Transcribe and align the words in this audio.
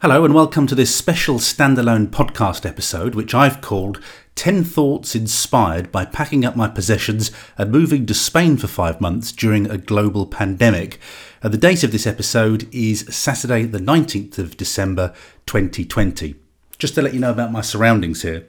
Hello, 0.00 0.24
and 0.24 0.32
welcome 0.32 0.68
to 0.68 0.76
this 0.76 0.94
special 0.94 1.38
standalone 1.38 2.06
podcast 2.06 2.64
episode, 2.64 3.16
which 3.16 3.34
I've 3.34 3.60
called 3.60 4.00
10 4.36 4.62
Thoughts 4.62 5.16
Inspired 5.16 5.90
by 5.90 6.04
Packing 6.04 6.44
Up 6.44 6.54
My 6.54 6.68
Possessions 6.68 7.32
and 7.56 7.72
Moving 7.72 8.06
to 8.06 8.14
Spain 8.14 8.56
for 8.58 8.68
five 8.68 9.00
months 9.00 9.32
during 9.32 9.68
a 9.68 9.76
global 9.76 10.24
pandemic. 10.24 11.00
Uh, 11.42 11.48
the 11.48 11.58
date 11.58 11.82
of 11.82 11.90
this 11.90 12.06
episode 12.06 12.72
is 12.72 13.06
Saturday, 13.10 13.64
the 13.64 13.80
19th 13.80 14.38
of 14.38 14.56
December 14.56 15.12
2020. 15.46 16.36
Just 16.78 16.94
to 16.94 17.02
let 17.02 17.12
you 17.12 17.18
know 17.18 17.32
about 17.32 17.50
my 17.50 17.60
surroundings 17.60 18.22
here, 18.22 18.46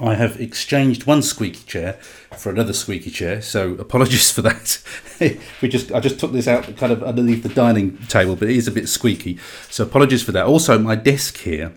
I 0.00 0.14
have 0.14 0.40
exchanged 0.40 1.06
one 1.06 1.22
squeaky 1.22 1.64
chair 1.64 1.94
for 2.36 2.50
another 2.50 2.72
squeaky 2.72 3.10
chair, 3.10 3.42
so 3.42 3.72
apologies 3.74 4.30
for 4.30 4.42
that. 4.42 4.82
we 5.60 5.68
just 5.68 5.92
I 5.92 6.00
just 6.00 6.18
took 6.18 6.32
this 6.32 6.48
out 6.48 6.76
kind 6.76 6.92
of 6.92 7.02
underneath 7.02 7.42
the 7.42 7.48
dining 7.48 7.98
table, 8.08 8.36
but 8.36 8.48
it 8.48 8.56
is 8.56 8.68
a 8.68 8.72
bit 8.72 8.88
squeaky, 8.88 9.38
so 9.68 9.84
apologies 9.84 10.22
for 10.22 10.32
that. 10.32 10.46
Also, 10.46 10.78
my 10.78 10.94
desk 10.94 11.38
here, 11.38 11.74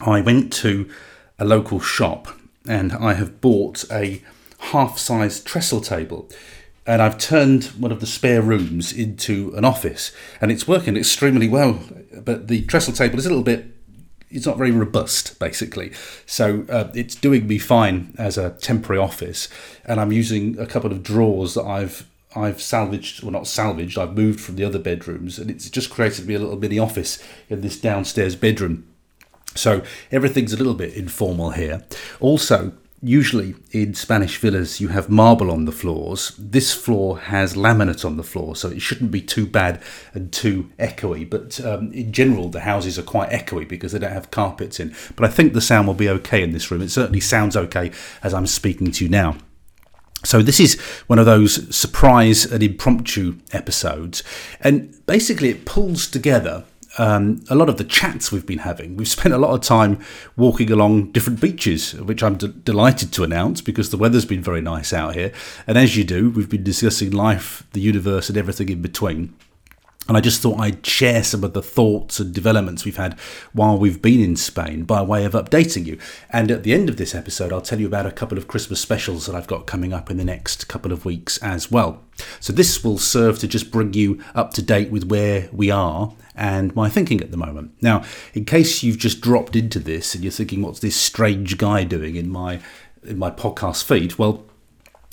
I 0.00 0.20
went 0.20 0.52
to 0.54 0.88
a 1.38 1.44
local 1.44 1.80
shop 1.80 2.28
and 2.68 2.92
I 2.92 3.14
have 3.14 3.40
bought 3.40 3.84
a 3.90 4.22
half-size 4.58 5.40
trestle 5.42 5.80
table. 5.80 6.30
And 6.84 7.00
I've 7.00 7.18
turned 7.18 7.66
one 7.78 7.92
of 7.92 8.00
the 8.00 8.06
spare 8.06 8.42
rooms 8.42 8.92
into 8.92 9.52
an 9.56 9.64
office, 9.64 10.10
and 10.40 10.50
it's 10.50 10.66
working 10.66 10.96
extremely 10.96 11.48
well. 11.48 11.80
But 12.12 12.48
the 12.48 12.62
trestle 12.62 12.92
table 12.92 13.20
is 13.20 13.26
a 13.26 13.28
little 13.28 13.44
bit 13.44 13.81
it's 14.32 14.46
not 14.46 14.58
very 14.58 14.70
robust 14.70 15.38
basically 15.38 15.92
so 16.26 16.64
uh, 16.68 16.90
it's 16.94 17.14
doing 17.14 17.46
me 17.46 17.58
fine 17.58 18.14
as 18.18 18.36
a 18.38 18.50
temporary 18.50 19.00
office 19.00 19.48
and 19.84 20.00
i'm 20.00 20.12
using 20.12 20.58
a 20.58 20.66
couple 20.66 20.90
of 20.90 21.02
drawers 21.02 21.54
that 21.54 21.64
i've 21.64 22.06
I've 22.34 22.62
salvaged, 22.62 23.22
well, 23.22 23.32
not 23.32 23.46
salvaged, 23.46 23.98
I've 23.98 24.16
moved 24.16 24.40
from 24.40 24.56
the 24.56 24.64
other 24.64 24.78
bedrooms, 24.78 25.38
and 25.38 25.50
it's 25.50 25.68
just 25.68 25.90
created 25.90 26.26
me 26.26 26.34
a 26.34 26.38
little 26.38 26.58
mini 26.58 26.78
office 26.78 27.22
in 27.50 27.60
this 27.60 27.78
downstairs 27.78 28.36
bedroom. 28.36 28.86
So 29.54 29.82
everything's 30.10 30.52
a 30.52 30.56
little 30.56 30.74
bit 30.74 30.94
informal 30.94 31.50
here. 31.50 31.84
Also, 32.20 32.72
usually 33.02 33.56
in 33.72 33.94
Spanish 33.94 34.38
villas 34.38 34.80
you 34.80 34.88
have 34.88 35.10
marble 35.10 35.50
on 35.50 35.64
the 35.64 35.72
floors. 35.72 36.32
This 36.38 36.72
floor 36.72 37.18
has 37.18 37.54
laminate 37.54 38.04
on 38.04 38.16
the 38.16 38.22
floor, 38.22 38.54
so 38.54 38.68
it 38.68 38.80
shouldn't 38.80 39.10
be 39.10 39.20
too 39.20 39.46
bad 39.46 39.82
and 40.14 40.32
too 40.32 40.70
echoey. 40.78 41.28
But 41.28 41.60
um, 41.64 41.92
in 41.92 42.12
general, 42.12 42.48
the 42.48 42.60
houses 42.60 42.98
are 42.98 43.02
quite 43.02 43.30
echoey 43.30 43.68
because 43.68 43.92
they 43.92 43.98
don't 43.98 44.12
have 44.12 44.30
carpets 44.30 44.78
in. 44.78 44.94
But 45.16 45.26
I 45.26 45.32
think 45.32 45.52
the 45.52 45.60
sound 45.60 45.88
will 45.88 45.94
be 45.94 46.08
okay 46.08 46.42
in 46.42 46.52
this 46.52 46.70
room. 46.70 46.80
It 46.80 46.90
certainly 46.90 47.20
sounds 47.20 47.56
okay 47.56 47.90
as 48.22 48.32
I'm 48.32 48.46
speaking 48.46 48.92
to 48.92 49.04
you 49.04 49.10
now. 49.10 49.36
So, 50.24 50.40
this 50.40 50.60
is 50.60 50.80
one 51.08 51.18
of 51.18 51.26
those 51.26 51.74
surprise 51.74 52.44
and 52.44 52.62
impromptu 52.62 53.38
episodes, 53.50 54.22
and 54.60 55.04
basically, 55.06 55.48
it 55.48 55.64
pulls 55.64 56.06
together 56.06 56.62
um, 56.98 57.42
a 57.48 57.54
lot 57.54 57.68
of 57.68 57.78
the 57.78 57.84
chats 57.84 58.30
we've 58.30 58.46
been 58.46 58.58
having. 58.58 58.96
We've 58.96 59.08
spent 59.08 59.34
a 59.34 59.38
lot 59.38 59.54
of 59.54 59.60
time 59.60 60.00
walking 60.36 60.70
along 60.70 61.12
different 61.12 61.40
beaches, 61.40 61.94
which 61.94 62.22
I'm 62.22 62.36
d- 62.36 62.52
delighted 62.64 63.12
to 63.14 63.24
announce 63.24 63.60
because 63.60 63.90
the 63.90 63.96
weather's 63.96 64.24
been 64.24 64.42
very 64.42 64.60
nice 64.60 64.92
out 64.92 65.14
here. 65.14 65.32
And 65.66 65.78
as 65.78 65.96
you 65.96 66.04
do, 66.04 66.30
we've 66.30 66.48
been 66.50 66.64
discussing 66.64 67.10
life, 67.10 67.66
the 67.72 67.80
universe, 67.80 68.28
and 68.28 68.36
everything 68.36 68.68
in 68.68 68.82
between. 68.82 69.34
And 70.08 70.16
I 70.16 70.20
just 70.20 70.42
thought 70.42 70.58
I'd 70.58 70.84
share 70.84 71.22
some 71.22 71.44
of 71.44 71.52
the 71.52 71.62
thoughts 71.62 72.18
and 72.18 72.34
developments 72.34 72.84
we've 72.84 72.96
had 72.96 73.18
while 73.52 73.78
we've 73.78 74.02
been 74.02 74.20
in 74.20 74.34
Spain 74.34 74.82
by 74.82 75.00
way 75.00 75.24
of 75.24 75.32
updating 75.32 75.86
you. 75.86 75.96
And 76.28 76.50
at 76.50 76.64
the 76.64 76.72
end 76.72 76.88
of 76.88 76.96
this 76.96 77.14
episode, 77.14 77.52
I'll 77.52 77.60
tell 77.60 77.80
you 77.80 77.86
about 77.86 78.04
a 78.04 78.10
couple 78.10 78.36
of 78.36 78.48
Christmas 78.48 78.80
specials 78.80 79.26
that 79.26 79.36
I've 79.36 79.46
got 79.46 79.68
coming 79.68 79.92
up 79.92 80.10
in 80.10 80.16
the 80.16 80.24
next 80.24 80.66
couple 80.66 80.92
of 80.92 81.04
weeks 81.04 81.38
as 81.38 81.70
well. 81.70 82.02
So 82.40 82.52
this 82.52 82.82
will 82.82 82.98
serve 82.98 83.38
to 83.38 83.48
just 83.48 83.70
bring 83.70 83.94
you 83.94 84.20
up 84.34 84.52
to 84.54 84.62
date 84.62 84.90
with 84.90 85.04
where 85.04 85.48
we 85.52 85.70
are 85.70 86.12
and 86.34 86.74
my 86.74 86.88
thinking 86.88 87.20
at 87.20 87.30
the 87.30 87.36
moment. 87.36 87.72
Now, 87.80 88.04
in 88.34 88.44
case 88.44 88.82
you've 88.82 88.98
just 88.98 89.20
dropped 89.20 89.56
into 89.56 89.78
this 89.78 90.14
and 90.14 90.24
you're 90.24 90.30
thinking, 90.30 90.62
what's 90.62 90.80
this 90.80 90.96
strange 90.96 91.58
guy 91.58 91.84
doing 91.84 92.16
in 92.16 92.28
my 92.30 92.60
in 93.02 93.18
my 93.18 93.30
podcast 93.30 93.84
feed? 93.84 94.18
Well, 94.18 94.44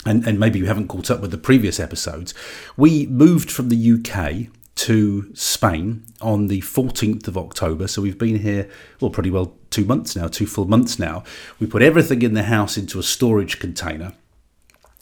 and, 0.06 0.26
and 0.26 0.39
maybe 0.39 0.59
you 0.59 0.66
haven't 0.66 0.88
caught 0.88 1.11
up 1.11 1.20
with 1.21 1.32
the 1.32 1.38
previous 1.38 1.80
episodes, 1.80 2.33
we 2.77 3.05
moved 3.08 3.52
from 3.52 3.70
the 3.70 3.94
UK 3.94 4.49
to 4.76 5.30
Spain 5.36 6.05
on 6.21 6.48
the 6.48 6.61
14th 6.61 7.27
of 7.27 7.38
October. 7.38 7.86
So 7.86 8.02
we've 8.02 8.17
been 8.17 8.39
here, 8.39 8.70
well, 9.02 9.11
pretty 9.11 9.30
well 9.30 9.58
two 9.71 9.83
months 9.83 10.15
now, 10.15 10.27
two 10.27 10.48
full 10.48 10.65
months 10.65 10.98
now. 10.98 11.26
We 11.60 11.67
put 11.67 11.82
everything 11.82 12.21
in 12.21 12.33
the 12.33 12.44
house 12.44 12.77
into 12.77 12.98
a 12.98 13.04
storage 13.04 13.60
container. 13.60 14.14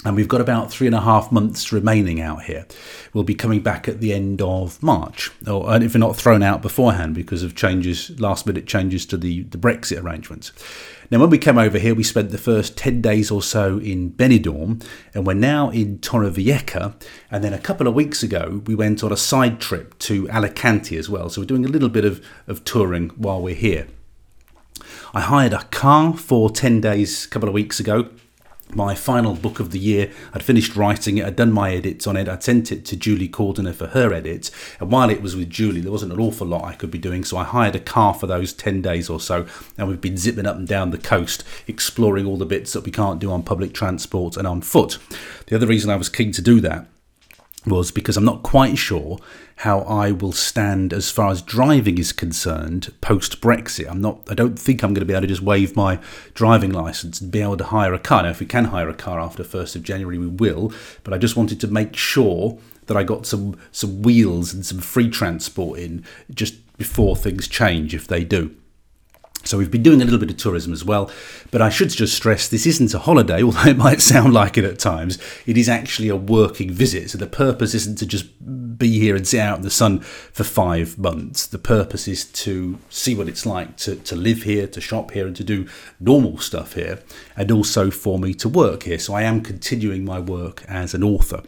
And 0.05 0.15
we've 0.15 0.27
got 0.27 0.41
about 0.41 0.71
three 0.71 0.85
and 0.85 0.95
a 0.95 1.01
half 1.01 1.31
months 1.31 1.71
remaining 1.71 2.21
out 2.21 2.43
here. 2.43 2.67
We'll 3.13 3.23
be 3.23 3.33
coming 3.33 3.61
back 3.61 3.87
at 3.87 3.99
the 3.99 4.13
end 4.13 4.43
of 4.43 4.81
March, 4.83 5.31
or 5.47 5.75
if 5.81 5.95
we're 5.95 5.99
not 5.99 6.15
thrown 6.15 6.43
out 6.43 6.61
beforehand 6.61 7.15
because 7.15 7.41
of 7.41 7.55
changes, 7.55 8.17
last 8.19 8.45
minute 8.45 8.67
changes 8.67 9.07
to 9.07 9.17
the, 9.17 9.41
the 9.43 9.57
Brexit 9.57 10.01
arrangements. 10.01 10.51
Now, 11.09 11.19
when 11.19 11.31
we 11.31 11.39
came 11.39 11.57
over 11.57 11.79
here, 11.79 11.95
we 11.95 12.03
spent 12.03 12.29
the 12.29 12.37
first 12.37 12.77
10 12.77 13.01
days 13.01 13.31
or 13.31 13.41
so 13.41 13.79
in 13.79 14.11
Benidorm, 14.11 14.85
and 15.15 15.25
we're 15.25 15.33
now 15.33 15.71
in 15.71 15.97
Torrevieja. 15.97 16.93
And 17.31 17.43
then 17.43 17.53
a 17.53 17.59
couple 17.59 17.87
of 17.87 17.95
weeks 17.95 18.21
ago, 18.21 18.61
we 18.67 18.75
went 18.75 19.03
on 19.03 19.11
a 19.11 19.17
side 19.17 19.59
trip 19.59 19.97
to 19.99 20.29
Alicante 20.29 20.95
as 20.95 21.09
well. 21.09 21.29
So 21.29 21.41
we're 21.41 21.45
doing 21.45 21.65
a 21.65 21.69
little 21.69 21.89
bit 21.89 22.05
of, 22.05 22.23
of 22.45 22.63
touring 22.65 23.09
while 23.15 23.41
we're 23.41 23.55
here. 23.55 23.87
I 25.13 25.21
hired 25.21 25.53
a 25.53 25.63
car 25.63 26.15
for 26.15 26.51
10 26.51 26.81
days 26.81 27.25
a 27.25 27.29
couple 27.29 27.49
of 27.49 27.55
weeks 27.55 27.79
ago 27.79 28.09
my 28.73 28.95
final 28.95 29.33
book 29.33 29.59
of 29.59 29.71
the 29.71 29.79
year. 29.79 30.11
I'd 30.33 30.43
finished 30.43 30.75
writing 30.75 31.17
it, 31.17 31.25
I'd 31.25 31.35
done 31.35 31.51
my 31.51 31.73
edits 31.73 32.07
on 32.07 32.17
it, 32.17 32.27
I'd 32.27 32.43
sent 32.43 32.71
it 32.71 32.85
to 32.85 32.95
Julie 32.95 33.29
Cordiner 33.29 33.73
for 33.73 33.87
her 33.87 34.13
edits. 34.13 34.51
And 34.79 34.91
while 34.91 35.09
it 35.09 35.21
was 35.21 35.35
with 35.35 35.49
Julie, 35.49 35.81
there 35.81 35.91
wasn't 35.91 36.13
an 36.13 36.19
awful 36.19 36.47
lot 36.47 36.65
I 36.65 36.73
could 36.73 36.91
be 36.91 36.97
doing, 36.97 37.23
so 37.23 37.37
I 37.37 37.43
hired 37.43 37.75
a 37.75 37.79
car 37.79 38.13
for 38.13 38.27
those 38.27 38.53
10 38.53 38.81
days 38.81 39.09
or 39.09 39.19
so. 39.19 39.45
And 39.77 39.87
we've 39.87 40.01
been 40.01 40.17
zipping 40.17 40.45
up 40.45 40.57
and 40.57 40.67
down 40.67 40.91
the 40.91 40.97
coast, 40.97 41.43
exploring 41.67 42.25
all 42.25 42.37
the 42.37 42.45
bits 42.45 42.73
that 42.73 42.83
we 42.83 42.91
can't 42.91 43.19
do 43.19 43.31
on 43.31 43.43
public 43.43 43.73
transport 43.73 44.37
and 44.37 44.47
on 44.47 44.61
foot. 44.61 44.97
The 45.47 45.55
other 45.55 45.67
reason 45.67 45.89
I 45.89 45.95
was 45.95 46.09
keen 46.09 46.31
to 46.33 46.41
do 46.41 46.59
that 46.61 46.87
was 47.65 47.91
because 47.91 48.17
I'm 48.17 48.25
not 48.25 48.43
quite 48.43 48.77
sure 48.77 49.19
how 49.57 49.79
I 49.81 50.11
will 50.11 50.31
stand 50.31 50.93
as 50.93 51.09
far 51.09 51.31
as 51.31 51.41
driving 51.41 51.97
is 51.97 52.11
concerned 52.11 52.93
post 53.01 53.41
Brexit. 53.41 53.89
I'm 53.89 54.01
not. 54.01 54.21
I 54.29 54.35
don't 54.35 54.57
think 54.57 54.83
I'm 54.83 54.93
going 54.93 55.01
to 55.01 55.05
be 55.05 55.13
able 55.13 55.21
to 55.21 55.27
just 55.27 55.41
waive 55.41 55.75
my 55.75 55.99
driving 56.35 56.71
license 56.71 57.19
and 57.19 57.31
be 57.31 57.41
able 57.41 57.57
to 57.57 57.63
hire 57.63 57.93
a 57.93 57.99
car. 57.99 58.23
Now, 58.23 58.29
if 58.29 58.39
we 58.39 58.45
can 58.45 58.65
hire 58.65 58.87
a 58.87 58.93
car 58.93 59.19
after 59.19 59.43
first 59.43 59.75
of 59.75 59.81
January, 59.81 60.19
we 60.19 60.27
will. 60.27 60.71
But 61.03 61.13
I 61.13 61.17
just 61.17 61.35
wanted 61.35 61.59
to 61.61 61.67
make 61.67 61.95
sure 61.95 62.59
that 62.85 62.95
I 62.95 63.03
got 63.03 63.25
some 63.25 63.57
some 63.71 64.03
wheels 64.03 64.53
and 64.53 64.63
some 64.63 64.79
free 64.79 65.09
transport 65.09 65.79
in 65.79 66.05
just 66.31 66.55
before 66.77 67.15
things 67.15 67.47
change, 67.47 67.95
if 67.95 68.07
they 68.07 68.23
do. 68.23 68.55
So 69.47 69.57
we've 69.57 69.71
been 69.71 69.83
doing 69.83 70.01
a 70.01 70.05
little 70.05 70.19
bit 70.19 70.29
of 70.29 70.37
tourism 70.37 70.73
as 70.73 70.83
well, 70.83 71.09
but 71.51 71.61
I 71.61 71.69
should 71.69 71.89
just 71.89 72.15
stress 72.15 72.47
this 72.47 72.65
isn't 72.65 72.93
a 72.93 72.99
holiday, 72.99 73.41
although 73.43 73.69
it 73.69 73.77
might 73.77 74.01
sound 74.01 74.33
like 74.33 74.57
it 74.57 74.65
at 74.65 74.79
times. 74.79 75.17
It 75.45 75.57
is 75.57 75.69
actually 75.69 76.09
a 76.09 76.15
working 76.15 76.71
visit. 76.71 77.09
So 77.09 77.17
the 77.17 77.27
purpose 77.27 77.73
isn't 77.73 77.97
to 77.99 78.05
just 78.05 78.27
be 78.77 78.99
here 78.99 79.15
and 79.15 79.27
sit 79.27 79.39
out 79.39 79.57
in 79.57 79.63
the 79.63 79.69
sun 79.69 79.99
for 79.99 80.43
five 80.43 80.97
months. 80.97 81.47
The 81.47 81.57
purpose 81.57 82.07
is 82.07 82.25
to 82.25 82.77
see 82.89 83.15
what 83.15 83.27
it's 83.27 83.45
like 83.45 83.77
to, 83.77 83.95
to 83.95 84.15
live 84.15 84.43
here, 84.43 84.67
to 84.67 84.81
shop 84.81 85.11
here, 85.11 85.25
and 85.25 85.35
to 85.35 85.43
do 85.43 85.67
normal 85.99 86.37
stuff 86.37 86.73
here, 86.73 86.99
and 87.35 87.51
also 87.51 87.89
for 87.89 88.19
me 88.19 88.33
to 88.35 88.49
work 88.49 88.83
here. 88.83 88.99
So 88.99 89.13
I 89.13 89.23
am 89.23 89.41
continuing 89.41 90.05
my 90.05 90.19
work 90.19 90.63
as 90.67 90.93
an 90.93 91.03
author. 91.03 91.43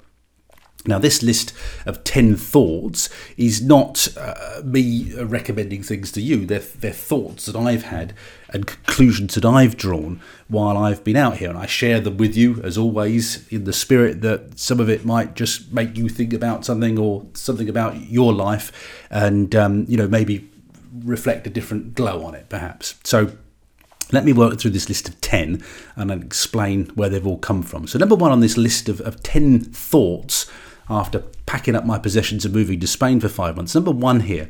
Now, 0.85 0.97
this 0.97 1.21
list 1.21 1.51
of 1.85 2.05
10 2.05 2.37
thoughts 2.37 3.09
is 3.35 3.61
not 3.61 4.07
uh, 4.17 4.61
me 4.63 5.13
recommending 5.21 5.83
things 5.83 6.09
to 6.13 6.21
you. 6.21 6.45
They're, 6.45 6.59
they're 6.59 6.93
thoughts 6.93 7.47
that 7.47 7.55
I've 7.57 7.83
had 7.83 8.13
and 8.53 8.65
conclusions 8.65 9.35
that 9.35 9.43
I've 9.43 9.75
drawn 9.75 10.21
while 10.47 10.77
I've 10.77 11.03
been 11.03 11.17
out 11.17 11.37
here. 11.37 11.49
And 11.49 11.59
I 11.59 11.65
share 11.65 11.99
them 11.99 12.15
with 12.15 12.37
you, 12.37 12.61
as 12.63 12.77
always, 12.77 13.45
in 13.49 13.65
the 13.65 13.73
spirit 13.73 14.21
that 14.21 14.57
some 14.57 14.79
of 14.79 14.89
it 14.89 15.03
might 15.03 15.35
just 15.35 15.73
make 15.73 15.97
you 15.97 16.07
think 16.07 16.31
about 16.31 16.63
something 16.63 16.97
or 16.97 17.25
something 17.33 17.67
about 17.67 17.97
your 18.09 18.31
life 18.31 19.03
and, 19.09 19.53
um, 19.55 19.85
you 19.89 19.97
know, 19.97 20.07
maybe 20.07 20.49
reflect 21.03 21.45
a 21.45 21.49
different 21.49 21.93
glow 21.93 22.23
on 22.23 22.35
it, 22.35 22.47
perhaps. 22.47 22.95
So, 23.03 23.33
let 24.11 24.25
me 24.25 24.33
work 24.33 24.59
through 24.59 24.71
this 24.71 24.89
list 24.89 25.07
of 25.07 25.21
10 25.21 25.63
and 25.95 26.11
explain 26.11 26.85
where 26.95 27.09
they've 27.09 27.27
all 27.27 27.37
come 27.37 27.61
from. 27.61 27.85
So, 27.85 27.99
number 27.99 28.15
one 28.15 28.31
on 28.31 28.39
this 28.39 28.57
list 28.57 28.89
of, 28.89 29.01
of 29.01 29.21
10 29.21 29.59
thoughts 29.59 30.49
after 30.89 31.19
packing 31.45 31.75
up 31.75 31.85
my 31.85 31.99
possessions 31.99 32.45
and 32.45 32.53
moving 32.53 32.79
to 32.79 32.87
Spain 32.87 33.19
for 33.19 33.29
five 33.29 33.55
months. 33.55 33.75
Number 33.75 33.91
one 33.91 34.21
here 34.21 34.49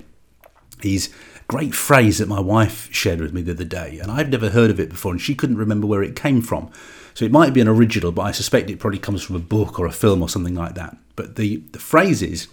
is 0.83 1.13
great 1.47 1.73
phrase 1.73 2.19
that 2.19 2.27
my 2.27 2.39
wife 2.39 2.87
shared 2.93 3.19
with 3.19 3.33
me 3.33 3.41
the 3.41 3.51
other 3.51 3.65
day, 3.65 3.99
and 3.99 4.11
I've 4.11 4.29
never 4.29 4.49
heard 4.49 4.69
of 4.69 4.79
it 4.79 4.89
before, 4.89 5.11
and 5.11 5.21
she 5.21 5.35
couldn't 5.35 5.57
remember 5.57 5.87
where 5.87 6.03
it 6.03 6.15
came 6.15 6.41
from. 6.41 6.71
So 7.13 7.25
it 7.25 7.31
might 7.31 7.53
be 7.53 7.61
an 7.61 7.67
original, 7.67 8.11
but 8.11 8.21
I 8.21 8.31
suspect 8.31 8.69
it 8.69 8.79
probably 8.79 8.99
comes 8.99 9.23
from 9.23 9.35
a 9.35 9.39
book 9.39 9.79
or 9.79 9.85
a 9.85 9.91
film 9.91 10.21
or 10.21 10.29
something 10.29 10.55
like 10.55 10.75
that. 10.75 10.95
But 11.15 11.35
the, 11.35 11.57
the 11.71 11.79
phrase 11.79 12.21
is 12.21 12.47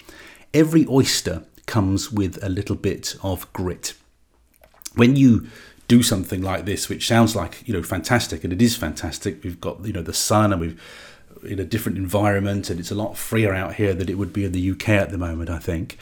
every 0.52 0.86
oyster 0.88 1.44
comes 1.66 2.10
with 2.10 2.42
a 2.42 2.48
little 2.48 2.74
bit 2.74 3.14
of 3.22 3.52
grit. 3.52 3.94
When 4.94 5.14
you 5.14 5.46
do 5.88 6.02
something 6.02 6.42
like 6.42 6.64
this, 6.64 6.88
which 6.88 7.06
sounds 7.06 7.36
like 7.36 7.66
you 7.66 7.74
know 7.74 7.82
fantastic, 7.82 8.44
and 8.44 8.52
it 8.52 8.62
is 8.62 8.76
fantastic. 8.76 9.44
We've 9.44 9.60
got 9.60 9.84
you 9.84 9.92
know 9.92 10.02
the 10.02 10.14
sun, 10.14 10.52
and 10.52 10.60
we've 10.60 10.80
in 11.46 11.58
a 11.58 11.64
different 11.64 11.98
environment, 11.98 12.70
and 12.70 12.78
it's 12.78 12.90
a 12.90 12.94
lot 12.94 13.16
freer 13.16 13.54
out 13.54 13.74
here 13.74 13.94
than 13.94 14.08
it 14.08 14.18
would 14.18 14.32
be 14.32 14.44
in 14.44 14.52
the 14.52 14.70
UK 14.70 14.90
at 14.90 15.10
the 15.10 15.18
moment. 15.18 15.50
I 15.50 15.58
think, 15.58 15.98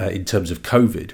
uh, 0.00 0.06
in 0.06 0.24
terms 0.24 0.50
of 0.50 0.62
COVID, 0.62 1.12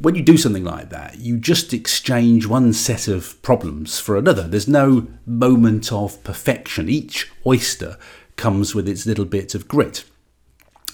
when 0.00 0.14
you 0.14 0.22
do 0.22 0.36
something 0.36 0.64
like 0.64 0.90
that, 0.90 1.18
you 1.18 1.36
just 1.36 1.72
exchange 1.72 2.46
one 2.46 2.72
set 2.72 3.06
of 3.06 3.40
problems 3.42 4.00
for 4.00 4.16
another. 4.16 4.48
There's 4.48 4.68
no 4.68 5.06
moment 5.26 5.92
of 5.92 6.22
perfection. 6.24 6.88
Each 6.88 7.30
oyster 7.46 7.98
comes 8.36 8.74
with 8.74 8.88
its 8.88 9.06
little 9.06 9.24
bit 9.24 9.54
of 9.54 9.68
grit. 9.68 10.04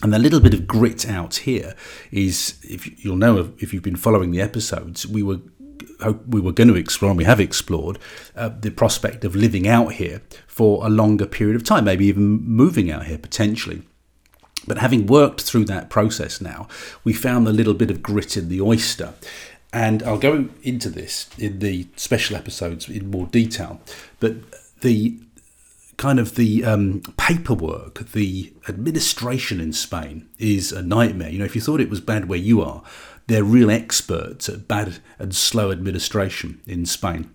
And 0.03 0.13
the 0.13 0.19
little 0.19 0.41
bit 0.41 0.55
of 0.55 0.67
grit 0.67 1.09
out 1.09 1.37
here 1.37 1.75
is, 2.11 2.59
if 2.63 3.05
you'll 3.05 3.17
know 3.17 3.53
if 3.59 3.73
you've 3.73 3.83
been 3.83 3.97
following 3.97 4.31
the 4.31 4.41
episodes, 4.41 5.07
we 5.07 5.23
were 5.23 5.41
we 6.27 6.41
were 6.41 6.53
going 6.53 6.69
to 6.69 6.77
explore 6.77 7.11
and 7.11 7.19
we 7.19 7.25
have 7.25 7.41
explored 7.41 7.99
uh, 8.37 8.49
the 8.49 8.71
prospect 8.71 9.25
of 9.25 9.35
living 9.37 9.69
out 9.69 9.95
here 9.95 10.23
for 10.47 10.85
a 10.87 10.91
longer 10.91 11.27
period 11.27 11.57
of 11.57 11.65
time, 11.65 11.85
maybe 11.85 12.07
even 12.07 12.43
moving 12.43 12.91
out 12.91 13.07
here 13.07 13.19
potentially. 13.19 13.83
But 14.67 14.79
having 14.79 15.07
worked 15.07 15.41
through 15.41 15.65
that 15.67 15.91
process 15.91 16.41
now, 16.41 16.69
we 17.03 17.13
found 17.13 17.47
the 17.47 17.53
little 17.53 17.75
bit 17.75 17.91
of 17.91 18.03
grit 18.03 18.37
in 18.37 18.49
the 18.49 18.61
oyster. 18.61 19.15
And 19.73 20.03
I'll 20.03 20.19
go 20.19 20.49
into 20.63 20.91
this 20.91 21.31
in 21.39 21.61
the 21.61 21.87
special 21.97 22.37
episodes 22.37 22.89
in 22.89 23.11
more 23.11 23.27
detail. 23.27 23.81
But 24.19 24.37
the 24.81 25.19
kind 26.01 26.19
of 26.19 26.35
the 26.37 26.65
um, 26.65 27.03
paperwork, 27.19 28.11
the 28.13 28.51
administration 28.67 29.61
in 29.61 29.71
Spain 29.71 30.27
is 30.39 30.73
a 30.73 30.83
nightmare. 30.83 31.29
You 31.29 31.39
know, 31.41 31.45
if 31.45 31.55
you 31.55 31.61
thought 31.61 31.79
it 31.79 31.91
was 31.91 32.01
bad 32.01 32.27
where 32.27 32.39
you 32.39 32.63
are, 32.63 32.83
they're 33.27 33.45
real 33.45 33.71
experts 33.71 34.49
at 34.49 34.67
bad 34.67 34.99
and 35.19 35.35
slow 35.35 35.71
administration 35.71 36.63
in 36.67 36.87
Spain. 36.87 37.31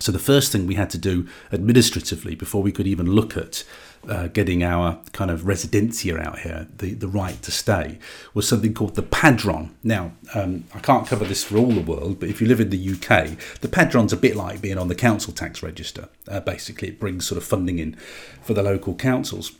So 0.00 0.10
the 0.12 0.18
first 0.18 0.50
thing 0.50 0.66
we 0.66 0.74
had 0.74 0.90
to 0.90 0.98
do 0.98 1.28
administratively 1.52 2.34
before 2.34 2.62
we 2.62 2.72
could 2.72 2.86
even 2.86 3.06
look 3.06 3.36
at 3.36 3.64
uh, 4.08 4.28
getting 4.28 4.64
our 4.64 4.98
kind 5.12 5.30
of 5.30 5.42
residencia 5.42 6.18
out 6.18 6.38
here, 6.38 6.68
the, 6.78 6.94
the 6.94 7.06
right 7.06 7.40
to 7.42 7.50
stay, 7.50 7.98
was 8.32 8.48
something 8.48 8.72
called 8.72 8.94
the 8.94 9.02
Padron. 9.02 9.76
Now, 9.84 10.12
um, 10.34 10.64
I 10.74 10.78
can't 10.78 11.06
cover 11.06 11.26
this 11.26 11.44
for 11.44 11.58
all 11.58 11.70
the 11.70 11.82
world, 11.82 12.18
but 12.18 12.30
if 12.30 12.40
you 12.40 12.46
live 12.46 12.60
in 12.60 12.70
the 12.70 12.92
UK, 12.92 13.36
the 13.60 13.68
Padron's 13.68 14.14
a 14.14 14.16
bit 14.16 14.36
like 14.36 14.62
being 14.62 14.78
on 14.78 14.88
the 14.88 14.94
council 14.94 15.34
tax 15.34 15.62
register. 15.62 16.08
Uh, 16.26 16.40
basically, 16.40 16.88
it 16.88 16.98
brings 16.98 17.26
sort 17.26 17.36
of 17.36 17.44
funding 17.44 17.78
in 17.78 17.94
for 18.42 18.54
the 18.54 18.62
local 18.62 18.94
councils. 18.94 19.52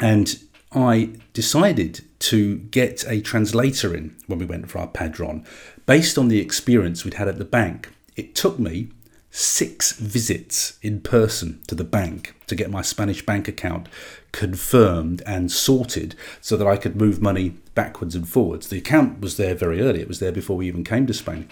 And 0.00 0.38
I 0.72 1.10
decided 1.34 2.00
to 2.20 2.56
get 2.56 3.04
a 3.06 3.20
translator 3.20 3.94
in 3.94 4.16
when 4.26 4.38
we 4.38 4.46
went 4.46 4.70
for 4.70 4.78
our 4.78 4.86
Padron 4.86 5.44
based 5.84 6.16
on 6.16 6.28
the 6.28 6.40
experience 6.40 7.04
we'd 7.04 7.14
had 7.14 7.28
at 7.28 7.36
the 7.36 7.44
bank. 7.44 7.90
It 8.16 8.34
took 8.34 8.58
me 8.58 8.88
six 9.34 9.92
visits 9.92 10.78
in 10.82 11.00
person 11.00 11.62
to 11.66 11.74
the 11.74 11.82
bank 11.82 12.34
to 12.46 12.54
get 12.54 12.70
my 12.70 12.82
Spanish 12.82 13.24
bank 13.24 13.48
account 13.48 13.88
confirmed 14.30 15.22
and 15.24 15.50
sorted 15.50 16.14
so 16.42 16.54
that 16.54 16.66
I 16.66 16.76
could 16.76 16.96
move 16.96 17.22
money 17.22 17.56
backwards 17.74 18.14
and 18.14 18.28
forwards. 18.28 18.68
The 18.68 18.76
account 18.76 19.20
was 19.20 19.38
there 19.38 19.54
very 19.54 19.80
early, 19.80 20.02
it 20.02 20.08
was 20.08 20.18
there 20.18 20.32
before 20.32 20.58
we 20.58 20.68
even 20.68 20.84
came 20.84 21.06
to 21.06 21.14
Spain. 21.14 21.48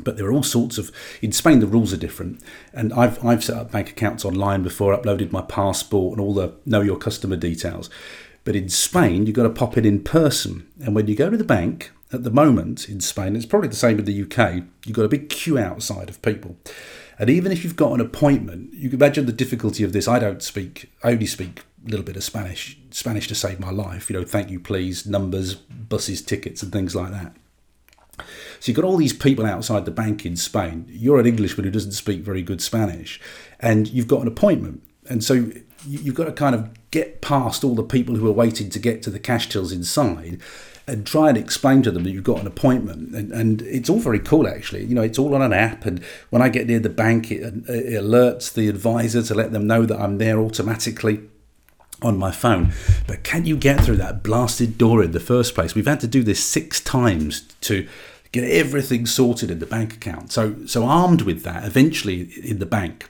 But 0.00 0.16
there 0.16 0.26
are 0.26 0.32
all 0.32 0.42
sorts 0.42 0.78
of 0.78 0.90
in 1.20 1.32
Spain 1.32 1.60
the 1.60 1.66
rules 1.66 1.92
are 1.92 1.98
different, 1.98 2.42
and 2.72 2.94
I've 2.94 3.22
I've 3.22 3.44
set 3.44 3.58
up 3.58 3.70
bank 3.70 3.90
accounts 3.90 4.24
online 4.24 4.62
before, 4.62 4.96
uploaded 4.96 5.32
my 5.32 5.42
passport 5.42 6.16
and 6.16 6.20
all 6.20 6.32
the 6.32 6.54
know 6.64 6.80
your 6.80 6.96
customer 6.96 7.36
details. 7.36 7.90
But 8.44 8.56
in 8.56 8.70
Spain, 8.70 9.26
you've 9.26 9.36
got 9.36 9.42
to 9.42 9.50
pop 9.50 9.76
it 9.76 9.84
in 9.84 10.02
person, 10.02 10.66
and 10.82 10.94
when 10.94 11.08
you 11.08 11.14
go 11.14 11.28
to 11.28 11.36
the 11.36 11.44
bank, 11.44 11.92
at 12.12 12.24
the 12.24 12.30
moment 12.30 12.88
in 12.88 13.00
Spain, 13.00 13.34
it's 13.34 13.46
probably 13.46 13.68
the 13.68 13.76
same 13.76 13.98
in 13.98 14.04
the 14.04 14.22
UK. 14.22 14.64
You've 14.84 14.96
got 14.96 15.04
a 15.04 15.08
big 15.08 15.28
queue 15.28 15.58
outside 15.58 16.08
of 16.08 16.20
people. 16.22 16.56
And 17.18 17.30
even 17.30 17.52
if 17.52 17.64
you've 17.64 17.76
got 17.76 17.92
an 17.92 18.00
appointment, 18.00 18.72
you 18.74 18.90
can 18.90 18.98
imagine 18.98 19.26
the 19.26 19.32
difficulty 19.32 19.84
of 19.84 19.92
this. 19.92 20.08
I 20.08 20.18
don't 20.18 20.42
speak, 20.42 20.90
I 21.02 21.12
only 21.12 21.26
speak 21.26 21.62
a 21.86 21.90
little 21.90 22.04
bit 22.04 22.16
of 22.16 22.24
Spanish, 22.24 22.78
Spanish 22.90 23.28
to 23.28 23.34
save 23.34 23.60
my 23.60 23.70
life. 23.70 24.10
You 24.10 24.18
know, 24.18 24.24
thank 24.24 24.50
you, 24.50 24.60
please, 24.60 25.06
numbers, 25.06 25.54
buses, 25.54 26.22
tickets, 26.22 26.62
and 26.62 26.72
things 26.72 26.94
like 26.94 27.12
that. 27.12 27.36
So 28.18 28.70
you've 28.70 28.76
got 28.76 28.84
all 28.84 28.96
these 28.96 29.12
people 29.12 29.46
outside 29.46 29.84
the 29.84 29.90
bank 29.90 30.26
in 30.26 30.36
Spain. 30.36 30.86
You're 30.88 31.18
an 31.18 31.26
Englishman 31.26 31.64
who 31.64 31.70
doesn't 31.70 31.92
speak 31.92 32.20
very 32.20 32.42
good 32.42 32.60
Spanish, 32.60 33.20
and 33.58 33.88
you've 33.88 34.08
got 34.08 34.20
an 34.20 34.28
appointment. 34.28 34.82
And 35.08 35.24
so 35.24 35.50
you've 35.86 36.14
got 36.14 36.24
to 36.24 36.32
kind 36.32 36.54
of 36.54 36.70
get 36.90 37.20
past 37.20 37.64
all 37.64 37.74
the 37.74 37.82
people 37.82 38.16
who 38.16 38.28
are 38.28 38.32
waiting 38.32 38.70
to 38.70 38.78
get 38.78 39.02
to 39.02 39.10
the 39.10 39.18
cash 39.18 39.48
tills 39.48 39.72
inside 39.72 40.40
and 40.86 41.06
try 41.06 41.28
and 41.28 41.38
explain 41.38 41.82
to 41.82 41.90
them 41.90 42.04
that 42.04 42.10
you've 42.10 42.24
got 42.24 42.40
an 42.40 42.46
appointment. 42.46 43.14
And, 43.14 43.32
and 43.32 43.62
it's 43.62 43.88
all 43.88 44.00
very 44.00 44.18
cool, 44.18 44.48
actually. 44.48 44.84
You 44.84 44.94
know, 44.94 45.02
it's 45.02 45.18
all 45.18 45.34
on 45.34 45.42
an 45.42 45.52
app. 45.52 45.86
And 45.86 46.02
when 46.30 46.42
I 46.42 46.48
get 46.48 46.66
near 46.66 46.80
the 46.80 46.88
bank, 46.88 47.30
it, 47.30 47.40
it 47.40 48.02
alerts 48.02 48.52
the 48.52 48.68
advisor 48.68 49.22
to 49.22 49.34
let 49.34 49.52
them 49.52 49.66
know 49.66 49.86
that 49.86 50.00
I'm 50.00 50.18
there 50.18 50.40
automatically 50.40 51.20
on 52.02 52.18
my 52.18 52.32
phone. 52.32 52.72
But 53.06 53.22
can 53.22 53.46
you 53.46 53.56
get 53.56 53.80
through 53.80 53.96
that 53.98 54.22
blasted 54.22 54.76
door 54.76 55.02
in 55.02 55.12
the 55.12 55.20
first 55.20 55.54
place? 55.54 55.74
We've 55.74 55.86
had 55.86 56.00
to 56.00 56.08
do 56.08 56.22
this 56.22 56.42
six 56.42 56.80
times 56.80 57.42
to 57.62 57.86
get 58.32 58.44
everything 58.44 59.06
sorted 59.06 59.50
in 59.50 59.60
the 59.60 59.66
bank 59.66 59.94
account. 59.94 60.32
So, 60.32 60.66
so 60.66 60.84
armed 60.84 61.22
with 61.22 61.44
that, 61.44 61.64
eventually 61.64 62.22
in 62.42 62.58
the 62.58 62.66
bank, 62.66 63.08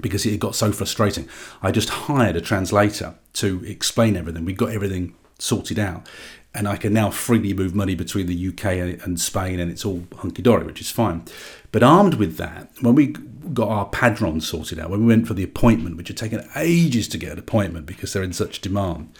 because 0.00 0.24
it 0.24 0.38
got 0.38 0.54
so 0.54 0.72
frustrating, 0.72 1.28
I 1.62 1.70
just 1.70 1.88
hired 1.90 2.36
a 2.36 2.40
translator 2.40 3.14
to 3.34 3.62
explain 3.64 4.16
everything. 4.16 4.44
We 4.44 4.52
got 4.52 4.70
everything 4.70 5.14
sorted 5.38 5.78
out 5.78 6.08
and 6.54 6.68
I 6.68 6.76
can 6.76 6.92
now 6.92 7.10
freely 7.10 7.52
move 7.52 7.74
money 7.74 7.94
between 7.94 8.26
the 8.26 8.48
UK 8.48 9.04
and 9.04 9.20
Spain, 9.20 9.58
and 9.58 9.70
it's 9.70 9.84
all 9.84 10.04
hunky 10.18 10.40
dory, 10.42 10.64
which 10.64 10.80
is 10.80 10.90
fine. 10.90 11.24
But 11.72 11.82
armed 11.82 12.14
with 12.14 12.36
that, 12.36 12.70
when 12.80 12.94
we 12.94 13.08
got 13.52 13.68
our 13.68 13.86
padron 13.86 14.40
sorted 14.40 14.78
out, 14.78 14.90
when 14.90 15.00
we 15.00 15.06
went 15.06 15.26
for 15.26 15.34
the 15.34 15.42
appointment, 15.42 15.96
which 15.96 16.08
had 16.08 16.16
taken 16.16 16.48
ages 16.56 17.08
to 17.08 17.18
get 17.18 17.32
an 17.32 17.38
appointment 17.38 17.86
because 17.86 18.12
they're 18.12 18.22
in 18.22 18.32
such 18.32 18.60
demand, 18.60 19.12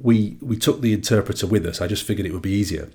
we 0.00 0.36
we 0.40 0.56
took 0.56 0.80
the 0.80 0.92
interpreter 0.92 1.46
with 1.46 1.64
us. 1.66 1.80
I 1.80 1.86
just 1.86 2.04
figured 2.04 2.26
it 2.26 2.32
would 2.32 2.42
be 2.42 2.50
easier. 2.50 2.90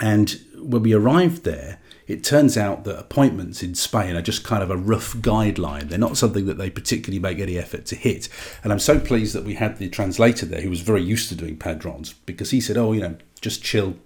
And 0.00 0.40
when 0.56 0.82
we 0.82 0.92
arrived 0.92 1.44
there, 1.44 1.78
it 2.08 2.24
turns 2.24 2.56
out 2.56 2.84
that 2.84 2.98
appointments 2.98 3.62
in 3.62 3.74
Spain 3.74 4.16
are 4.16 4.22
just 4.22 4.42
kind 4.42 4.62
of 4.62 4.70
a 4.70 4.76
rough 4.76 5.14
guideline. 5.18 5.90
They're 5.90 5.98
not 5.98 6.16
something 6.16 6.46
that 6.46 6.56
they 6.56 6.70
particularly 6.70 7.20
make 7.20 7.38
any 7.38 7.58
effort 7.58 7.84
to 7.86 7.96
hit. 7.96 8.30
And 8.64 8.72
I'm 8.72 8.78
so 8.78 8.98
pleased 8.98 9.34
that 9.34 9.44
we 9.44 9.54
had 9.54 9.76
the 9.76 9.90
translator 9.90 10.46
there 10.46 10.62
who 10.62 10.70
was 10.70 10.80
very 10.80 11.02
used 11.02 11.28
to 11.28 11.34
doing 11.34 11.58
padrons 11.58 12.14
because 12.24 12.50
he 12.50 12.62
said, 12.62 12.78
oh, 12.78 12.92
you 12.92 13.02
know, 13.02 13.16
just 13.42 13.62
chill. 13.62 13.96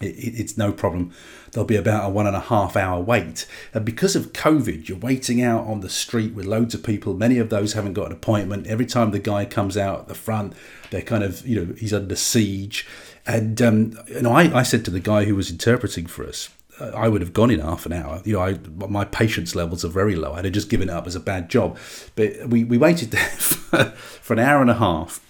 it's 0.00 0.56
no 0.56 0.72
problem. 0.72 1.12
There'll 1.50 1.66
be 1.66 1.76
about 1.76 2.06
a 2.06 2.10
one 2.10 2.28
and 2.28 2.36
a 2.36 2.40
half 2.40 2.76
hour 2.76 3.00
wait. 3.00 3.46
And 3.74 3.84
because 3.84 4.14
of 4.14 4.32
COVID, 4.32 4.88
you're 4.88 4.98
waiting 4.98 5.42
out 5.42 5.66
on 5.66 5.80
the 5.80 5.90
street 5.90 6.32
with 6.32 6.46
loads 6.46 6.74
of 6.74 6.84
people. 6.84 7.14
Many 7.14 7.38
of 7.38 7.50
those 7.50 7.72
haven't 7.72 7.94
got 7.94 8.06
an 8.06 8.12
appointment. 8.12 8.68
Every 8.68 8.86
time 8.86 9.10
the 9.10 9.18
guy 9.18 9.46
comes 9.46 9.76
out 9.76 10.00
at 10.00 10.08
the 10.08 10.14
front, 10.14 10.52
they're 10.90 11.02
kind 11.02 11.24
of, 11.24 11.44
you 11.44 11.64
know, 11.64 11.74
he's 11.74 11.92
under 11.92 12.14
siege. 12.14 12.86
And 13.26 13.60
um, 13.60 13.98
know, 14.20 14.30
I, 14.30 14.58
I 14.58 14.62
said 14.62 14.84
to 14.84 14.90
the 14.92 15.00
guy 15.00 15.24
who 15.24 15.34
was 15.34 15.50
interpreting 15.50 16.06
for 16.06 16.24
us, 16.24 16.50
I 16.80 17.08
would 17.08 17.20
have 17.20 17.32
gone 17.32 17.50
in 17.50 17.60
half 17.60 17.86
an 17.86 17.92
hour. 17.92 18.20
You 18.24 18.34
know, 18.34 18.40
I, 18.40 18.58
my 18.86 19.04
patience 19.04 19.54
levels 19.54 19.84
are 19.84 19.88
very 19.88 20.14
low. 20.14 20.34
I'd 20.34 20.44
have 20.44 20.54
just 20.54 20.68
given 20.68 20.90
up 20.90 21.06
as 21.06 21.14
a 21.14 21.20
bad 21.20 21.48
job. 21.48 21.78
But 22.14 22.48
we, 22.48 22.64
we 22.64 22.78
waited 22.78 23.10
there 23.12 23.20
for, 23.20 23.84
for 24.20 24.32
an 24.34 24.38
hour 24.38 24.60
and 24.60 24.70
a 24.70 24.74
half 24.74 25.25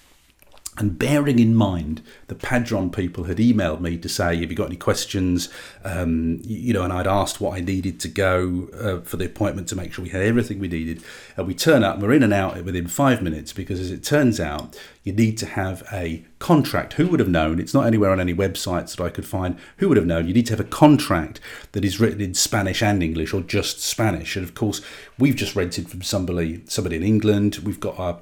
and 0.79 0.99
bearing 0.99 1.39
in 1.39 1.55
mind, 1.55 2.03
the 2.29 2.35
Padron 2.35 2.91
people 2.91 3.25
had 3.25 3.39
emailed 3.39 3.81
me 3.81 3.97
to 3.97 4.09
say, 4.09 4.37
"Have 4.37 4.51
you 4.51 4.57
got 4.57 4.67
any 4.67 4.77
questions?" 4.77 5.49
Um, 5.85 6.41
you 6.45 6.75
know, 6.75 6.83
and 6.83 6.93
I'd 6.93 7.07
asked 7.07 7.41
what 7.41 7.57
I 7.57 7.61
needed 7.61 7.99
to 8.01 8.09
go 8.09 8.69
uh, 8.79 9.01
for 9.01 9.17
the 9.17 9.27
appointment 9.27 9.69
to 9.69 9.77
make 9.77 9.93
sure 9.93 10.03
we 10.03 10.11
had 10.11 10.23
everything 10.23 10.59
we 10.59 10.69
needed. 10.69 11.03
And 11.37 11.47
we 11.47 11.55
turn 11.55 11.83
up, 11.83 11.95
and 11.95 12.03
we're 12.03 12.13
in 12.13 12.23
and 12.23 12.33
out 12.33 12.63
within 12.65 12.89
five 12.89 13.23
minutes 13.23 13.53
because, 13.53 13.81
as 13.81 13.91
it 13.91 14.05
turns 14.05 14.39
out, 14.39 14.79
you 15.03 15.13
need 15.13 15.39
to 15.39 15.47
have 15.47 15.83
a 15.93 16.25
contract. 16.39 16.95
Who 16.95 17.07
would 17.09 17.21
have 17.21 17.29
known? 17.29 17.59
It's 17.59 17.75
not 17.75 17.87
anywhere 17.87 18.11
on 18.11 18.21
any 18.21 18.35
websites 18.35 18.97
that 18.97 19.03
I 19.03 19.09
could 19.09 19.27
find. 19.27 19.57
Who 19.79 19.89
would 19.89 19.97
have 19.97 20.07
known? 20.07 20.29
You 20.29 20.35
need 20.35 20.47
to 20.47 20.53
have 20.53 20.61
a 20.61 20.65
contract 20.65 21.41
that 21.73 21.85
is 21.85 22.01
written 22.01 22.21
in 22.21 22.35
Spanish 22.35 22.83
and 22.83 23.03
English, 23.03 23.33
or 23.33 23.41
just 23.41 23.81
Spanish. 23.81 24.37
And 24.37 24.45
of 24.45 24.55
course, 24.55 24.83
we've 25.19 25.37
just 25.37 25.57
rented 25.57 25.89
from 25.89 26.03
somebody, 26.03 26.63
somebody 26.67 26.97
in 26.97 27.03
England. 27.03 27.61
We've 27.65 27.81
got 27.81 27.99
our 27.99 28.21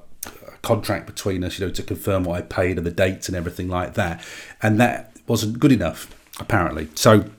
contract 0.65 1.05
between 1.05 1.43
us, 1.43 1.59
you 1.59 1.65
know, 1.65 1.71
to 1.71 1.83
confirm 1.83 2.23
what 2.23 2.37
I 2.37 2.41
paid 2.41 2.77
and 2.77 2.85
the 2.85 2.91
dates 2.91 3.29
and 3.29 3.37
everything 3.37 3.69
like 3.69 3.93
that. 3.93 4.23
And 4.61 4.79
that 4.79 5.15
wasn't 5.27 5.59
good 5.59 5.71
enough, 5.71 6.13
apparently. 6.39 6.89
So 6.95 7.29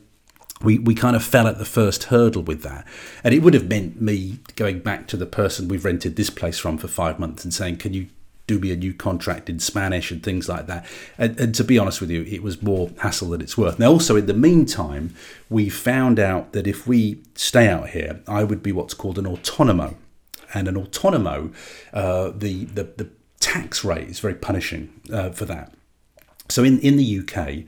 we, 0.62 0.78
we 0.78 0.94
kind 0.94 1.16
of 1.16 1.22
fell 1.22 1.46
at 1.46 1.58
the 1.58 1.64
first 1.64 2.04
hurdle 2.04 2.42
with 2.42 2.62
that. 2.62 2.86
And 3.24 3.34
it 3.34 3.40
would 3.40 3.52
have 3.54 3.68
meant 3.68 4.00
me 4.00 4.38
going 4.54 4.78
back 4.78 5.06
to 5.08 5.16
the 5.16 5.26
person 5.26 5.68
we've 5.68 5.84
rented 5.84 6.16
this 6.16 6.30
place 6.30 6.58
from 6.58 6.78
for 6.78 6.88
five 6.88 7.18
months 7.18 7.44
and 7.44 7.52
saying, 7.52 7.76
Can 7.78 7.92
you 7.92 8.06
do 8.46 8.60
me 8.60 8.70
a 8.70 8.76
new 8.76 8.94
contract 8.94 9.50
in 9.50 9.58
Spanish 9.58 10.10
and 10.10 10.22
things 10.22 10.48
like 10.48 10.66
that. 10.68 10.86
And, 11.18 11.38
and, 11.40 11.54
to 11.56 11.64
be 11.64 11.78
honest 11.78 12.00
with 12.00 12.10
you, 12.10 12.22
it 12.22 12.44
was 12.44 12.62
more 12.62 12.90
hassle 12.98 13.30
than 13.30 13.40
it's 13.40 13.58
worth. 13.58 13.78
Now, 13.78 13.90
also 13.90 14.14
in 14.14 14.26
the 14.26 14.34
meantime, 14.34 15.14
we 15.50 15.68
found 15.68 16.20
out 16.20 16.52
that 16.52 16.66
if 16.66 16.86
we 16.86 17.18
stay 17.34 17.68
out 17.68 17.88
here, 17.88 18.20
I 18.28 18.44
would 18.44 18.62
be 18.62 18.70
what's 18.70 18.94
called 18.94 19.18
an 19.18 19.24
autonomo. 19.24 19.96
And 20.54 20.68
an 20.68 20.74
autonomo, 20.74 21.52
uh, 21.92 22.32
the, 22.34 22.64
the, 22.64 22.84
the 22.84 23.10
tax 23.40 23.84
rate 23.84 24.08
is 24.08 24.20
very 24.20 24.34
punishing 24.34 25.00
uh, 25.12 25.30
for 25.30 25.44
that. 25.46 25.72
So 26.48 26.62
in, 26.62 26.78
in 26.80 26.96
the 26.96 27.20
UK, 27.20 27.64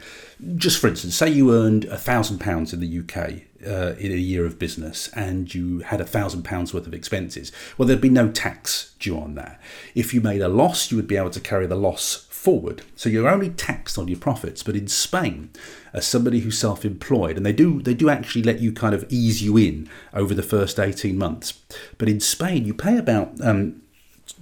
just 0.57 0.81
for 0.81 0.89
instance, 0.89 1.17
say 1.17 1.29
you 1.29 1.53
earned 1.53 1.85
a 1.87 1.99
thousand 1.99 2.39
pounds 2.39 2.73
in 2.73 2.81
the 2.81 2.99
UK 3.01 3.43
uh, 3.67 3.97
in 3.99 4.13
a 4.13 4.17
year 4.17 4.47
of 4.47 4.59
business 4.59 5.09
and 5.15 5.53
you 5.53 5.81
had 5.81 6.01
a 6.01 6.07
thousand 6.07 6.45
pounds 6.45 6.73
worth 6.73 6.87
of 6.87 6.95
expenses, 6.95 7.51
well, 7.77 7.89
there'd 7.89 8.01
be 8.01 8.09
no 8.09 8.31
tax 8.31 8.95
due 9.01 9.19
on 9.19 9.35
that. 9.35 9.61
If 9.95 10.15
you 10.15 10.21
made 10.21 10.43
a 10.43 10.49
loss, 10.49 10.91
you 10.91 10.97
would 10.97 11.09
be 11.09 11.17
able 11.17 11.31
to 11.31 11.41
carry 11.41 11.67
the 11.67 11.77
loss 11.77 12.27
forward. 12.31 12.83
So 12.95 13.09
you're 13.09 13.29
only 13.29 13.51
taxed 13.51 13.99
on 13.99 14.07
your 14.07 14.19
profits. 14.19 14.63
But 14.63 14.77
in 14.77 14.87
Spain, 14.87 15.51
as 15.93 16.07
somebody 16.07 16.41
who's 16.41 16.59
self-employed, 16.59 17.37
and 17.37 17.45
they 17.45 17.53
do 17.53 17.83
they 17.83 17.95
do 17.95 18.09
actually 18.09 18.43
let 18.43 18.61
you 18.61 18.73
kind 18.73 18.95
of 18.95 19.07
ease 19.09 19.43
you 19.43 19.57
in 19.57 19.89
over 20.13 20.35
the 20.35 20.43
first 20.43 20.79
18 20.79 21.17
months. 21.19 21.61
But 21.97 22.09
in 22.09 22.21
Spain, 22.21 22.65
you 22.65 22.75
pay 22.75 22.99
about 22.99 23.41
um, 23.41 23.83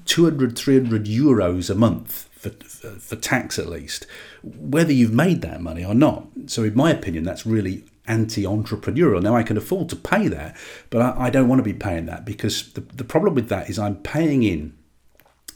200, 0.06 0.56
300 0.56 1.04
euros 1.06 1.70
a 1.70 1.74
month 1.74 2.28
for, 2.32 2.50
for, 2.50 2.90
for 2.98 3.16
tax 3.16 3.58
at 3.58 3.68
least, 3.68 4.06
whether 4.42 4.92
you've 4.92 5.12
made 5.12 5.42
that 5.42 5.60
money 5.60 5.84
or 5.84 5.94
not. 5.94 6.26
So 6.46 6.64
in 6.64 6.74
my 6.74 6.90
opinion, 6.90 7.24
that's 7.24 7.46
really 7.46 7.84
anti-entrepreneurial. 8.06 9.22
Now 9.22 9.34
I 9.34 9.42
can 9.42 9.56
afford 9.56 9.88
to 9.90 9.96
pay 9.96 10.28
that, 10.28 10.56
but 10.90 11.02
I, 11.02 11.26
I 11.26 11.30
don't 11.30 11.48
want 11.48 11.58
to 11.58 11.64
be 11.64 11.72
paying 11.72 12.06
that 12.06 12.24
because 12.24 12.72
the, 12.72 12.80
the 12.80 13.04
problem 13.04 13.34
with 13.34 13.48
that 13.48 13.68
is 13.68 13.78
I'm 13.78 13.96
paying 13.96 14.42
in 14.42 14.74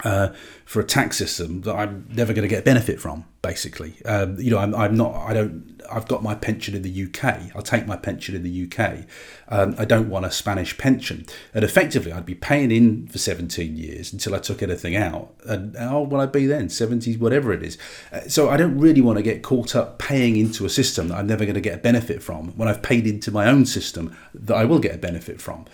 uh, 0.05 0.29
for 0.65 0.81
a 0.81 0.85
tax 0.85 1.17
system 1.17 1.63
that 1.63 1.75
I'm 1.75 2.07
never 2.11 2.33
going 2.33 2.43
to 2.43 2.49
get 2.49 2.65
benefit 2.65 3.01
from. 3.01 3.25
Basically, 3.43 3.95
um, 4.05 4.39
you 4.39 4.51
know, 4.51 4.59
I'm, 4.59 4.75
I'm 4.75 4.95
not. 4.95 5.15
I 5.15 5.33
don't. 5.33 5.81
I've 5.91 6.07
got 6.07 6.23
my 6.23 6.35
pension 6.35 6.75
in 6.75 6.83
the 6.83 7.05
UK. 7.05 7.55
I'll 7.55 7.63
take 7.63 7.87
my 7.87 7.97
pension 7.97 8.37
in 8.37 8.43
the 8.43 8.67
UK. 8.67 9.07
Um, 9.49 9.75
I 9.79 9.87
don't 9.87 10.11
want 10.11 10.27
a 10.27 10.31
Spanish 10.31 10.77
pension, 10.77 11.25
and 11.55 11.65
effectively, 11.65 12.13
I'd 12.13 12.27
be 12.27 12.35
paying 12.35 12.71
in 12.71 13.07
for 13.07 13.17
17 13.17 13.77
years 13.77 14.13
until 14.13 14.35
I 14.35 14.41
took 14.41 14.63
anything 14.63 14.95
out. 14.95 15.35
And 15.47 15.75
how 15.75 16.03
will 16.03 16.21
I 16.21 16.27
be 16.27 16.47
then? 16.47 16.69
70s, 16.69 17.19
whatever 17.19 17.51
it 17.53 17.63
is. 17.63 17.79
Uh, 18.13 18.21
so 18.29 18.51
I 18.51 18.59
don't 18.59 18.79
really 18.79 19.01
want 19.01 19.17
to 19.17 19.23
get 19.23 19.43
caught 19.43 19.75
up 19.75 19.99
paying 19.99 20.37
into 20.37 20.67
a 20.67 20.71
system 20.71 21.09
that 21.09 21.17
I'm 21.17 21.27
never 21.27 21.47
going 21.47 21.55
to 21.55 21.63
get 21.63 21.75
a 21.75 21.83
benefit 21.83 22.23
from 22.23 22.49
when 22.59 22.69
I've 22.69 22.83
paid 22.83 23.07
into 23.07 23.31
my 23.31 23.49
own 23.49 23.65
system 23.65 24.15
that 24.35 24.55
I 24.55 24.67
will 24.67 24.81
get 24.81 24.95
a 24.95 24.99
benefit 24.99 25.41
from. 25.41 25.65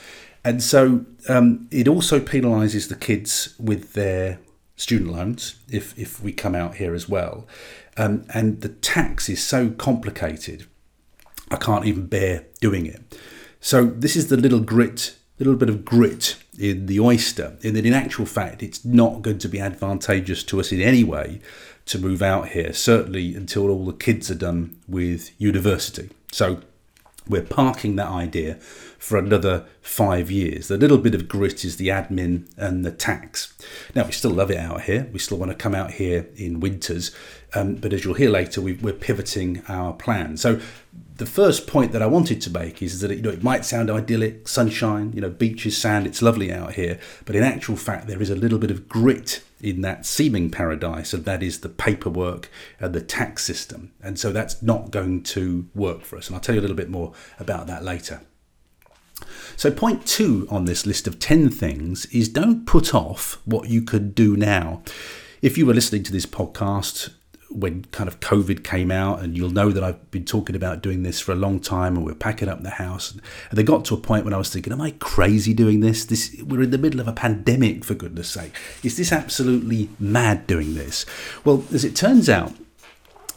And 0.47 0.63
so 0.63 1.05
um, 1.29 1.67
it 1.73 1.89
also 1.89 2.21
penalises 2.21 2.89
the 2.89 2.95
kids 2.95 3.57
with 3.59 3.95
their 3.95 4.39
student 4.77 5.11
loans 5.11 5.57
if, 5.69 5.99
if 5.99 6.23
we 6.23 6.33
come 6.33 6.55
out 6.55 6.77
here 6.77 6.95
as 6.95 7.09
well. 7.09 7.49
Um, 7.97 8.25
and 8.33 8.61
the 8.61 8.69
tax 8.69 9.29
is 9.29 9.45
so 9.45 9.71
complicated, 9.71 10.69
I 11.51 11.57
can't 11.57 11.85
even 11.85 12.07
bear 12.07 12.47
doing 12.61 12.87
it. 12.87 13.19
So 13.61 13.87
this 13.87 14.15
is 14.15 14.29
the 14.29 14.37
little 14.37 14.61
grit, 14.61 15.17
little 15.41 15.57
bit 15.57 15.69
of 15.69 15.85
grit 15.85 16.37
in 16.57 16.87
the 16.87 17.01
oyster, 17.01 17.57
in 17.63 17.75
that 17.75 17.85
in 17.85 17.93
actual 17.93 18.25
fact, 18.25 18.63
it's 18.63 18.85
not 18.85 19.23
going 19.23 19.39
to 19.39 19.49
be 19.49 19.59
advantageous 19.59 20.45
to 20.45 20.61
us 20.61 20.71
in 20.71 20.81
any 20.81 21.03
way 21.03 21.41
to 21.87 21.99
move 21.99 22.23
out 22.23 22.51
here, 22.51 22.73
certainly 22.73 23.35
until 23.35 23.69
all 23.69 23.85
the 23.85 23.93
kids 23.93 24.31
are 24.31 24.37
done 24.37 24.79
with 24.87 25.33
university. 25.41 26.11
So 26.31 26.61
we're 27.29 27.43
parking 27.43 27.97
that 27.97 28.09
idea 28.09 28.55
for 28.99 29.19
another 29.19 29.67
five 29.81 30.31
years. 30.31 30.69
The 30.69 30.77
little 30.77 30.99
bit 30.99 31.15
of 31.15 31.29
grit 31.29 31.65
is 31.65 31.77
the 31.77 31.89
admin 31.89 32.49
and 32.57 32.85
the 32.85 32.91
tax. 32.91 33.55
Now, 33.95 34.05
we 34.05 34.13
still 34.13 34.31
love 34.31 34.51
it 34.51 34.59
out 34.59 34.83
here. 34.83 35.09
We 35.13 35.19
still 35.19 35.39
want 35.39 35.51
to 35.51 35.57
come 35.57 35.75
out 35.75 35.93
here 35.93 36.27
in 36.37 36.61
winters. 36.61 37.15
Um, 37.55 37.77
but 37.77 37.93
as 37.93 38.05
you'll 38.05 38.15
hear 38.15 38.31
later, 38.31 38.61
we, 38.61 38.73
are 38.73 38.93
pivoting 38.93 39.63
our 39.69 39.93
plan. 39.93 40.37
So, 40.37 40.61
the 41.17 41.27
first 41.27 41.67
point 41.67 41.93
that 41.93 42.03
I 42.03 42.07
wanted 42.07 42.43
to 42.43 42.51
make 42.51 42.83
is 42.83 43.01
that 43.01 43.11
you 43.11 43.23
know 43.23 43.31
it 43.31 43.43
might 43.43 43.65
sound 43.65 43.91
idyllic, 43.91 44.47
sunshine, 44.49 45.13
you 45.15 45.23
know, 45.23 45.31
beaches, 45.31 45.77
sand, 45.77 46.07
it's 46.07 46.21
lovely 46.21 46.53
out 46.53 46.75
here, 46.75 46.99
but 47.25 47.35
in 47.35 47.43
actual 47.43 47.77
fact 47.77 48.07
there 48.07 48.21
is 48.21 48.29
a 48.29 48.35
little 48.35 48.59
bit 48.59 48.71
of 48.71 48.87
grit 48.87 49.43
in 49.61 49.81
that 49.83 50.05
seeming 50.05 50.51
paradise, 50.51 51.13
and 51.13 51.25
that 51.25 51.43
is 51.43 51.61
the 51.61 51.69
paperwork 51.69 52.51
and 52.79 52.95
the 52.95 53.01
tax 53.01 53.45
system. 53.45 53.93
And 54.03 54.19
so 54.19 54.33
that's 54.33 54.63
not 54.63 54.91
going 54.91 55.23
to 55.25 55.69
work 55.75 56.03
for 56.03 56.17
us. 56.17 56.27
And 56.27 56.37
I'll 56.37 56.41
tell 56.41 56.55
you 56.55 56.61
a 56.61 56.63
little 56.63 56.77
bit 56.77 56.91
more 56.91 57.13
about 57.39 57.67
that 57.67 57.83
later. 57.83 58.23
So, 59.57 59.71
point 59.71 60.07
two 60.07 60.47
on 60.51 60.67
this 60.67 60.85
list 60.85 61.07
of 61.07 61.19
10 61.19 61.49
things 61.49 62.05
is 62.07 62.29
don't 62.29 62.67
put 62.67 62.95
off 62.95 63.41
what 63.47 63.71
you 63.71 63.81
could 63.81 64.15
do 64.15 64.37
now. 64.37 64.83
If 65.41 65.57
you 65.57 65.65
were 65.65 65.75
listening 65.75 66.03
to 66.05 66.13
this 66.13 66.27
podcast 66.27 67.15
when 67.51 67.85
kind 67.87 68.09
of 68.09 68.21
COVID 68.21 68.65
came 68.65 68.91
out, 68.91 69.21
and 69.21 69.37
you'll 69.37 69.51
know 69.51 69.71
that 69.71 69.83
I've 69.83 70.11
been 70.11 70.25
talking 70.25 70.57
about 70.57 70.83
doing 70.83 71.03
this 71.03 71.21
for 71.21 71.33
a 71.33 71.37
long 71.37 71.61
time, 71.61 71.97
and 71.97 72.05
we're 72.05 72.15
packing 72.15 72.49
up 72.49 72.63
the 72.63 72.71
house. 72.71 73.13
And 73.13 73.23
they 73.53 73.63
got 73.63 73.85
to 73.87 73.95
a 73.95 73.99
point 73.99 74.25
when 74.25 74.35
I 74.35 74.39
was 74.39 74.51
thinking, 74.51 74.73
"Am 74.73 74.81
I 74.81 74.93
crazy 74.93 75.55
doing 75.55 75.81
this? 75.81 76.05
This 76.05 76.37
we're 76.45 76.63
in 76.63 76.71
the 76.71 76.79
middle 76.79 77.01
of 77.01 77.09
a 77.09 77.13
pandemic, 77.13 77.85
for 77.85 77.95
goodness' 77.95 78.29
sake. 78.29 78.53
Is 78.83 78.97
this 78.97 79.13
absolutely 79.13 79.89
mad 79.99 80.47
doing 80.47 80.75
this?" 80.75 81.07
Well, 81.45 81.65
as 81.73 81.85
it 81.85 81.95
turns 81.95 82.29
out, 82.29 82.53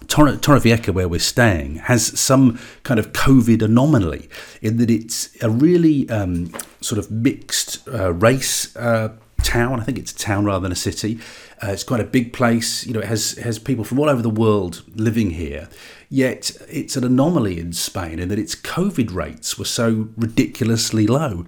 Torrevieja, 0.07 0.93
where 0.93 1.07
we're 1.07 1.19
staying, 1.19 1.75
has 1.75 2.19
some 2.19 2.59
kind 2.83 2.99
of 2.99 3.13
COVID 3.13 3.61
anomaly 3.61 4.29
in 4.61 4.77
that 4.77 4.89
it's 4.89 5.29
a 5.41 5.49
really 5.49 6.09
um, 6.09 6.51
sort 6.81 6.97
of 6.97 7.11
mixed 7.11 7.87
uh, 7.87 8.11
race 8.13 8.75
uh, 8.75 9.09
town. 9.39 9.79
I 9.79 9.83
think 9.83 9.97
it's 9.97 10.11
a 10.11 10.17
town 10.17 10.45
rather 10.45 10.63
than 10.63 10.71
a 10.71 10.75
city. 10.75 11.19
Uh, 11.63 11.67
it's 11.71 11.83
quite 11.83 11.99
a 11.99 12.05
big 12.05 12.33
place. 12.33 12.85
You 12.85 12.93
know, 12.93 12.99
it 12.99 13.07
has 13.07 13.33
has 13.39 13.59
people 13.59 13.83
from 13.83 13.99
all 13.99 14.09
over 14.09 14.21
the 14.21 14.29
world 14.29 14.83
living 14.95 15.31
here. 15.31 15.69
Yet 16.09 16.51
it's 16.67 16.95
an 16.95 17.03
anomaly 17.03 17.59
in 17.59 17.73
Spain 17.73 18.19
in 18.19 18.29
that 18.29 18.39
its 18.39 18.55
COVID 18.55 19.13
rates 19.13 19.59
were 19.59 19.65
so 19.65 20.09
ridiculously 20.17 21.05
low. 21.05 21.45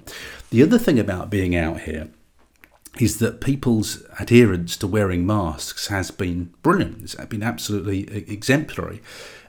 The 0.51 0.62
other 0.62 0.77
thing 0.77 1.00
about 1.00 1.29
being 1.29 1.55
out 1.55 1.81
here 1.81 2.10
is 3.00 3.19
that 3.19 3.41
people's 3.41 4.03
adherence 4.19 4.75
to 4.77 4.86
wearing 4.86 5.25
masks 5.25 5.88
has 5.88 6.12
been 6.12 6.53
brilliant. 6.62 7.01
It's 7.01 7.15
been 7.25 7.41
absolutely 7.41 8.01
exemplary. 8.31 9.01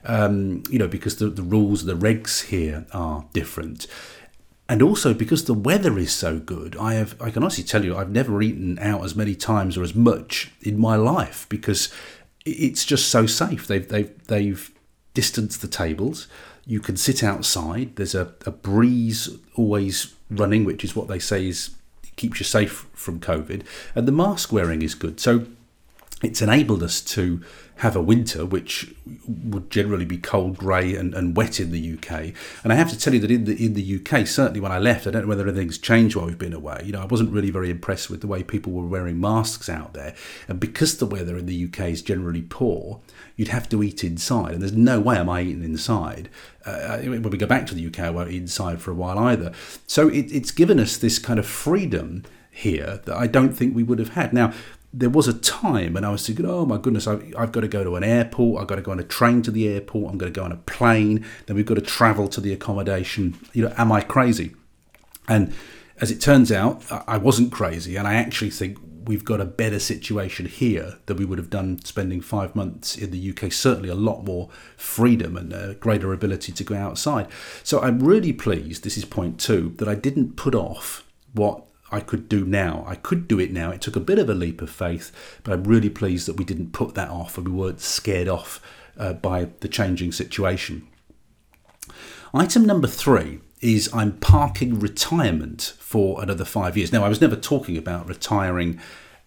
Um, 0.05 0.63
you 0.69 0.79
know, 0.79 0.87
because 0.87 1.17
the, 1.17 1.27
the 1.27 1.43
rules, 1.43 1.85
the 1.85 1.93
regs 1.93 2.45
here 2.45 2.85
are 2.93 3.25
different 3.33 3.87
and 4.69 4.81
also 4.81 5.13
because 5.13 5.45
the 5.45 5.53
weather 5.53 5.97
is 5.97 6.13
so 6.13 6.39
good, 6.39 6.75
I 6.77 6.93
have 6.93 7.21
I 7.21 7.29
can 7.29 7.43
honestly 7.43 7.63
tell 7.63 7.83
you 7.83 7.95
I've 7.95 8.09
never 8.09 8.41
eaten 8.41 8.79
out 8.79 9.03
as 9.03 9.15
many 9.15 9.35
times 9.35 9.77
or 9.77 9.83
as 9.83 9.93
much 9.93 10.51
in 10.61 10.79
my 10.79 10.95
life 10.95 11.45
because 11.49 11.93
it's 12.45 12.85
just 12.85 13.09
so 13.09 13.25
safe. 13.25 13.67
They've 13.67 13.87
they've 13.87 14.27
they've 14.27 14.71
distanced 15.13 15.61
the 15.61 15.67
tables. 15.67 16.27
You 16.65 16.79
can 16.79 16.95
sit 16.95 17.23
outside. 17.23 17.97
There's 17.97 18.15
a, 18.15 18.33
a 18.45 18.51
breeze 18.51 19.29
always 19.55 20.15
running, 20.29 20.63
which 20.63 20.83
is 20.83 20.95
what 20.95 21.07
they 21.09 21.19
say 21.19 21.47
is 21.47 21.71
keeps 22.15 22.39
you 22.39 22.45
safe 22.45 22.87
from 22.93 23.19
COVID. 23.19 23.63
And 23.95 24.07
the 24.07 24.11
mask 24.11 24.51
wearing 24.51 24.81
is 24.81 24.95
good. 24.95 25.19
So 25.19 25.47
it's 26.21 26.41
enabled 26.41 26.83
us 26.83 27.01
to 27.01 27.41
have 27.77 27.95
a 27.95 28.01
winter 28.01 28.45
which 28.45 28.93
would 29.27 29.69
generally 29.69 30.05
be 30.05 30.17
cold, 30.17 30.57
grey, 30.57 30.95
and, 30.95 31.13
and 31.13 31.35
wet 31.35 31.59
in 31.59 31.71
the 31.71 31.93
UK. 31.93 32.33
And 32.63 32.71
I 32.71 32.75
have 32.75 32.89
to 32.91 32.97
tell 32.97 33.13
you 33.13 33.19
that 33.21 33.31
in 33.31 33.45
the 33.45 33.65
in 33.65 33.73
the 33.73 33.95
UK, 33.95 34.27
certainly 34.27 34.59
when 34.59 34.71
I 34.71 34.79
left, 34.79 35.07
I 35.07 35.11
don't 35.11 35.23
know 35.23 35.27
whether 35.27 35.47
anything's 35.47 35.77
changed 35.77 36.15
while 36.15 36.27
we've 36.27 36.37
been 36.37 36.53
away. 36.53 36.81
You 36.85 36.93
know, 36.93 37.01
I 37.01 37.05
wasn't 37.05 37.31
really 37.31 37.49
very 37.49 37.69
impressed 37.69 38.09
with 38.09 38.21
the 38.21 38.27
way 38.27 38.43
people 38.43 38.71
were 38.71 38.85
wearing 38.85 39.19
masks 39.19 39.69
out 39.69 39.93
there. 39.93 40.15
And 40.47 40.59
because 40.59 40.97
the 40.97 41.05
weather 41.05 41.37
in 41.37 41.45
the 41.45 41.65
UK 41.65 41.89
is 41.89 42.01
generally 42.01 42.43
poor, 42.43 43.01
you'd 43.35 43.47
have 43.49 43.67
to 43.69 43.81
eat 43.81 44.03
inside, 44.03 44.53
and 44.53 44.61
there's 44.61 44.73
no 44.73 44.99
way 44.99 45.17
am 45.17 45.29
I 45.29 45.41
eating 45.41 45.63
inside. 45.63 46.29
Uh, 46.65 46.99
when 46.99 47.23
we 47.23 47.37
go 47.37 47.47
back 47.47 47.65
to 47.67 47.75
the 47.75 47.85
UK, 47.87 47.99
I 47.99 48.09
won't 48.09 48.31
eat 48.31 48.41
inside 48.41 48.81
for 48.81 48.91
a 48.91 48.95
while 48.95 49.19
either. 49.19 49.51
So 49.87 50.07
it, 50.09 50.31
it's 50.31 50.51
given 50.51 50.79
us 50.79 50.97
this 50.97 51.19
kind 51.19 51.39
of 51.39 51.45
freedom 51.45 52.23
here 52.51 53.01
that 53.05 53.17
I 53.17 53.27
don't 53.27 53.53
think 53.53 53.75
we 53.75 53.83
would 53.83 53.99
have 53.99 54.09
had. 54.09 54.31
Now, 54.31 54.53
there 54.93 55.09
was 55.09 55.27
a 55.27 55.33
time 55.33 55.93
when 55.93 56.03
I 56.03 56.11
was 56.11 56.25
thinking, 56.25 56.45
oh 56.45 56.65
my 56.67 56.77
goodness, 56.77 57.07
I've, 57.07 57.33
I've, 57.35 57.51
got 57.51 57.61
to 57.61 57.67
go 57.67 57.83
to 57.83 57.95
an 57.95 58.03
airport, 58.03 58.61
I've 58.61 58.67
got 58.67 58.75
to 58.75 58.81
go 58.83 58.91
on 58.91 58.99
a 58.99 59.03
train 59.03 59.41
to 59.41 59.51
the 59.51 59.67
airport, 59.67 60.11
I'm 60.11 60.19
going 60.19 60.31
to 60.31 60.39
go 60.39 60.45
on 60.45 60.51
a 60.51 60.57
plane, 60.57 61.25
then 61.47 61.55
we've 61.55 61.65
got 61.65 61.75
to 61.75 61.81
travel 61.81 62.27
to 62.27 62.39
the 62.39 62.53
accommodation. 62.53 63.35
You 63.53 63.63
know, 63.63 63.73
am 63.77 63.91
I 63.91 64.01
crazy? 64.01 64.55
And 65.27 65.53
as 65.99 66.11
it 66.11 66.21
turns 66.21 66.51
out, 66.51 66.83
I 67.07 67.17
wasn't 67.17 67.51
crazy, 67.51 67.95
and 67.95 68.07
I 68.07 68.13
actually 68.15 68.51
think 68.51 68.77
we've 69.05 69.25
got 69.25 69.41
a 69.41 69.45
better 69.45 69.79
situation 69.79 70.45
here 70.45 70.97
than 71.07 71.17
we 71.17 71.25
would 71.25 71.37
have 71.37 71.49
done 71.49 71.83
spending 71.83 72.21
five 72.21 72.55
months 72.55 72.95
in 72.95 73.11
the 73.11 73.31
UK. 73.31 73.51
Certainly, 73.51 73.89
a 73.89 73.95
lot 73.95 74.23
more 74.23 74.49
freedom 74.77 75.35
and 75.35 75.51
a 75.53 75.75
greater 75.75 76.13
ability 76.13 76.51
to 76.51 76.63
go 76.63 76.75
outside. 76.75 77.27
So 77.63 77.81
I'm 77.81 77.99
really 77.99 78.33
pleased. 78.33 78.83
This 78.83 78.97
is 78.97 79.05
point 79.05 79.39
two 79.39 79.73
that 79.77 79.87
I 79.87 79.95
didn't 79.95 80.35
put 80.35 80.55
off 80.55 81.05
what 81.33 81.65
I 81.93 81.99
could 81.99 82.27
do 82.27 82.43
now. 82.43 82.83
I 82.87 82.95
could 82.95 83.27
do 83.27 83.39
it 83.39 83.53
now. 83.53 83.69
It 83.69 83.81
took 83.81 83.95
a 83.95 83.99
bit 83.99 84.17
of 84.17 84.27
a 84.27 84.33
leap 84.33 84.63
of 84.63 84.69
faith, 84.71 85.11
but 85.43 85.53
I'm 85.53 85.63
really 85.63 85.91
pleased 85.91 86.27
that 86.27 86.37
we 86.37 86.43
didn't 86.43 86.73
put 86.73 86.95
that 86.95 87.09
off 87.09 87.37
and 87.37 87.47
we 87.47 87.53
weren't 87.53 87.81
scared 87.81 88.27
off 88.27 88.59
uh, 88.97 89.13
by 89.13 89.49
the 89.59 89.67
changing 89.67 90.11
situation. 90.11 90.87
Item 92.33 92.65
number 92.65 92.87
three 92.87 93.41
is 93.61 93.91
I'm 93.93 94.13
parking 94.13 94.79
retirement 94.79 95.75
for 95.77 96.19
another 96.23 96.45
five 96.45 96.75
years. 96.75 96.91
Now, 96.91 97.03
I 97.03 97.09
was 97.09 97.21
never 97.21 97.35
talking 97.35 97.77
about 97.77 98.07
retiring 98.07 98.79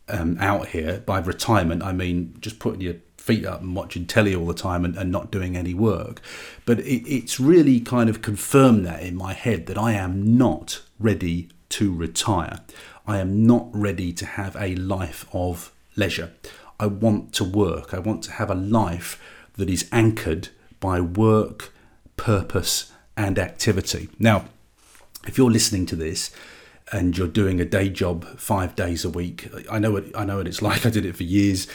um, 0.08 0.36
out 0.40 0.68
here. 0.68 1.04
By 1.06 1.20
retirement, 1.20 1.84
I 1.84 1.92
mean 1.92 2.36
just 2.40 2.58
putting 2.58 2.80
your 2.80 2.96
feet 3.16 3.46
up 3.46 3.60
and 3.60 3.76
watching 3.76 4.06
telly 4.06 4.34
all 4.34 4.46
the 4.46 4.54
time 4.54 4.84
and, 4.84 4.96
and 4.96 5.12
not 5.12 5.30
doing 5.30 5.56
any 5.56 5.72
work. 5.72 6.20
But 6.64 6.80
it, 6.80 7.08
it's 7.08 7.38
really 7.38 7.78
kind 7.78 8.10
of 8.10 8.22
confirmed 8.22 8.84
that 8.86 9.04
in 9.04 9.14
my 9.14 9.34
head 9.34 9.66
that 9.66 9.78
I 9.78 9.92
am 9.92 10.36
not 10.36 10.82
ready 10.98 11.50
to 11.70 11.94
retire. 11.94 12.60
I 13.06 13.18
am 13.18 13.46
not 13.46 13.68
ready 13.72 14.12
to 14.12 14.26
have 14.26 14.56
a 14.56 14.74
life 14.76 15.26
of 15.32 15.72
leisure. 15.94 16.32
I 16.78 16.86
want 16.86 17.32
to 17.34 17.44
work. 17.44 17.94
I 17.94 17.98
want 17.98 18.22
to 18.24 18.32
have 18.32 18.50
a 18.50 18.54
life 18.54 19.20
that 19.56 19.70
is 19.70 19.88
anchored 19.92 20.48
by 20.80 21.00
work, 21.00 21.72
purpose, 22.16 22.92
and 23.16 23.38
activity. 23.38 24.08
Now, 24.18 24.46
if 25.26 25.38
you're 25.38 25.50
listening 25.50 25.86
to 25.86 25.96
this 25.96 26.30
and 26.92 27.18
you're 27.18 27.26
doing 27.26 27.60
a 27.60 27.64
day 27.64 27.88
job 27.88 28.24
five 28.38 28.76
days 28.76 29.04
a 29.04 29.10
week. 29.10 29.48
I 29.70 29.78
know 29.78 29.90
what 29.90 30.04
I 30.16 30.24
know 30.24 30.36
what 30.36 30.46
it's 30.46 30.62
like. 30.68 30.86
I 30.86 30.90
did 30.90 31.04
it 31.04 31.16
for 31.16 31.24
years. 31.24 31.66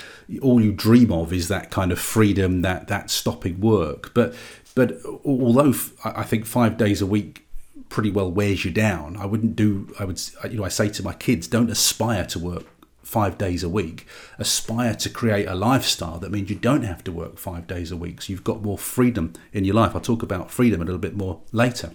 All 0.41 0.61
you 0.61 0.71
dream 0.71 1.11
of 1.11 1.33
is 1.33 1.47
that 1.49 1.69
kind 1.71 1.91
of 1.91 1.99
freedom, 1.99 2.61
that 2.61 2.87
that 2.87 3.09
stopping 3.09 3.59
work. 3.59 4.13
But 4.13 4.33
but 4.73 4.97
although 5.25 5.73
I 6.05 6.23
think 6.23 6.45
five 6.45 6.77
days 6.77 7.01
a 7.01 7.05
week 7.05 7.45
pretty 7.91 8.09
well 8.09 8.31
wears 8.31 8.65
you 8.65 8.71
down, 8.71 9.17
I 9.17 9.25
wouldn't 9.25 9.55
do. 9.55 9.93
I 9.99 10.05
would 10.05 10.19
you 10.49 10.57
know 10.57 10.63
I 10.63 10.69
say 10.69 10.89
to 10.89 11.03
my 11.03 11.13
kids, 11.13 11.47
don't 11.47 11.69
aspire 11.69 12.25
to 12.27 12.39
work 12.39 12.65
five 13.03 13.37
days 13.37 13.63
a 13.63 13.69
week. 13.69 14.07
Aspire 14.39 14.95
to 14.95 15.09
create 15.09 15.45
a 15.45 15.53
lifestyle 15.53 16.17
that 16.19 16.31
means 16.31 16.49
you 16.49 16.55
don't 16.55 16.83
have 16.83 17.03
to 17.03 17.11
work 17.11 17.37
five 17.37 17.67
days 17.67 17.91
a 17.91 17.97
week. 17.97 18.21
So 18.21 18.31
you've 18.31 18.43
got 18.43 18.63
more 18.63 18.77
freedom 18.77 19.33
in 19.51 19.65
your 19.65 19.75
life. 19.75 19.93
I'll 19.93 20.01
talk 20.01 20.23
about 20.23 20.49
freedom 20.49 20.81
a 20.81 20.85
little 20.85 20.99
bit 20.99 21.15
more 21.15 21.41
later. 21.51 21.91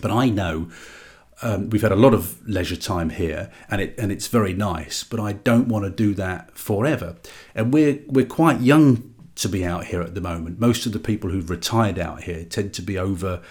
But 0.00 0.12
I 0.12 0.28
know 0.28 0.68
um, 1.42 1.70
we've 1.70 1.82
had 1.82 1.92
a 1.92 1.96
lot 1.96 2.14
of 2.14 2.46
leisure 2.48 2.76
time 2.76 3.10
here, 3.10 3.50
and 3.68 3.80
it 3.80 3.94
and 3.98 4.12
it's 4.12 4.28
very 4.28 4.54
nice. 4.54 5.02
But 5.02 5.18
I 5.18 5.32
don't 5.32 5.68
want 5.68 5.84
to 5.84 5.90
do 5.90 6.14
that 6.14 6.56
forever. 6.56 7.16
And 7.54 7.74
we're 7.74 7.98
we're 8.06 8.26
quite 8.26 8.60
young 8.60 9.12
to 9.34 9.48
be 9.48 9.64
out 9.64 9.86
here 9.86 10.00
at 10.00 10.14
the 10.14 10.20
moment. 10.20 10.60
Most 10.60 10.86
of 10.86 10.92
the 10.92 10.98
people 10.98 11.30
who've 11.30 11.50
retired 11.50 11.98
out 11.98 12.22
here 12.22 12.44
tend 12.44 12.72
to 12.74 12.82
be 12.82 12.96
over 12.96 13.42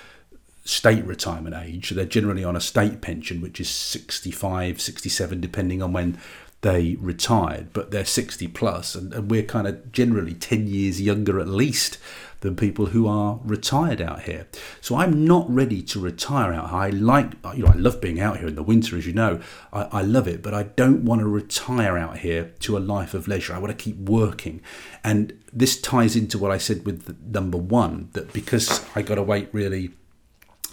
state 0.66 1.06
retirement 1.06 1.56
age. 1.56 1.92
They're 1.92 2.06
generally 2.06 2.44
on 2.44 2.56
a 2.56 2.62
state 2.62 3.00
pension, 3.00 3.40
which 3.40 3.60
is 3.62 3.70
65, 3.70 4.82
67, 4.82 5.40
depending 5.40 5.82
on 5.82 5.94
when 5.94 6.18
they 6.62 6.98
retired, 7.00 7.72
but 7.74 7.92
they're 7.92 8.04
60 8.04 8.48
plus, 8.48 8.96
and, 8.96 9.14
and 9.14 9.30
we're 9.30 9.44
kind 9.44 9.68
of 9.68 9.92
generally 9.92 10.34
10 10.34 10.66
years 10.66 11.00
younger 11.00 11.40
at 11.40 11.48
least 11.48 12.00
than 12.40 12.56
people 12.56 12.88
who 12.88 13.08
are 13.08 13.40
retired 13.44 14.02
out 14.02 14.24
here. 14.24 14.48
So 14.82 14.96
I'm 14.96 15.26
not 15.26 15.48
ready 15.48 15.84
to 15.84 16.00
retire 16.00 16.52
out. 16.54 16.74
I 16.74 16.90
like, 16.90 17.34
you 17.56 17.64
know, 17.64 17.72
I 17.72 17.76
love 17.76 18.02
being 18.02 18.20
out 18.20 18.40
here 18.40 18.48
in 18.48 18.56
the 18.56 18.64
winter, 18.64 18.98
as 18.98 19.06
you 19.06 19.14
know. 19.14 19.40
I, 19.72 19.84
I 19.84 20.02
love 20.02 20.28
it, 20.28 20.42
but 20.42 20.56
I 20.56 20.64
don't 20.64 21.06
want 21.06 21.22
to 21.22 21.28
retire 21.28 22.00
out 22.00 22.20
here 22.20 22.52
to 22.62 22.78
a 22.78 22.80
life 22.80 23.14
of 23.14 23.28
leisure. 23.28 23.54
I 23.54 23.60
want 23.60 23.78
to 23.78 23.84
keep 23.84 23.98
working. 23.98 24.62
And 25.04 25.40
this 25.54 25.80
ties 25.80 26.16
into 26.16 26.40
what 26.40 26.50
I 26.50 26.58
said 26.58 26.84
with 26.84 27.16
number 27.24 27.60
one 27.60 28.10
that 28.14 28.34
because 28.34 28.84
I 28.96 29.04
got 29.04 29.16
to 29.16 29.24
wait 29.24 29.50
really 29.52 29.92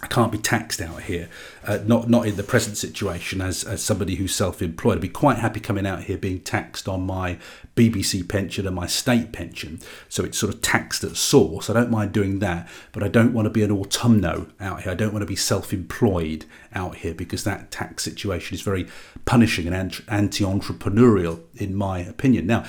I 0.03 0.07
can't 0.07 0.33
be 0.33 0.37
taxed 0.37 0.81
out 0.81 1.03
here, 1.03 1.29
uh, 1.65 1.79
not 1.85 2.09
not 2.09 2.27
in 2.27 2.35
the 2.35 2.43
present 2.43 2.75
situation 2.75 3.39
as, 3.39 3.63
as 3.63 3.81
somebody 3.81 4.15
who's 4.15 4.35
self-employed. 4.35 4.97
I'd 4.97 5.01
be 5.01 5.07
quite 5.07 5.37
happy 5.37 5.61
coming 5.61 5.87
out 5.87 6.03
here 6.03 6.17
being 6.17 6.41
taxed 6.41 6.89
on 6.89 7.05
my 7.05 7.37
BBC 7.77 8.27
pension 8.27 8.67
and 8.67 8.75
my 8.75 8.85
state 8.85 9.31
pension, 9.31 9.79
so 10.09 10.25
it's 10.25 10.37
sort 10.37 10.53
of 10.53 10.61
taxed 10.61 11.05
at 11.05 11.15
source. 11.15 11.69
I 11.69 11.73
don't 11.73 11.89
mind 11.89 12.11
doing 12.11 12.39
that, 12.39 12.67
but 12.91 13.01
I 13.01 13.07
don't 13.07 13.31
want 13.31 13.45
to 13.45 13.49
be 13.49 13.63
an 13.63 13.69
autonomo 13.69 14.51
out 14.59 14.81
here. 14.81 14.91
I 14.91 14.95
don't 14.95 15.13
want 15.13 15.23
to 15.23 15.27
be 15.27 15.37
self-employed 15.37 16.43
out 16.75 16.97
here 16.97 17.13
because 17.13 17.45
that 17.45 17.71
tax 17.71 18.03
situation 18.03 18.55
is 18.55 18.61
very 18.61 18.89
punishing 19.23 19.67
and 19.67 20.03
anti-entrepreneurial, 20.09 21.39
in 21.55 21.75
my 21.75 21.99
opinion. 21.99 22.45
Now 22.45 22.65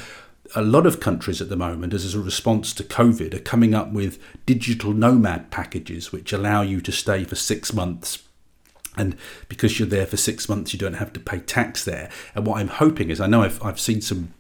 a 0.54 0.62
lot 0.62 0.86
of 0.86 1.00
countries 1.00 1.40
at 1.40 1.48
the 1.48 1.56
moment, 1.56 1.92
as 1.92 2.14
a 2.14 2.20
response 2.20 2.72
to 2.74 2.84
COVID, 2.84 3.34
are 3.34 3.40
coming 3.40 3.74
up 3.74 3.92
with 3.92 4.18
digital 4.46 4.92
nomad 4.92 5.50
packages 5.50 6.12
which 6.12 6.32
allow 6.32 6.62
you 6.62 6.80
to 6.80 6.92
stay 6.92 7.24
for 7.24 7.34
six 7.34 7.72
months. 7.72 8.22
And 8.96 9.16
because 9.48 9.78
you're 9.78 9.88
there 9.88 10.06
for 10.06 10.16
six 10.16 10.48
months, 10.48 10.72
you 10.72 10.78
don't 10.78 10.94
have 10.94 11.12
to 11.14 11.20
pay 11.20 11.40
tax 11.40 11.84
there. 11.84 12.10
And 12.34 12.46
what 12.46 12.60
I'm 12.60 12.68
hoping 12.68 13.10
is, 13.10 13.20
I 13.20 13.26
know 13.26 13.42
I've, 13.42 13.62
I've 13.64 13.80
seen 13.80 14.00
some 14.00 14.32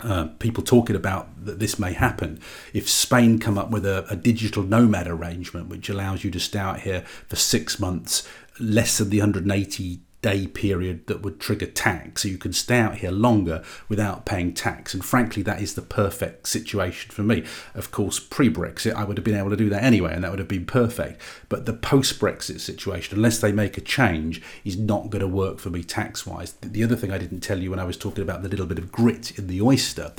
uh, 0.00 0.26
people 0.38 0.62
talking 0.62 0.94
about 0.94 1.44
that 1.44 1.58
this 1.58 1.78
may 1.78 1.92
happen 1.92 2.38
if 2.72 2.88
Spain 2.88 3.38
come 3.38 3.56
up 3.56 3.70
with 3.70 3.86
a, 3.86 4.04
a, 4.10 4.16
digital 4.16 4.62
nomad 4.62 5.06
arrangement 5.06 5.68
which 5.68 5.88
allows 5.88 6.24
you 6.24 6.30
to 6.30 6.40
stay 6.40 6.58
out 6.58 6.80
here 6.80 7.00
for 7.28 7.36
six 7.36 7.80
months, 7.80 8.28
less 8.60 8.98
than 8.98 9.08
the 9.08 9.20
180 9.20 10.00
day 10.24 10.46
period 10.46 11.06
that 11.06 11.20
would 11.20 11.38
trigger 11.38 11.66
tax 11.66 12.22
so 12.22 12.28
you 12.28 12.38
can 12.38 12.54
stay 12.54 12.78
out 12.78 12.96
here 12.96 13.10
longer 13.10 13.62
without 13.90 14.24
paying 14.24 14.54
tax. 14.54 14.94
And 14.94 15.04
frankly 15.04 15.42
that 15.42 15.60
is 15.60 15.74
the 15.74 15.82
perfect 15.82 16.48
situation 16.48 17.10
for 17.10 17.22
me. 17.22 17.44
Of 17.74 17.90
course 17.90 18.18
pre-brexit 18.18 18.94
i 18.94 19.04
would 19.04 19.18
have 19.18 19.24
been 19.24 19.36
able 19.36 19.50
to 19.50 19.56
do 19.56 19.68
that 19.68 19.84
anyway 19.84 20.14
and 20.14 20.24
that 20.24 20.30
would 20.30 20.38
have 20.38 20.48
been 20.48 20.64
perfect. 20.64 21.20
But 21.50 21.66
the 21.66 21.74
post-brexit 21.74 22.60
situation 22.60 23.16
unless 23.16 23.38
they 23.38 23.52
make 23.52 23.76
a 23.76 23.82
change 23.82 24.40
is 24.64 24.78
not 24.78 25.10
going 25.10 25.20
to 25.20 25.28
work 25.28 25.58
for 25.58 25.68
me 25.68 25.82
tax 25.82 26.26
wise 26.26 26.54
the 26.62 26.82
other 26.82 26.96
thing 26.96 27.12
i 27.12 27.18
didn't 27.18 27.40
tell 27.40 27.58
you 27.58 27.70
when 27.70 27.78
i 27.78 27.84
was 27.84 27.96
talking 27.96 28.22
about 28.22 28.42
the 28.42 28.48
little 28.48 28.66
bit 28.66 28.78
of 28.78 28.90
grit 28.90 29.38
in 29.38 29.46
the 29.46 29.60
oyster 29.60 30.12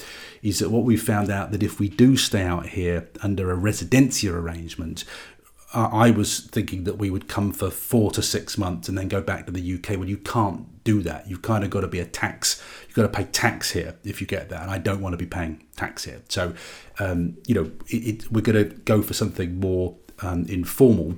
is 0.44 0.60
that 0.60 0.70
what 0.70 0.84
we 0.84 0.96
found 0.96 1.32
out 1.32 1.52
that 1.52 1.64
if 1.64 1.80
we 1.80 1.90
do 1.90 2.16
stay 2.16 2.44
out 2.44 2.68
here 2.68 3.10
under 3.22 3.52
a 3.52 3.58
residencia 3.58 4.32
arrangement 4.32 5.04
I 5.74 6.12
was 6.12 6.40
thinking 6.40 6.86
that 6.86 6.98
we 6.98 7.10
would 7.10 7.28
come 7.28 7.52
for 7.52 7.70
four 7.70 8.12
to 8.12 8.22
six 8.22 8.58
months 8.58 8.88
and 8.88 8.98
then 8.98 9.08
go 9.08 9.22
back 9.22 9.46
to 9.46 9.52
the 9.52 9.76
UK. 9.76 9.98
Well, 9.98 10.08
you 10.08 10.18
can't 10.18 10.84
do 10.84 11.02
that. 11.02 11.30
You've 11.30 11.42
kind 11.42 11.64
of 11.64 11.70
got 11.70 11.82
to 11.82 11.88
be 11.88 12.00
a 12.00 12.06
tax. 12.06 12.64
You've 12.88 12.96
got 12.96 13.02
to 13.02 13.10
pay 13.10 13.26
tax 13.26 13.72
here 13.72 13.96
if 14.04 14.22
you 14.22 14.28
get 14.28 14.50
that. 14.50 14.62
And 14.62 14.72
I 14.72 14.78
don't 14.78 15.02
want 15.02 15.14
to 15.14 15.18
be 15.18 15.26
paying 15.26 15.64
tax 15.76 16.06
here. 16.06 16.22
So, 16.30 16.54
um, 17.00 17.38
you 17.46 17.56
know, 17.56 17.72
it, 17.88 18.24
it, 18.24 18.32
we're 18.32 18.42
going 18.42 18.70
to 18.70 18.76
go 18.76 19.02
for 19.02 19.14
something 19.14 19.60
more 19.60 19.98
um, 20.22 20.46
informal. 20.48 21.16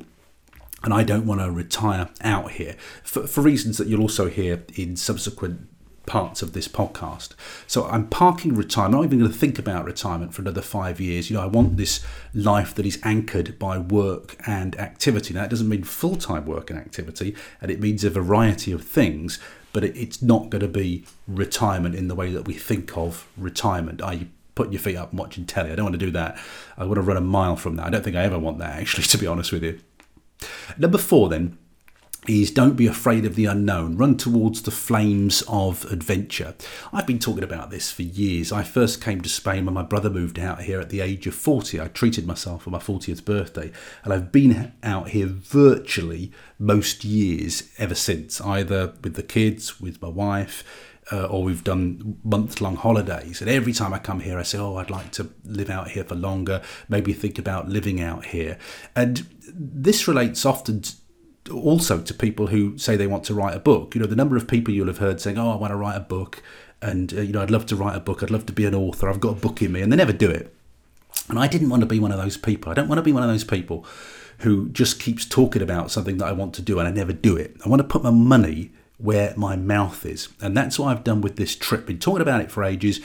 And 0.83 0.93
I 0.93 1.03
don't 1.03 1.25
want 1.25 1.41
to 1.41 1.51
retire 1.51 2.10
out 2.21 2.51
here 2.51 2.75
for, 3.03 3.27
for 3.27 3.41
reasons 3.41 3.77
that 3.77 3.88
you'll 3.88 4.01
also 4.01 4.27
hear 4.27 4.63
in 4.75 4.95
subsequent 4.95 5.67
parts 6.07 6.41
of 6.41 6.53
this 6.53 6.67
podcast. 6.67 7.35
So 7.67 7.85
I'm 7.85 8.07
parking 8.07 8.55
retirement. 8.55 8.95
I'm 8.95 9.01
not 9.01 9.05
even 9.05 9.19
going 9.19 9.31
to 9.31 9.37
think 9.37 9.59
about 9.59 9.85
retirement 9.85 10.33
for 10.33 10.41
another 10.41 10.61
five 10.61 10.99
years. 10.99 11.29
You 11.29 11.35
know, 11.35 11.43
I 11.43 11.47
want 11.47 11.77
this 11.77 12.03
life 12.33 12.73
that 12.75 12.85
is 12.87 12.99
anchored 13.03 13.59
by 13.59 13.77
work 13.77 14.35
and 14.47 14.75
activity. 14.79 15.35
Now, 15.35 15.43
it 15.43 15.49
doesn't 15.51 15.69
mean 15.69 15.83
full 15.83 16.15
time 16.15 16.45
work 16.45 16.71
and 16.71 16.79
activity, 16.79 17.35
and 17.61 17.69
it 17.69 17.79
means 17.79 18.03
a 18.03 18.09
variety 18.09 18.71
of 18.71 18.83
things, 18.83 19.37
but 19.73 19.83
it's 19.83 20.23
not 20.23 20.49
going 20.49 20.61
to 20.61 20.67
be 20.67 21.05
retirement 21.27 21.93
in 21.93 22.07
the 22.07 22.15
way 22.15 22.31
that 22.31 22.47
we 22.47 22.55
think 22.55 22.97
of 22.97 23.27
retirement. 23.37 24.01
I 24.01 24.27
putting 24.55 24.73
your 24.73 24.81
feet 24.81 24.95
up 24.95 25.11
and 25.11 25.19
watching 25.19 25.45
telly. 25.45 25.71
I 25.71 25.75
don't 25.75 25.85
want 25.85 25.93
to 25.93 26.05
do 26.05 26.11
that. 26.11 26.39
I 26.77 26.85
want 26.85 26.95
to 26.95 27.01
run 27.01 27.15
a 27.15 27.21
mile 27.21 27.55
from 27.55 27.75
that. 27.75 27.85
I 27.85 27.89
don't 27.91 28.03
think 28.03 28.15
I 28.15 28.23
ever 28.23 28.39
want 28.39 28.57
that, 28.57 28.79
actually, 28.79 29.03
to 29.03 29.17
be 29.17 29.27
honest 29.27 29.51
with 29.51 29.63
you. 29.63 29.79
Number 30.77 30.97
four, 30.97 31.29
then, 31.29 31.57
is 32.27 32.51
don't 32.51 32.75
be 32.75 32.87
afraid 32.87 33.25
of 33.25 33.35
the 33.35 33.45
unknown. 33.45 33.95
Run 33.97 34.17
towards 34.17 34.61
the 34.61 34.71
flames 34.71 35.43
of 35.47 35.85
adventure. 35.85 36.55
I've 36.91 37.07
been 37.07 37.19
talking 37.19 37.43
about 37.43 37.69
this 37.69 37.91
for 37.91 38.03
years. 38.03 38.51
I 38.51 38.63
first 38.63 39.01
came 39.01 39.21
to 39.21 39.29
Spain 39.29 39.65
when 39.65 39.73
my 39.73 39.83
brother 39.83 40.09
moved 40.09 40.37
out 40.37 40.63
here 40.63 40.79
at 40.79 40.89
the 40.89 41.01
age 41.01 41.25
of 41.27 41.35
40. 41.35 41.79
I 41.79 41.87
treated 41.87 42.27
myself 42.27 42.63
for 42.63 42.69
my 42.69 42.79
40th 42.79 43.23
birthday, 43.23 43.71
and 44.03 44.13
I've 44.13 44.31
been 44.31 44.73
out 44.83 45.09
here 45.09 45.27
virtually 45.27 46.31
most 46.59 47.05
years 47.05 47.71
ever 47.77 47.95
since, 47.95 48.41
either 48.41 48.93
with 49.03 49.15
the 49.15 49.23
kids, 49.23 49.79
with 49.79 50.01
my 50.01 50.09
wife. 50.09 50.63
Uh, 51.09 51.23
or 51.27 51.41
we've 51.41 51.63
done 51.63 52.17
month 52.25 52.59
long 52.59 52.75
holidays. 52.75 53.39
And 53.39 53.49
every 53.49 53.71
time 53.71 53.93
I 53.93 53.97
come 53.97 54.19
here, 54.19 54.37
I 54.37 54.43
say, 54.43 54.57
Oh, 54.57 54.75
I'd 54.75 54.89
like 54.89 55.13
to 55.13 55.29
live 55.45 55.69
out 55.69 55.91
here 55.91 56.03
for 56.03 56.15
longer, 56.15 56.61
maybe 56.89 57.13
think 57.13 57.39
about 57.39 57.69
living 57.69 58.01
out 58.01 58.25
here. 58.25 58.57
And 58.93 59.25
this 59.53 60.05
relates 60.09 60.45
often 60.45 60.83
also 61.49 62.01
to 62.01 62.13
people 62.13 62.47
who 62.47 62.77
say 62.77 62.95
they 62.95 63.07
want 63.07 63.23
to 63.25 63.33
write 63.33 63.55
a 63.55 63.60
book. 63.60 63.95
You 63.95 64.01
know, 64.01 64.07
the 64.07 64.15
number 64.15 64.38
of 64.38 64.47
people 64.47 64.73
you'll 64.73 64.88
have 64.88 64.99
heard 64.99 65.19
saying, 65.21 65.38
"Oh, 65.38 65.51
I 65.51 65.55
want 65.55 65.71
to 65.71 65.77
write 65.77 65.95
a 65.95 66.01
book," 66.01 66.41
and 66.81 67.13
uh, 67.13 67.21
you 67.21 67.33
know, 67.33 67.41
I'd 67.41 67.51
love 67.51 67.65
to 67.67 67.75
write 67.75 67.95
a 67.95 67.99
book. 67.99 68.23
I'd 68.23 68.31
love 68.31 68.45
to 68.47 68.53
be 68.53 68.65
an 68.65 68.75
author. 68.75 69.10
I've 69.10 69.19
got 69.19 69.38
a 69.38 69.39
book 69.39 69.62
in 69.62 69.71
me, 69.71 69.81
and 69.81 69.91
they 69.91 69.97
never 69.97 70.13
do 70.13 70.29
it. 70.29 70.53
And 71.29 71.38
I 71.38 71.47
didn't 71.47 71.69
want 71.69 71.81
to 71.81 71.88
be 71.88 71.99
one 71.99 72.12
of 72.12 72.17
those 72.17 72.38
people. 72.38 72.71
I 72.71 72.75
don't 72.75 72.88
want 72.88 72.99
to 72.99 73.03
be 73.03 73.13
one 73.13 73.23
of 73.23 73.29
those 73.29 73.43
people 73.43 73.86
who 74.39 74.69
just 74.69 74.99
keeps 74.99 75.25
talking 75.25 75.62
about 75.62 75.91
something 75.91 76.17
that 76.17 76.27
I 76.27 76.31
want 76.31 76.53
to 76.55 76.62
do 76.62 76.77
and 76.77 76.88
I 76.88 76.91
never 76.91 77.12
do 77.12 77.36
it. 77.36 77.55
I 77.65 77.69
want 77.69 77.81
to 77.81 77.88
put 77.88 78.03
my 78.03 78.12
money 78.12 78.71
where 78.99 79.33
my 79.36 79.55
mouth 79.55 80.05
is, 80.05 80.29
and 80.41 80.55
that's 80.55 80.79
what 80.79 80.88
I've 80.88 81.03
done 81.03 81.21
with 81.21 81.36
this 81.36 81.55
trip. 81.55 81.86
Been 81.86 81.99
talking 81.99 82.21
about 82.21 82.41
it 82.41 82.51
for 82.51 82.63
ages. 82.63 82.99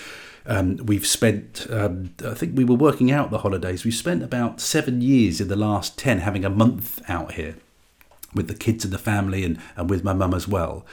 Um, 0.44 0.76
we've 0.78 1.06
spent, 1.06 1.66
um, 1.70 2.14
I 2.24 2.34
think 2.34 2.56
we 2.56 2.64
were 2.64 2.74
working 2.74 3.12
out 3.12 3.30
the 3.30 3.38
holidays. 3.38 3.84
We've 3.84 3.94
spent 3.94 4.22
about 4.22 4.60
seven 4.60 5.00
years 5.00 5.40
in 5.40 5.48
the 5.48 5.56
last 5.56 5.96
10 5.98 6.18
having 6.18 6.44
a 6.44 6.50
month 6.50 7.00
out 7.08 7.32
here 7.32 7.56
with 8.34 8.48
the 8.48 8.54
kids 8.54 8.84
and 8.84 8.92
the 8.92 8.98
family 8.98 9.44
and, 9.44 9.58
and 9.76 9.90
with 9.90 10.04
my 10.04 10.12
mum 10.12 10.34
as 10.34 10.48
well. 10.48 10.86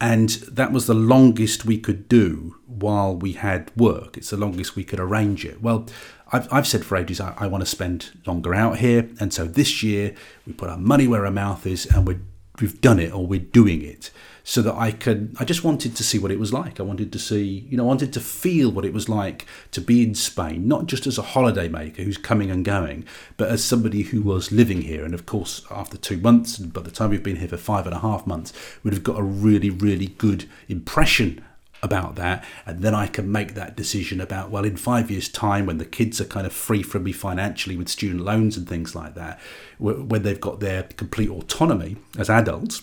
And 0.00 0.30
that 0.50 0.72
was 0.72 0.86
the 0.86 0.94
longest 0.94 1.64
we 1.64 1.78
could 1.78 2.08
do 2.08 2.56
while 2.66 3.14
we 3.14 3.34
had 3.34 3.70
work. 3.76 4.16
It's 4.16 4.30
the 4.30 4.36
longest 4.36 4.74
we 4.74 4.82
could 4.82 4.98
arrange 4.98 5.44
it. 5.44 5.62
Well, 5.62 5.86
I've, 6.32 6.52
I've 6.52 6.66
said 6.66 6.84
for 6.84 6.96
ages 6.96 7.20
I, 7.20 7.34
I 7.38 7.46
want 7.46 7.62
to 7.62 7.70
spend 7.70 8.10
longer 8.26 8.52
out 8.52 8.78
here. 8.78 9.08
And 9.20 9.32
so 9.32 9.44
this 9.44 9.82
year 9.82 10.14
we 10.44 10.54
put 10.54 10.70
our 10.70 10.76
money 10.76 11.06
where 11.06 11.24
our 11.24 11.30
mouth 11.30 11.66
is 11.66 11.86
and 11.86 12.06
we 12.06 12.18
we've 12.60 12.80
done 12.80 12.98
it 12.98 13.12
or 13.12 13.26
we're 13.26 13.40
doing 13.40 13.82
it 13.82 14.10
so 14.44 14.60
that 14.62 14.74
I 14.74 14.90
could 14.90 15.34
I 15.38 15.44
just 15.44 15.64
wanted 15.64 15.94
to 15.96 16.02
see 16.02 16.18
what 16.18 16.30
it 16.30 16.38
was 16.38 16.52
like. 16.52 16.80
I 16.80 16.82
wanted 16.82 17.12
to 17.12 17.18
see, 17.18 17.66
you 17.68 17.76
know, 17.76 17.84
I 17.84 17.86
wanted 17.86 18.12
to 18.14 18.20
feel 18.20 18.70
what 18.70 18.84
it 18.84 18.92
was 18.92 19.08
like 19.08 19.46
to 19.70 19.80
be 19.80 20.02
in 20.02 20.14
Spain, 20.14 20.66
not 20.66 20.86
just 20.86 21.06
as 21.06 21.18
a 21.18 21.22
holiday 21.22 21.68
maker 21.68 22.02
who's 22.02 22.18
coming 22.18 22.50
and 22.50 22.64
going, 22.64 23.04
but 23.36 23.48
as 23.48 23.64
somebody 23.64 24.02
who 24.02 24.22
was 24.22 24.52
living 24.52 24.82
here. 24.82 25.04
And 25.04 25.14
of 25.14 25.26
course, 25.26 25.64
after 25.70 25.96
two 25.96 26.18
months, 26.18 26.58
and 26.58 26.72
by 26.72 26.82
the 26.82 26.90
time 26.90 27.10
we've 27.10 27.22
been 27.22 27.36
here 27.36 27.48
for 27.48 27.56
five 27.56 27.86
and 27.86 27.94
a 27.94 28.00
half 28.00 28.26
months, 28.26 28.52
we'd 28.82 28.94
have 28.94 29.04
got 29.04 29.18
a 29.18 29.22
really, 29.22 29.70
really 29.70 30.06
good 30.06 30.48
impression 30.68 31.44
about 31.82 32.14
that 32.14 32.44
and 32.64 32.80
then 32.80 32.94
I 32.94 33.06
can 33.08 33.30
make 33.30 33.54
that 33.54 33.76
decision 33.76 34.20
about 34.20 34.50
well 34.50 34.64
in 34.64 34.76
5 34.76 35.10
years 35.10 35.28
time 35.28 35.66
when 35.66 35.78
the 35.78 35.84
kids 35.84 36.20
are 36.20 36.24
kind 36.24 36.46
of 36.46 36.52
free 36.52 36.82
from 36.82 37.02
me 37.02 37.12
financially 37.12 37.76
with 37.76 37.88
student 37.88 38.24
loans 38.24 38.56
and 38.56 38.68
things 38.68 38.94
like 38.94 39.14
that 39.14 39.40
when 39.78 40.22
they've 40.22 40.40
got 40.40 40.60
their 40.60 40.84
complete 40.84 41.28
autonomy 41.28 41.96
as 42.16 42.30
adults 42.30 42.82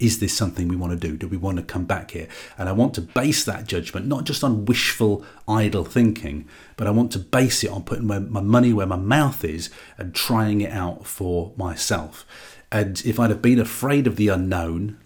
is 0.00 0.18
this 0.18 0.32
something 0.32 0.66
we 0.66 0.76
want 0.76 0.98
to 0.98 1.08
do? 1.08 1.16
Do 1.16 1.28
we 1.28 1.36
want 1.36 1.58
to 1.58 1.62
come 1.62 1.84
back 1.84 2.12
here? 2.12 2.26
And 2.56 2.68
I 2.68 2.72
want 2.72 2.94
to 2.94 3.02
base 3.02 3.44
that 3.44 3.66
judgment 3.66 4.06
not 4.06 4.24
just 4.24 4.42
on 4.42 4.64
wishful, 4.64 5.24
idle 5.46 5.84
thinking, 5.84 6.48
but 6.76 6.86
I 6.86 6.90
want 6.90 7.12
to 7.12 7.18
base 7.18 7.62
it 7.62 7.70
on 7.70 7.84
putting 7.84 8.06
my 8.06 8.18
money 8.18 8.72
where 8.72 8.86
my 8.86 8.96
mouth 8.96 9.44
is 9.44 9.68
and 9.98 10.14
trying 10.14 10.62
it 10.62 10.72
out 10.72 11.06
for 11.06 11.52
myself. 11.56 12.24
And 12.72 13.00
if 13.04 13.20
I'd 13.20 13.30
have 13.30 13.42
been 13.42 13.60
afraid 13.60 14.06
of 14.06 14.16
the 14.16 14.28
unknown, 14.28 14.98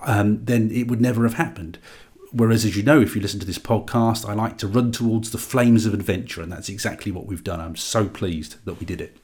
um, 0.00 0.44
then 0.44 0.70
it 0.70 0.88
would 0.88 1.00
never 1.00 1.24
have 1.24 1.34
happened. 1.34 1.78
Whereas, 2.32 2.64
as 2.64 2.76
you 2.76 2.82
know, 2.82 3.00
if 3.00 3.14
you 3.14 3.20
listen 3.20 3.40
to 3.40 3.46
this 3.46 3.58
podcast, 3.58 4.26
I 4.26 4.32
like 4.32 4.56
to 4.58 4.66
run 4.66 4.90
towards 4.90 5.30
the 5.30 5.38
flames 5.38 5.84
of 5.84 5.92
adventure, 5.92 6.40
and 6.40 6.50
that's 6.50 6.70
exactly 6.70 7.12
what 7.12 7.26
we've 7.26 7.44
done. 7.44 7.60
I'm 7.60 7.76
so 7.76 8.08
pleased 8.08 8.56
that 8.64 8.80
we 8.80 8.86
did 8.86 9.02
it. 9.02 9.18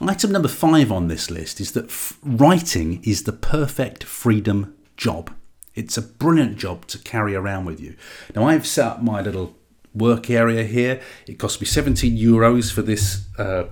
Item 0.00 0.32
number 0.32 0.48
five 0.48 0.90
on 0.90 1.08
this 1.08 1.30
list 1.30 1.60
is 1.60 1.72
that 1.72 1.86
f- 1.86 2.18
writing 2.22 3.02
is 3.04 3.24
the 3.24 3.32
perfect 3.32 4.04
freedom 4.04 4.74
job. 4.96 5.32
It's 5.74 5.96
a 5.96 6.02
brilliant 6.02 6.56
job 6.56 6.86
to 6.88 6.98
carry 6.98 7.34
around 7.34 7.64
with 7.64 7.80
you. 7.80 7.96
Now, 8.34 8.44
I've 8.44 8.66
set 8.66 8.86
up 8.86 9.02
my 9.02 9.20
little 9.20 9.56
work 9.94 10.30
area 10.30 10.64
here. 10.64 11.00
It 11.26 11.38
cost 11.38 11.60
me 11.60 11.66
17 11.66 12.16
euros 12.16 12.72
for 12.72 12.82
this 12.82 13.26
uh, 13.38 13.64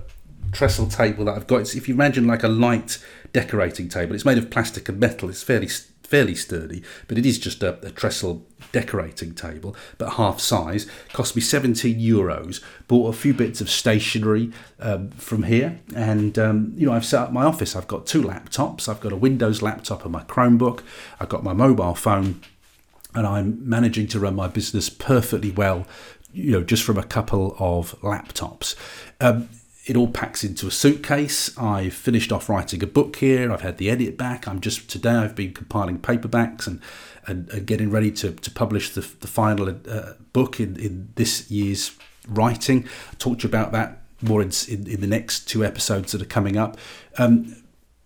trestle 0.51 0.87
table 0.87 1.25
that 1.25 1.35
I've 1.35 1.47
got. 1.47 1.61
It's, 1.61 1.75
if 1.75 1.87
you 1.87 1.93
imagine 1.93 2.27
like 2.27 2.43
a 2.43 2.47
light 2.47 3.03
decorating 3.33 3.89
table, 3.89 4.15
it's 4.15 4.25
made 4.25 4.37
of 4.37 4.49
plastic 4.49 4.89
and 4.89 4.99
metal. 4.99 5.29
It's 5.29 5.43
fairly 5.43 5.67
fairly 6.11 6.35
sturdy, 6.35 6.83
but 7.07 7.17
it 7.17 7.25
is 7.25 7.39
just 7.39 7.63
a, 7.63 7.79
a 7.85 7.89
trestle 7.89 8.45
decorating 8.73 9.33
table, 9.33 9.73
but 9.97 10.13
half 10.13 10.41
size. 10.41 10.85
Cost 11.13 11.37
me 11.37 11.41
17 11.41 11.97
euros. 11.97 12.61
Bought 12.89 13.15
a 13.15 13.17
few 13.17 13.33
bits 13.33 13.61
of 13.61 13.69
stationery 13.69 14.51
um, 14.81 15.11
from 15.11 15.43
here, 15.43 15.79
and 15.95 16.37
um, 16.37 16.73
you 16.75 16.85
know 16.85 16.93
I've 16.93 17.05
set 17.05 17.21
up 17.21 17.31
my 17.31 17.45
office. 17.45 17.77
I've 17.77 17.87
got 17.87 18.05
two 18.05 18.21
laptops. 18.21 18.89
I've 18.89 18.99
got 18.99 19.13
a 19.13 19.15
Windows 19.15 19.61
laptop 19.61 20.03
and 20.03 20.11
my 20.11 20.23
Chromebook. 20.23 20.83
I've 21.19 21.29
got 21.29 21.45
my 21.45 21.53
mobile 21.53 21.95
phone, 21.95 22.41
and 23.15 23.25
I'm 23.25 23.67
managing 23.67 24.07
to 24.07 24.19
run 24.19 24.35
my 24.35 24.49
business 24.49 24.89
perfectly 24.89 25.51
well. 25.51 25.87
You 26.33 26.51
know, 26.51 26.63
just 26.63 26.83
from 26.83 26.97
a 26.97 27.03
couple 27.03 27.55
of 27.57 27.97
laptops. 28.01 28.75
Um, 29.21 29.47
it 29.91 29.97
all 29.97 30.07
packs 30.07 30.41
into 30.41 30.67
a 30.67 30.71
suitcase. 30.71 31.55
I've 31.57 31.93
finished 31.93 32.31
off 32.31 32.47
writing 32.47 32.81
a 32.81 32.87
book 32.87 33.17
here. 33.17 33.51
I've 33.51 33.59
had 33.59 33.77
the 33.77 33.89
edit 33.89 34.17
back. 34.17 34.47
I'm 34.47 34.61
just 34.61 34.89
today. 34.89 35.15
I've 35.15 35.35
been 35.35 35.53
compiling 35.53 35.99
paperbacks 35.99 36.65
and 36.65 36.79
and, 37.27 37.49
and 37.49 37.67
getting 37.67 37.91
ready 37.91 38.09
to, 38.09 38.31
to 38.31 38.49
publish 38.49 38.91
the, 38.91 39.01
the 39.01 39.27
final 39.27 39.67
uh, 39.69 40.13
book 40.31 40.59
in, 40.61 40.77
in 40.77 41.09
this 41.15 41.51
year's 41.51 41.91
writing. 42.27 42.87
I'll 43.09 43.19
talk 43.19 43.39
to 43.39 43.43
you 43.43 43.49
about 43.49 43.73
that 43.73 44.01
more 44.21 44.41
in, 44.41 44.51
in, 44.69 44.87
in 44.87 45.01
the 45.01 45.07
next 45.07 45.47
two 45.47 45.65
episodes 45.65 46.13
that 46.13 46.21
are 46.21 46.25
coming 46.25 46.55
up. 46.57 46.77
Um, 47.17 47.63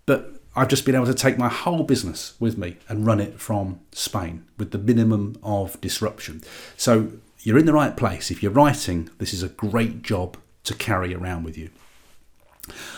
but 0.07 0.41
I've 0.55 0.69
just 0.69 0.85
been 0.85 0.95
able 0.95 1.05
to 1.05 1.13
take 1.13 1.37
my 1.37 1.49
whole 1.49 1.83
business 1.83 2.33
with 2.39 2.57
me 2.57 2.77
and 2.89 3.05
run 3.05 3.19
it 3.19 3.39
from 3.39 3.79
Spain 3.91 4.43
with 4.57 4.71
the 4.71 4.79
minimum 4.79 5.37
of 5.43 5.79
disruption. 5.81 6.41
So 6.75 7.11
you're 7.41 7.59
in 7.59 7.67
the 7.67 7.73
right 7.73 7.95
place. 7.95 8.31
If 8.31 8.41
you're 8.41 8.51
writing, 8.51 9.09
this 9.19 9.33
is 9.33 9.43
a 9.43 9.49
great 9.49 10.01
job 10.01 10.35
to 10.65 10.73
carry 10.73 11.13
around 11.13 11.43
with 11.43 11.57
you. 11.57 11.69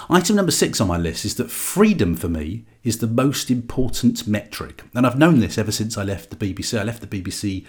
Item 0.10 0.36
number 0.36 0.52
six 0.52 0.80
on 0.80 0.88
my 0.88 0.98
list 0.98 1.26
is 1.26 1.36
that 1.36 1.52
freedom 1.52 2.16
for 2.16 2.30
me 2.30 2.66
is 2.84 3.00
the 3.00 3.08
most 3.08 3.52
important 3.52 4.26
metric. 4.28 4.84
And 4.96 5.06
I've 5.06 5.18
known 5.18 5.40
this 5.40 5.58
ever 5.58 5.72
since 5.72 5.98
I 5.98 6.04
left 6.04 6.30
the 6.30 6.36
BBC. 6.36 6.80
I 6.80 6.84
left 6.84 7.02
the 7.02 7.22
BBC 7.22 7.66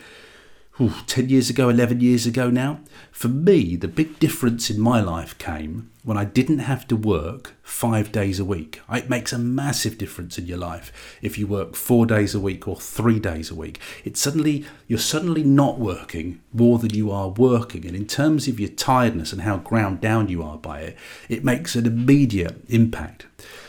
ooh, 0.81 0.95
10 1.07 1.29
years 1.29 1.51
ago, 1.51 1.69
11 1.69 2.01
years 2.01 2.27
ago 2.27 2.51
now. 2.51 2.81
For 3.11 3.29
me, 3.29 3.77
the 3.77 3.89
big 3.89 4.19
difference 4.19 4.71
in 4.71 4.81
my 4.81 5.01
life 5.01 5.37
came 5.39 5.91
when 6.05 6.17
I 6.17 6.25
didn't 6.25 6.61
have 6.61 6.87
to 6.89 6.97
work 6.97 7.55
five 7.63 8.13
days 8.13 8.39
a 8.39 8.45
week. 8.45 8.81
It 8.91 9.11
makes 9.11 9.33
a 9.33 9.39
massive 9.39 9.99
difference 9.99 10.39
in 10.39 10.47
your 10.47 10.59
life 10.59 11.19
if 11.21 11.37
you 11.37 11.47
work 11.47 11.75
four 11.75 12.07
days 12.07 12.35
a 12.35 12.41
week 12.41 12.69
or 12.69 12.77
three 12.77 13.19
days 13.19 13.51
a 13.51 13.55
week. 13.55 13.81
It's 14.05 14.21
suddenly, 14.21 14.65
you're 14.87 14.99
suddenly 14.99 15.43
not 15.43 15.79
working 15.79 16.41
more 16.53 16.79
than 16.79 16.95
you 16.95 17.11
are 17.11 17.29
working. 17.29 17.85
And 17.85 17.97
in 17.97 18.07
terms 18.07 18.47
of 18.49 18.61
your 18.61 18.71
tiredness 18.71 19.33
and 19.33 19.43
how 19.43 19.59
ground 19.59 20.01
down 20.01 20.29
you 20.29 20.43
are 20.43 20.59
by 20.59 20.81
it, 20.81 20.97
it 21.29 21.45
makes 21.45 21.75
an 21.75 21.87
immediate 21.87 22.63
impact. 22.69 23.27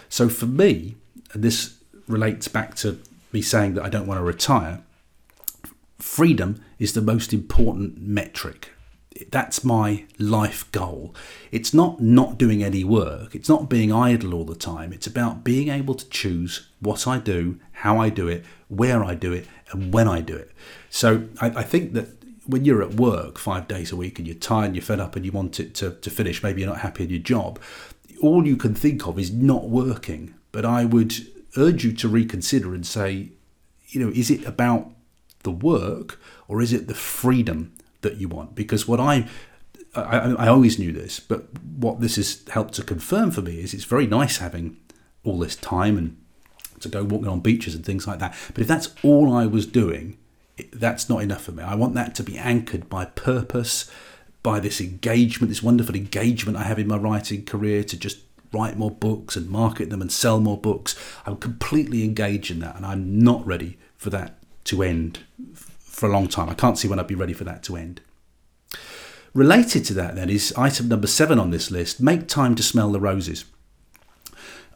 So 0.09 0.29
for 0.29 0.45
me, 0.45 0.95
and 1.33 1.43
this 1.43 1.75
relates 2.07 2.47
back 2.47 2.75
to 2.75 2.99
me 3.31 3.41
saying 3.41 3.75
that 3.75 3.83
I 3.83 3.89
don't 3.89 4.07
want 4.07 4.19
to 4.19 4.23
retire 4.23 4.81
freedom 5.99 6.63
is 6.79 6.93
the 6.93 7.01
most 7.01 7.33
important 7.33 7.99
metric. 8.01 8.71
That's 9.31 9.65
my 9.65 10.05
life 10.17 10.71
goal. 10.71 11.13
It's 11.51 11.73
not 11.73 11.99
not 11.99 12.37
doing 12.37 12.63
any 12.63 12.83
work. 12.83 13.35
It's 13.35 13.49
not 13.49 13.69
being 13.69 13.91
idle 13.91 14.33
all 14.33 14.45
the 14.45 14.55
time. 14.55 14.93
It's 14.93 15.07
about 15.07 15.43
being 15.43 15.67
able 15.67 15.95
to 15.95 16.09
choose 16.09 16.69
what 16.79 17.07
I 17.07 17.17
do, 17.17 17.59
how 17.71 17.99
I 17.99 18.09
do 18.09 18.27
it, 18.27 18.45
where 18.69 19.03
I 19.03 19.15
do 19.15 19.33
it, 19.33 19.47
and 19.71 19.93
when 19.93 20.07
I 20.07 20.21
do 20.21 20.35
it. 20.35 20.51
So 20.89 21.27
I, 21.41 21.47
I 21.47 21.63
think 21.63 21.93
that 21.93 22.19
when 22.45 22.65
you're 22.65 22.81
at 22.81 22.95
work 22.95 23.37
five 23.37 23.67
days 23.67 23.91
a 23.91 23.95
week 23.95 24.17
and 24.17 24.27
you're 24.27 24.35
tired 24.35 24.67
and 24.67 24.75
you're 24.75 24.83
fed 24.83 24.99
up 24.99 25.15
and 25.15 25.25
you 25.25 25.31
want 25.31 25.59
it 25.59 25.75
to, 25.75 25.91
to 25.91 26.09
finish, 26.09 26.41
maybe 26.41 26.61
you're 26.61 26.69
not 26.69 26.79
happy 26.79 27.03
in 27.03 27.09
your 27.09 27.19
job, 27.19 27.59
all 28.21 28.47
you 28.47 28.57
can 28.57 28.73
think 28.73 29.07
of 29.07 29.19
is 29.19 29.31
not 29.31 29.69
working. 29.69 30.33
But 30.51 30.65
I 30.65 30.85
would 30.85 31.13
urge 31.57 31.83
you 31.83 31.93
to 31.93 32.07
reconsider 32.07 32.73
and 32.73 32.85
say, 32.85 33.31
you 33.89 34.03
know, 34.03 34.11
is 34.15 34.31
it 34.31 34.45
about 34.45 34.91
the 35.43 35.51
work 35.51 36.19
or 36.47 36.61
is 36.61 36.73
it 36.73 36.87
the 36.87 36.95
freedom 36.95 37.73
that 38.01 38.17
you 38.17 38.27
want? 38.27 38.55
Because 38.55 38.87
what 38.87 38.99
I 38.99 39.27
I, 39.95 40.35
I 40.37 40.47
always 40.47 40.77
knew 40.77 40.91
this, 40.91 41.19
but 41.19 41.47
what 41.63 41.99
this 41.99 42.17
has 42.17 42.43
helped 42.49 42.75
to 42.75 42.83
confirm 42.83 43.31
for 43.31 43.41
me 43.41 43.59
is 43.59 43.73
it's 43.73 43.85
very 43.85 44.05
nice 44.05 44.37
having 44.37 44.77
all 45.23 45.39
this 45.39 45.55
time 45.55 45.97
and 45.97 46.17
to 46.81 46.89
go 46.89 47.03
walking 47.03 47.27
on 47.27 47.39
beaches 47.39 47.75
and 47.75 47.85
things 47.85 48.07
like 48.07 48.19
that. 48.19 48.35
But 48.53 48.61
if 48.61 48.67
that's 48.67 48.93
all 49.03 49.33
I 49.33 49.45
was 49.45 49.65
doing, 49.65 50.17
that's 50.71 51.09
not 51.09 51.23
enough 51.23 51.43
for 51.43 51.51
me. 51.51 51.63
I 51.63 51.75
want 51.75 51.95
that 51.95 52.15
to 52.15 52.23
be 52.23 52.37
anchored 52.37 52.89
by 52.89 53.05
purpose, 53.05 53.89
by 54.43 54.59
this 54.59 54.79
engagement, 54.79 55.49
this 55.49 55.63
wonderful 55.63 55.95
engagement 55.95 56.57
I 56.57 56.63
have 56.63 56.79
in 56.79 56.87
my 56.87 56.97
writing 56.97 57.43
career 57.43 57.83
to 57.85 57.97
just 57.97 58.19
write 58.53 58.77
more 58.77 58.91
books 58.91 59.35
and 59.35 59.49
market 59.49 59.89
them 59.89 60.01
and 60.01 60.11
sell 60.11 60.39
more 60.39 60.57
books. 60.57 60.95
I'm 61.25 61.37
completely 61.37 62.03
engaged 62.03 62.51
in 62.51 62.59
that, 62.59 62.75
and 62.75 62.85
I'm 62.85 63.19
not 63.19 63.45
ready 63.45 63.77
for 63.97 64.09
that 64.11 64.38
to 64.69 64.83
end 64.83 65.19
for 65.79 66.07
a 66.07 66.11
long 66.11 66.27
time. 66.27 66.49
I 66.49 66.53
can't 66.53 66.77
see 66.77 66.87
when 66.87 66.99
I'd 66.99 67.07
be 67.07 67.15
ready 67.15 67.33
for 67.33 67.43
that 67.43 67.63
to 67.63 67.75
end. 67.75 68.01
Related 69.33 69.85
to 69.85 69.93
that, 69.93 70.15
then, 70.15 70.29
is 70.29 70.53
item 70.57 70.87
number 70.87 71.07
seven 71.07 71.37
on 71.37 71.51
this 71.51 71.69
list 71.69 72.01
make 72.01 72.27
time 72.27 72.55
to 72.55 72.63
smell 72.63 72.91
the 72.91 72.99
roses. 72.99 73.45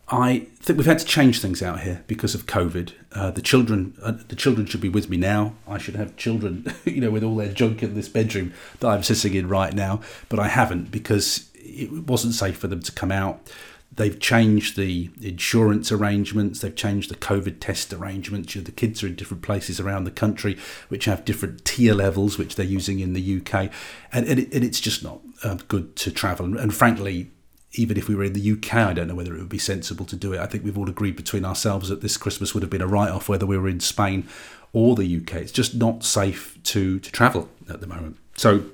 I 0.09 0.47
think 0.57 0.77
we've 0.77 0.85
had 0.85 0.99
to 0.99 1.05
change 1.05 1.41
things 1.41 1.63
out 1.63 1.79
here 1.79 2.03
because 2.07 2.35
of 2.35 2.45
COVID. 2.45 2.91
Uh, 3.13 3.31
the 3.31 3.41
children, 3.41 3.97
uh, 4.03 4.13
the 4.27 4.35
children 4.35 4.67
should 4.67 4.81
be 4.81 4.89
with 4.89 5.09
me 5.09 5.17
now. 5.17 5.55
I 5.67 5.77
should 5.77 5.95
have 5.95 6.17
children, 6.17 6.71
you 6.85 7.01
know, 7.01 7.09
with 7.09 7.23
all 7.23 7.35
their 7.35 7.51
junk 7.51 7.81
in 7.81 7.95
this 7.95 8.09
bedroom 8.09 8.53
that 8.79 8.89
I'm 8.89 9.01
sitting 9.01 9.33
in 9.33 9.47
right 9.47 9.73
now, 9.73 10.01
but 10.29 10.39
I 10.39 10.49
haven't 10.49 10.91
because 10.91 11.49
it 11.55 11.91
wasn't 12.07 12.35
safe 12.35 12.57
for 12.57 12.67
them 12.67 12.81
to 12.81 12.91
come 12.91 13.11
out. 13.11 13.49
They've 13.95 14.19
changed 14.19 14.75
the 14.75 15.11
insurance 15.21 15.91
arrangements. 15.91 16.61
They've 16.61 16.75
changed 16.75 17.11
the 17.11 17.15
COVID 17.15 17.59
test 17.59 17.93
arrangements. 17.93 18.53
The 18.53 18.71
kids 18.71 19.03
are 19.03 19.07
in 19.07 19.15
different 19.15 19.43
places 19.43 19.79
around 19.79 20.05
the 20.05 20.11
country, 20.11 20.57
which 20.89 21.05
have 21.05 21.25
different 21.25 21.63
tier 21.63 21.93
levels, 21.93 22.37
which 22.37 22.55
they're 22.55 22.65
using 22.65 22.99
in 22.99 23.13
the 23.13 23.37
UK, 23.37 23.71
and, 24.11 24.25
and, 24.25 24.39
it, 24.39 24.53
and 24.53 24.63
it's 24.63 24.79
just 24.79 25.03
not 25.03 25.21
uh, 25.43 25.57
good 25.67 25.95
to 25.97 26.11
travel. 26.11 26.45
And, 26.45 26.55
and 26.57 26.73
frankly, 26.73 27.31
even 27.73 27.97
if 27.97 28.07
we 28.07 28.15
were 28.15 28.23
in 28.23 28.33
the 28.33 28.51
UK, 28.51 28.73
I 28.73 28.93
don't 28.93 29.07
know 29.07 29.15
whether 29.15 29.35
it 29.35 29.39
would 29.39 29.49
be 29.49 29.59
sensible 29.59 30.05
to 30.05 30.15
do 30.15 30.33
it. 30.33 30.39
I 30.39 30.47
think 30.47 30.63
we've 30.63 30.77
all 30.77 30.89
agreed 30.89 31.15
between 31.15 31.45
ourselves 31.45 31.89
that 31.89 32.01
this 32.01 32.17
Christmas 32.17 32.53
would 32.53 32.63
have 32.63 32.69
been 32.69 32.81
a 32.81 32.87
write 32.87 33.09
off 33.09 33.29
whether 33.29 33.45
we 33.45 33.57
were 33.57 33.69
in 33.69 33.79
Spain 33.79 34.27
or 34.73 34.95
the 34.95 35.17
UK. 35.17 35.35
It's 35.35 35.51
just 35.51 35.75
not 35.75 36.03
safe 36.03 36.61
to, 36.63 36.99
to 36.99 37.11
travel 37.11 37.49
at 37.69 37.79
the 37.79 37.87
moment. 37.87 38.17
So 38.35 38.65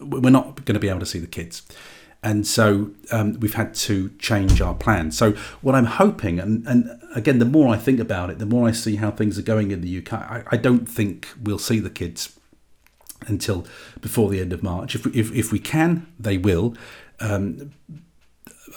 we're 0.00 0.30
not 0.30 0.64
going 0.64 0.74
to 0.74 0.80
be 0.80 0.88
able 0.88 1.00
to 1.00 1.06
see 1.06 1.18
the 1.18 1.26
kids 1.26 1.62
and 2.22 2.46
so 2.46 2.90
um, 3.10 3.38
we've 3.40 3.54
had 3.54 3.74
to 3.74 4.10
change 4.18 4.60
our 4.60 4.74
plans. 4.74 5.18
So 5.18 5.32
what 5.60 5.74
I'm 5.74 5.86
hoping, 5.86 6.38
and, 6.38 6.64
and 6.68 7.00
again, 7.16 7.40
the 7.40 7.44
more 7.44 7.74
I 7.74 7.76
think 7.76 7.98
about 7.98 8.30
it, 8.30 8.38
the 8.38 8.46
more 8.46 8.68
I 8.68 8.72
see 8.72 8.96
how 8.96 9.10
things 9.10 9.38
are 9.38 9.42
going 9.42 9.72
in 9.72 9.80
the 9.80 9.98
UK. 9.98 10.12
I, 10.12 10.44
I 10.52 10.56
don't 10.56 10.88
think 10.88 11.28
we'll 11.42 11.58
see 11.58 11.80
the 11.80 11.90
kids 11.90 12.38
until 13.26 13.66
before 14.00 14.30
the 14.30 14.40
end 14.40 14.52
of 14.52 14.62
March. 14.62 14.94
If 14.94 15.04
we, 15.04 15.12
if, 15.12 15.32
if 15.32 15.50
we 15.50 15.58
can, 15.58 16.06
they 16.18 16.38
will. 16.38 16.76
Um, 17.18 17.72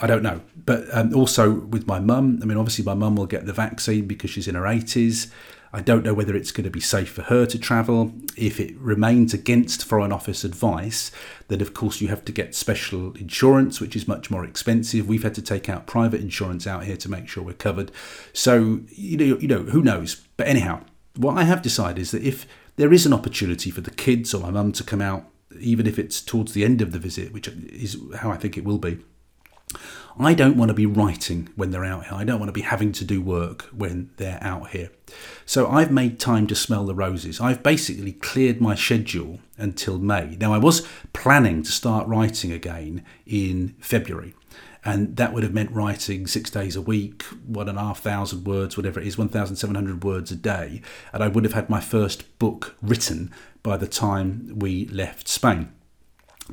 I 0.02 0.06
don't 0.06 0.22
know, 0.22 0.40
but 0.56 0.84
um, 0.92 1.14
also 1.14 1.52
with 1.52 1.86
my 1.86 2.00
mum. 2.00 2.40
I 2.42 2.46
mean, 2.46 2.58
obviously, 2.58 2.84
my 2.84 2.94
mum 2.94 3.16
will 3.16 3.26
get 3.26 3.46
the 3.46 3.52
vaccine 3.52 4.06
because 4.06 4.30
she's 4.30 4.48
in 4.48 4.56
her 4.56 4.62
80s. 4.62 5.30
I 5.76 5.82
don't 5.82 6.06
know 6.06 6.14
whether 6.14 6.34
it's 6.34 6.52
going 6.52 6.64
to 6.64 6.70
be 6.70 6.80
safe 6.80 7.10
for 7.10 7.20
her 7.24 7.44
to 7.44 7.58
travel. 7.58 8.10
If 8.34 8.58
it 8.58 8.74
remains 8.78 9.34
against 9.34 9.84
Foreign 9.84 10.10
Office 10.10 10.42
advice, 10.42 11.10
then 11.48 11.60
of 11.60 11.74
course 11.74 12.00
you 12.00 12.08
have 12.08 12.24
to 12.24 12.32
get 12.32 12.54
special 12.54 13.12
insurance, 13.12 13.78
which 13.78 13.94
is 13.94 14.08
much 14.08 14.30
more 14.30 14.42
expensive. 14.42 15.06
We've 15.06 15.22
had 15.22 15.34
to 15.34 15.42
take 15.42 15.68
out 15.68 15.86
private 15.86 16.22
insurance 16.22 16.66
out 16.66 16.84
here 16.84 16.96
to 16.96 17.10
make 17.10 17.28
sure 17.28 17.44
we're 17.44 17.52
covered. 17.52 17.92
So 18.32 18.80
you 18.88 19.18
know, 19.18 19.36
you 19.36 19.48
know, 19.48 19.64
who 19.64 19.82
knows? 19.82 20.26
But 20.38 20.48
anyhow, 20.48 20.80
what 21.14 21.36
I 21.36 21.44
have 21.44 21.60
decided 21.60 22.00
is 22.00 22.10
that 22.12 22.22
if 22.22 22.46
there 22.76 22.94
is 22.94 23.04
an 23.04 23.12
opportunity 23.12 23.70
for 23.70 23.82
the 23.82 23.90
kids 23.90 24.32
or 24.32 24.40
my 24.40 24.50
mum 24.50 24.72
to 24.72 24.82
come 24.82 25.02
out, 25.02 25.28
even 25.60 25.86
if 25.86 25.98
it's 25.98 26.22
towards 26.22 26.54
the 26.54 26.64
end 26.64 26.80
of 26.80 26.92
the 26.92 26.98
visit, 26.98 27.34
which 27.34 27.48
is 27.48 27.98
how 28.16 28.30
I 28.30 28.38
think 28.38 28.56
it 28.56 28.64
will 28.64 28.78
be, 28.78 29.00
I 30.18 30.32
don't 30.32 30.56
want 30.56 30.70
to 30.70 30.74
be 30.74 30.86
writing 30.86 31.50
when 31.56 31.70
they're 31.70 31.84
out 31.84 32.06
here. 32.06 32.14
I 32.14 32.24
don't 32.24 32.38
want 32.38 32.48
to 32.48 32.52
be 32.54 32.62
having 32.62 32.92
to 32.92 33.04
do 33.04 33.20
work 33.20 33.62
when 33.64 34.10
they're 34.16 34.42
out 34.42 34.70
here. 34.70 34.90
So 35.44 35.68
I've 35.68 35.90
made 35.90 36.18
time 36.18 36.46
to 36.46 36.54
smell 36.54 36.86
the 36.86 36.94
roses. 36.94 37.40
I've 37.40 37.62
basically 37.62 38.12
cleared 38.12 38.60
my 38.60 38.74
schedule 38.74 39.40
until 39.58 39.98
May. 39.98 40.36
Now, 40.40 40.54
I 40.54 40.58
was 40.58 40.86
planning 41.12 41.62
to 41.62 41.70
start 41.70 42.08
writing 42.08 42.50
again 42.50 43.04
in 43.26 43.74
February 43.80 44.34
and 44.86 45.16
that 45.16 45.32
would 45.32 45.42
have 45.42 45.52
meant 45.52 45.72
writing 45.72 46.28
six 46.28 46.48
days 46.48 46.76
a 46.76 46.80
week, 46.80 47.24
one 47.44 47.68
and 47.68 47.76
a 47.76 47.80
half 47.80 47.98
thousand 47.98 48.44
words, 48.44 48.76
whatever 48.76 49.00
it 49.00 49.06
is, 49.08 49.18
1,700 49.18 50.04
words 50.04 50.30
a 50.30 50.36
day. 50.36 50.80
And 51.12 51.24
I 51.24 51.28
would 51.28 51.42
have 51.42 51.54
had 51.54 51.68
my 51.68 51.80
first 51.80 52.38
book 52.38 52.76
written 52.80 53.34
by 53.64 53.76
the 53.76 53.88
time 53.88 54.52
we 54.54 54.86
left 54.86 55.26
Spain. 55.26 55.72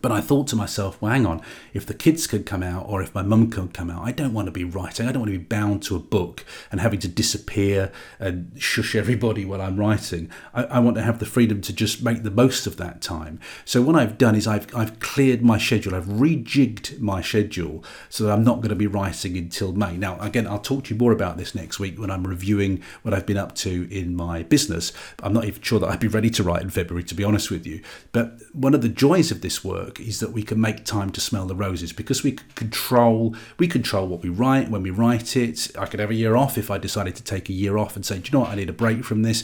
But 0.02 0.12
I 0.12 0.22
thought 0.22 0.48
to 0.48 0.56
myself, 0.56 1.00
well, 1.02 1.12
hang 1.12 1.26
on, 1.26 1.42
if 1.74 1.86
the 1.86 1.94
kids 1.94 2.26
could 2.26 2.46
come 2.46 2.64
out 2.64 2.86
or 2.88 3.02
if 3.02 3.14
my 3.14 3.22
mum 3.22 3.50
could 3.52 3.74
come 3.74 3.90
out, 3.90 4.04
I 4.04 4.12
don't 4.12 4.34
want 4.34 4.48
to 4.48 4.52
be 4.52 4.64
writing. 4.64 5.08
I 5.08 5.12
don't 5.12 5.22
want 5.22 5.32
to 5.32 5.38
be 5.38 5.44
bound 5.44 5.84
to 5.84 5.96
a 5.96 6.00
book 6.00 6.44
and 6.72 6.82
having 6.82 7.00
to 7.02 7.08
disappear 7.08 7.92
and 8.20 8.52
shush 8.58 8.96
everybody 8.96 9.46
while 9.46 9.62
I'm 9.62 9.80
writing. 9.80 10.30
I, 10.54 10.64
I 10.64 10.80
want 10.80 10.96
to 10.98 11.04
have 11.04 11.20
the 11.20 11.26
freedom 11.26 11.62
to 11.62 11.74
just 11.74 12.04
make 12.04 12.24
the 12.24 12.32
most 12.32 12.66
of 12.66 12.78
that 12.78 13.02
time. 13.02 13.40
So 13.66 13.82
what 13.82 13.96
I've 13.96 14.18
done 14.18 14.36
is 14.36 14.48
I've, 14.48 14.74
I've 14.76 15.00
cleared 15.00 15.44
my 15.44 15.60
schedule. 15.60 15.94
I've 15.94 16.06
rejigged 16.06 17.00
my 17.00 17.22
schedule 17.22 17.84
so 18.10 18.24
that 18.24 18.34
I'm 18.34 18.44
not 18.44 18.58
going 18.58 18.70
to 18.70 18.76
be 18.76 18.88
writing 18.88 19.38
until 19.38 19.74
May. 19.74 19.96
Now, 19.96 20.20
again, 20.20 20.48
I'll 20.48 20.60
talk 20.60 20.86
to 20.86 20.94
you 20.94 21.00
more 21.00 21.12
about 21.12 21.38
this 21.38 21.54
next 21.54 21.80
week 21.80 22.00
when 22.00 22.10
I'm 22.10 22.26
reviewing 22.26 22.82
what 23.04 23.14
I've 23.14 23.28
been 23.28 23.38
up 23.38 23.54
to 23.56 23.88
in 23.92 24.16
my 24.16 24.42
business. 24.44 24.92
I'm 25.22 25.34
not 25.34 25.46
even 25.46 25.62
sure 25.62 25.80
that 25.80 25.90
I'd 25.90 26.00
be 26.00 26.08
ready 26.08 26.32
to 26.32 26.44
write 26.44 26.64
in 26.64 26.72
February, 26.72 27.04
to 27.04 27.16
be 27.16 27.24
honest 27.24 27.52
with 27.52 27.68
you. 27.68 27.82
But 28.12 28.40
one 28.54 28.74
of 28.74 28.82
the 28.82 28.90
joys 28.90 29.32
of 29.32 29.42
this 29.42 29.64
work 29.64 29.83
work 29.84 30.00
is 30.00 30.20
that 30.20 30.32
we 30.32 30.44
can 30.44 30.60
make 30.60 30.86
time 30.86 31.10
to 31.12 31.22
smell 31.22 31.46
the 31.46 31.56
roses 31.56 31.94
because 31.94 32.24
we 32.24 32.34
control 32.56 33.36
we 33.58 33.68
control 33.68 34.08
what 34.08 34.22
we 34.22 34.30
write 34.30 34.70
when 34.70 34.84
we 34.84 34.90
write 34.90 35.36
it. 35.36 35.72
I 35.78 35.86
could 35.86 36.00
have 36.00 36.12
a 36.12 36.16
year 36.16 36.36
off 36.36 36.58
if 36.58 36.72
I 36.72 36.78
decided 36.78 37.16
to 37.16 37.24
take 37.24 37.50
a 37.50 37.54
year 37.54 37.78
off 37.78 37.96
and 37.96 38.06
say, 38.06 38.20
do 38.20 38.24
you 38.26 38.32
know 38.34 38.42
what, 38.42 38.52
I 38.52 38.56
need 38.56 38.70
a 38.70 38.74
break 38.74 39.04
from 39.04 39.24
this. 39.24 39.44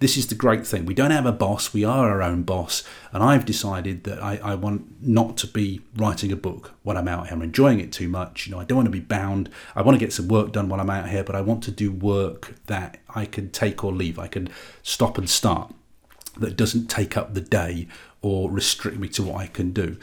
This 0.00 0.16
is 0.16 0.26
the 0.26 0.34
great 0.34 0.66
thing. 0.66 0.86
We 0.86 0.94
don't 0.94 1.12
have 1.12 1.24
a 1.24 1.32
boss, 1.32 1.72
we 1.72 1.84
are 1.84 2.10
our 2.10 2.20
own 2.20 2.42
boss. 2.42 2.82
And 3.12 3.22
I've 3.22 3.44
decided 3.44 4.04
that 4.04 4.22
I, 4.22 4.38
I 4.42 4.54
want 4.54 5.00
not 5.00 5.36
to 5.38 5.46
be 5.46 5.80
writing 5.96 6.32
a 6.32 6.36
book 6.36 6.72
when 6.82 6.96
I'm 6.96 7.08
out 7.08 7.28
here. 7.28 7.36
I'm 7.36 7.42
enjoying 7.42 7.80
it 7.80 7.92
too 7.92 8.08
much. 8.08 8.46
You 8.46 8.52
know, 8.52 8.60
I 8.60 8.64
don't 8.64 8.76
want 8.76 8.86
to 8.86 8.90
be 8.90 9.00
bound. 9.00 9.48
I 9.76 9.82
want 9.82 9.94
to 9.94 10.04
get 10.04 10.12
some 10.12 10.28
work 10.28 10.52
done 10.52 10.68
while 10.68 10.80
I'm 10.80 10.90
out 10.90 11.08
here, 11.08 11.22
but 11.22 11.36
I 11.36 11.40
want 11.40 11.62
to 11.64 11.70
do 11.70 11.92
work 11.92 12.54
that 12.66 12.98
I 13.14 13.24
can 13.24 13.50
take 13.50 13.84
or 13.84 13.92
leave. 13.92 14.18
I 14.18 14.26
can 14.26 14.48
stop 14.82 15.16
and 15.16 15.30
start 15.30 15.72
that 16.38 16.56
doesn't 16.56 16.88
take 16.88 17.16
up 17.16 17.34
the 17.34 17.40
day 17.40 17.88
or 18.22 18.50
restrict 18.50 18.98
me 18.98 19.08
to 19.08 19.22
what 19.22 19.40
I 19.40 19.46
can 19.46 19.72
do. 19.72 19.96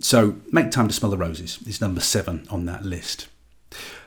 So, 0.00 0.36
make 0.52 0.70
time 0.70 0.88
to 0.88 0.94
smell 0.94 1.10
the 1.10 1.18
roses 1.18 1.58
is 1.66 1.80
number 1.80 2.00
seven 2.00 2.46
on 2.50 2.66
that 2.66 2.84
list. 2.84 3.28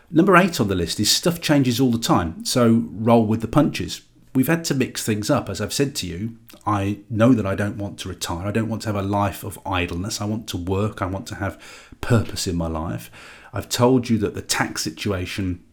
Number 0.10 0.36
eight 0.36 0.60
on 0.60 0.68
the 0.68 0.76
list 0.76 1.00
is 1.00 1.12
stuff 1.12 1.42
changes 1.42 1.80
all 1.80 1.92
the 1.92 2.00
time, 2.00 2.44
so 2.46 2.86
roll 2.92 3.26
with 3.26 3.42
the 3.42 3.48
punches. 3.48 4.02
We've 4.34 4.48
had 4.48 4.64
to 4.66 4.74
mix 4.74 5.04
things 5.04 5.30
up. 5.30 5.50
As 5.50 5.60
I've 5.60 5.74
said 5.74 5.96
to 5.96 6.08
you, 6.08 6.38
I 6.66 7.00
know 7.10 7.34
that 7.34 7.46
I 7.46 7.56
don't 7.56 7.78
want 7.78 8.00
to 8.00 8.10
retire. 8.10 8.48
I 8.48 8.52
don't 8.52 8.70
want 8.70 8.84
to 8.84 8.90
have 8.90 8.96
a 8.96 9.02
life 9.02 9.44
of 9.44 9.60
idleness. 9.66 10.22
I 10.22 10.26
want 10.26 10.48
to 10.50 10.58
work. 10.58 11.02
I 11.02 11.06
want 11.06 11.28
to 11.28 11.36
have 11.36 11.62
purpose 12.00 12.48
in 12.48 12.56
my 12.56 12.68
life. 12.68 13.12
I've 13.54 13.68
told 13.68 14.10
you 14.10 14.18
that 14.20 14.34
the 14.34 14.42
tax 14.42 14.84
situation 14.84 15.64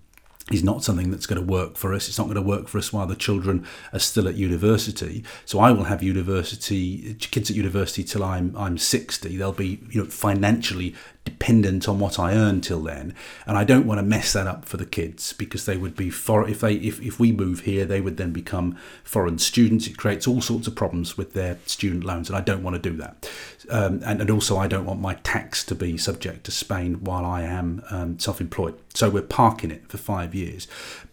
is 0.50 0.64
not 0.64 0.82
something 0.82 1.10
that's 1.10 1.26
going 1.26 1.40
to 1.40 1.46
work 1.46 1.76
for 1.76 1.92
us. 1.92 2.08
It's 2.08 2.18
not 2.18 2.24
going 2.24 2.36
to 2.36 2.42
work 2.42 2.68
for 2.68 2.78
us 2.78 2.92
while 2.92 3.06
the 3.06 3.16
children 3.16 3.66
are 3.92 3.98
still 3.98 4.28
at 4.28 4.36
university. 4.36 5.24
So 5.44 5.60
I 5.60 5.72
will 5.72 5.84
have 5.84 6.02
university 6.02 7.14
kids 7.14 7.50
at 7.50 7.56
university 7.56 8.04
till 8.04 8.24
I'm 8.24 8.56
I'm 8.56 8.78
60. 8.78 9.36
They'll 9.36 9.52
be 9.52 9.80
you 9.90 10.02
know 10.02 10.08
financially 10.08 10.94
dependent 11.24 11.86
on 11.86 11.98
what 11.98 12.18
I 12.18 12.32
earn 12.32 12.62
till 12.62 12.82
then, 12.82 13.14
and 13.46 13.58
I 13.58 13.64
don't 13.64 13.86
want 13.86 13.98
to 13.98 14.02
mess 14.02 14.32
that 14.32 14.46
up 14.46 14.64
for 14.64 14.78
the 14.78 14.86
kids 14.86 15.34
because 15.34 15.66
they 15.66 15.76
would 15.76 15.94
be 15.94 16.08
for 16.08 16.48
if 16.48 16.60
they 16.60 16.74
if, 16.74 17.00
if 17.02 17.20
we 17.20 17.32
move 17.32 17.60
here, 17.60 17.84
they 17.84 18.00
would 18.00 18.16
then 18.16 18.32
become 18.32 18.76
foreign 19.04 19.38
students. 19.38 19.86
It 19.86 19.98
creates 19.98 20.26
all 20.26 20.40
sorts 20.40 20.66
of 20.66 20.74
problems 20.74 21.18
with 21.18 21.34
their 21.34 21.58
student 21.66 22.04
loans, 22.04 22.28
and 22.28 22.36
I 22.36 22.40
don't 22.40 22.62
want 22.62 22.82
to 22.82 22.90
do 22.90 22.96
that. 22.96 23.30
Um, 23.70 24.00
and, 24.04 24.20
and 24.20 24.30
also, 24.30 24.56
I 24.56 24.66
don't 24.66 24.86
want 24.86 25.00
my 25.00 25.14
tax 25.14 25.64
to 25.64 25.74
be 25.74 25.98
subject 25.98 26.44
to 26.44 26.50
Spain 26.50 27.04
while 27.04 27.24
I 27.24 27.42
am 27.42 27.82
um, 27.90 28.18
self-employed. 28.18 28.78
So 28.94 29.10
we're 29.10 29.22
parking 29.22 29.70
it 29.70 29.88
for 29.88 29.98
five 29.98 30.34
years. 30.34 30.66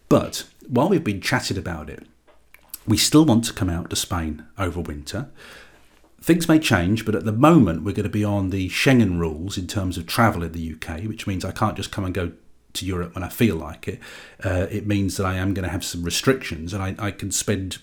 But 0.08 0.46
while 0.68 0.90
we've 0.90 1.04
been 1.04 1.22
chatted 1.22 1.58
about 1.58 1.90
it, 1.90 2.08
we 2.88 2.98
still 2.98 3.26
want 3.26 3.46
to 3.46 3.54
come 3.54 3.70
out 3.70 3.90
to 3.90 3.96
Spain 3.96 4.46
over 4.58 4.80
winter. 4.80 5.30
Things 6.22 6.48
may 6.48 6.60
change, 6.60 7.06
but 7.06 7.16
at 7.16 7.26
the 7.26 7.32
moment 7.32 7.84
we're 7.84 7.92
going 7.94 8.04
to 8.04 8.10
be 8.10 8.24
on 8.24 8.50
the 8.50 8.70
Schengen 8.70 9.20
rules 9.20 9.58
in 9.58 9.68
terms 9.68 9.98
of 9.98 10.08
travel 10.08 10.44
in 10.44 10.52
the 10.54 10.74
UK, 10.74 11.04
which 11.04 11.28
means 11.28 11.46
I 11.46 11.52
can't 11.52 11.76
just 11.76 11.92
come 11.92 12.06
and 12.06 12.14
go 12.14 12.32
to 12.74 12.86
Europe 12.86 13.16
when 13.16 13.24
I 13.24 13.30
feel 13.30 13.56
like 13.56 13.88
it. 13.88 14.00
Uh, 14.44 14.68
it 14.70 14.86
means 14.86 15.18
that 15.18 15.26
I 15.26 15.36
am 15.36 15.54
going 15.54 15.66
to 15.66 15.72
have 15.72 15.84
some 15.84 16.04
restrictions, 16.04 16.74
and 16.74 16.82
I, 16.82 16.96
I 17.00 17.12
can 17.12 17.32
spend. 17.32 17.80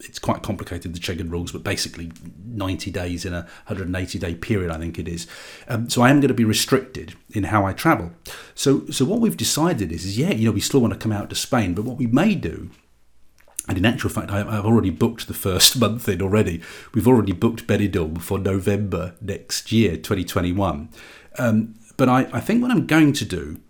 It's 0.00 0.18
quite 0.18 0.42
complicated 0.42 0.94
the 0.94 0.98
Schengen 0.98 1.30
rules, 1.30 1.52
but 1.52 1.62
basically 1.62 2.10
90 2.44 2.90
days 2.90 3.24
in 3.24 3.32
a 3.34 3.42
180 3.66 4.18
day 4.18 4.34
period, 4.34 4.70
I 4.70 4.78
think 4.78 4.98
it 4.98 5.08
is. 5.08 5.26
Um, 5.68 5.88
so 5.90 6.02
I 6.02 6.10
am 6.10 6.20
going 6.20 6.28
to 6.28 6.34
be 6.34 6.44
restricted 6.44 7.14
in 7.30 7.44
how 7.44 7.64
I 7.66 7.72
travel. 7.72 8.12
So, 8.54 8.86
so 8.86 9.04
what 9.04 9.20
we've 9.20 9.36
decided 9.36 9.92
is, 9.92 10.04
is 10.04 10.18
yeah, 10.18 10.32
you 10.32 10.46
know, 10.46 10.52
we 10.52 10.60
still 10.60 10.80
want 10.80 10.92
to 10.94 10.98
come 10.98 11.12
out 11.12 11.30
to 11.30 11.36
Spain, 11.36 11.74
but 11.74 11.84
what 11.84 11.96
we 11.98 12.06
may 12.06 12.34
do 12.34 12.70
and 13.68 13.78
in 13.78 13.86
actual 13.86 14.10
fact, 14.10 14.32
I've 14.32 14.64
already 14.64 14.90
booked 14.90 15.28
the 15.28 15.34
first 15.34 15.78
month 15.80 16.08
in 16.08 16.20
already. 16.20 16.60
We've 16.92 17.06
already 17.06 17.30
booked 17.30 17.68
Benidorm 17.68 18.20
for 18.20 18.36
November 18.36 19.14
next 19.20 19.70
year, 19.70 19.92
2021. 19.92 20.88
Um, 21.38 21.76
but 21.96 22.08
I, 22.08 22.28
I 22.32 22.40
think 22.40 22.62
what 22.62 22.72
I'm 22.72 22.86
going 22.86 23.12
to 23.12 23.24
do 23.24 23.60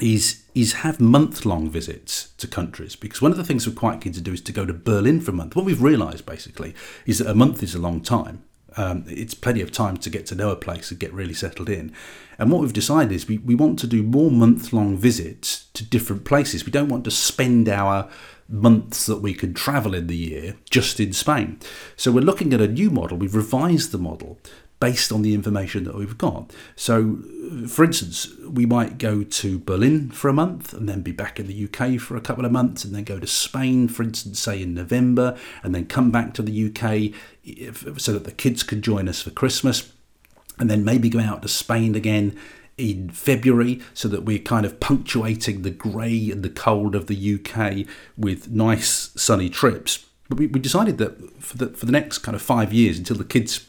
is 0.00 0.42
is 0.54 0.74
have 0.74 1.00
month 1.00 1.44
long 1.44 1.68
visits 1.68 2.32
to 2.38 2.46
countries 2.46 2.94
because 2.94 3.20
one 3.20 3.32
of 3.32 3.36
the 3.36 3.44
things 3.44 3.66
we're 3.66 3.74
quite 3.74 4.00
keen 4.00 4.12
to 4.12 4.20
do 4.20 4.32
is 4.32 4.40
to 4.40 4.52
go 4.52 4.64
to 4.64 4.72
Berlin 4.72 5.20
for 5.20 5.32
a 5.32 5.34
month. 5.34 5.56
What 5.56 5.64
we've 5.64 5.82
realised 5.82 6.26
basically 6.26 6.74
is 7.06 7.18
that 7.18 7.28
a 7.28 7.34
month 7.34 7.62
is 7.62 7.74
a 7.74 7.80
long 7.80 8.00
time. 8.00 8.44
Um, 8.76 9.04
it's 9.06 9.34
plenty 9.34 9.60
of 9.60 9.70
time 9.70 9.96
to 9.98 10.10
get 10.10 10.26
to 10.26 10.34
know 10.34 10.50
a 10.50 10.56
place 10.56 10.90
and 10.90 10.98
get 10.98 11.12
really 11.12 11.34
settled 11.34 11.68
in. 11.68 11.92
And 12.38 12.50
what 12.50 12.60
we've 12.60 12.72
decided 12.72 13.12
is 13.12 13.28
we, 13.28 13.38
we 13.38 13.54
want 13.54 13.78
to 13.80 13.86
do 13.86 14.02
more 14.02 14.30
month 14.30 14.72
long 14.72 14.96
visits 14.96 15.66
to 15.74 15.84
different 15.84 16.24
places. 16.24 16.66
We 16.66 16.72
don't 16.72 16.88
want 16.88 17.04
to 17.04 17.10
spend 17.10 17.68
our 17.68 18.08
months 18.48 19.06
that 19.06 19.20
we 19.20 19.34
could 19.34 19.56
travel 19.56 19.94
in 19.94 20.06
the 20.06 20.16
year 20.16 20.56
just 20.70 21.00
in 21.00 21.12
Spain. 21.12 21.58
So 21.96 22.12
we're 22.12 22.20
looking 22.20 22.52
at 22.52 22.60
a 22.60 22.68
new 22.68 22.90
model. 22.90 23.16
We've 23.16 23.34
revised 23.34 23.92
the 23.92 23.98
model 23.98 24.38
based 24.80 25.10
on 25.10 25.22
the 25.22 25.32
information 25.32 25.84
that 25.84 25.94
we've 25.94 26.18
got. 26.18 26.52
So, 26.76 27.18
uh, 27.50 27.66
for 27.66 27.84
instance, 27.84 28.28
we 28.46 28.66
might 28.66 28.98
go 28.98 29.22
to 29.22 29.58
Berlin 29.58 30.10
for 30.10 30.28
a 30.28 30.34
month 30.34 30.74
and 30.74 30.88
then 30.88 31.00
be 31.00 31.12
back 31.12 31.40
in 31.40 31.46
the 31.46 31.64
UK 31.64 31.98
for 31.98 32.16
a 32.16 32.20
couple 32.20 32.44
of 32.44 32.52
months 32.52 32.84
and 32.84 32.94
then 32.94 33.04
go 33.04 33.18
to 33.18 33.26
Spain, 33.26 33.88
for 33.88 34.02
instance, 34.02 34.40
say 34.40 34.60
in 34.60 34.74
November, 34.74 35.38
and 35.62 35.74
then 35.74 35.86
come 35.86 36.10
back 36.10 36.34
to 36.34 36.42
the 36.42 36.66
UK 36.66 37.14
so 37.98 38.12
that 38.12 38.24
the 38.24 38.32
kids 38.32 38.62
could 38.62 38.82
join 38.82 39.08
us 39.08 39.22
for 39.22 39.30
Christmas, 39.30 39.90
and 40.58 40.68
then 40.68 40.84
maybe 40.84 41.08
go 41.08 41.20
out 41.20 41.40
to 41.42 41.48
Spain 41.48 41.94
again 41.94 42.38
in 42.76 43.08
February 43.10 43.80
so 43.92 44.08
that 44.08 44.24
we're 44.24 44.38
kind 44.38 44.66
of 44.66 44.80
punctuating 44.80 45.62
the 45.62 45.70
grey 45.70 46.30
and 46.30 46.42
the 46.42 46.50
cold 46.50 46.94
of 46.94 47.06
the 47.06 47.34
UK 47.34 47.86
with 48.16 48.50
nice 48.50 49.10
sunny 49.16 49.48
trips. 49.48 50.06
But 50.28 50.38
we, 50.38 50.46
we 50.46 50.60
decided 50.60 50.98
that 50.98 51.42
for 51.42 51.56
the, 51.56 51.68
for 51.68 51.86
the 51.86 51.92
next 51.92 52.18
kind 52.18 52.34
of 52.34 52.42
five 52.42 52.72
years 52.72 52.98
until 52.98 53.16
the 53.16 53.24
kids 53.24 53.66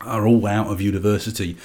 are 0.00 0.26
all 0.26 0.46
out 0.46 0.68
of 0.68 0.80
university 0.80 1.56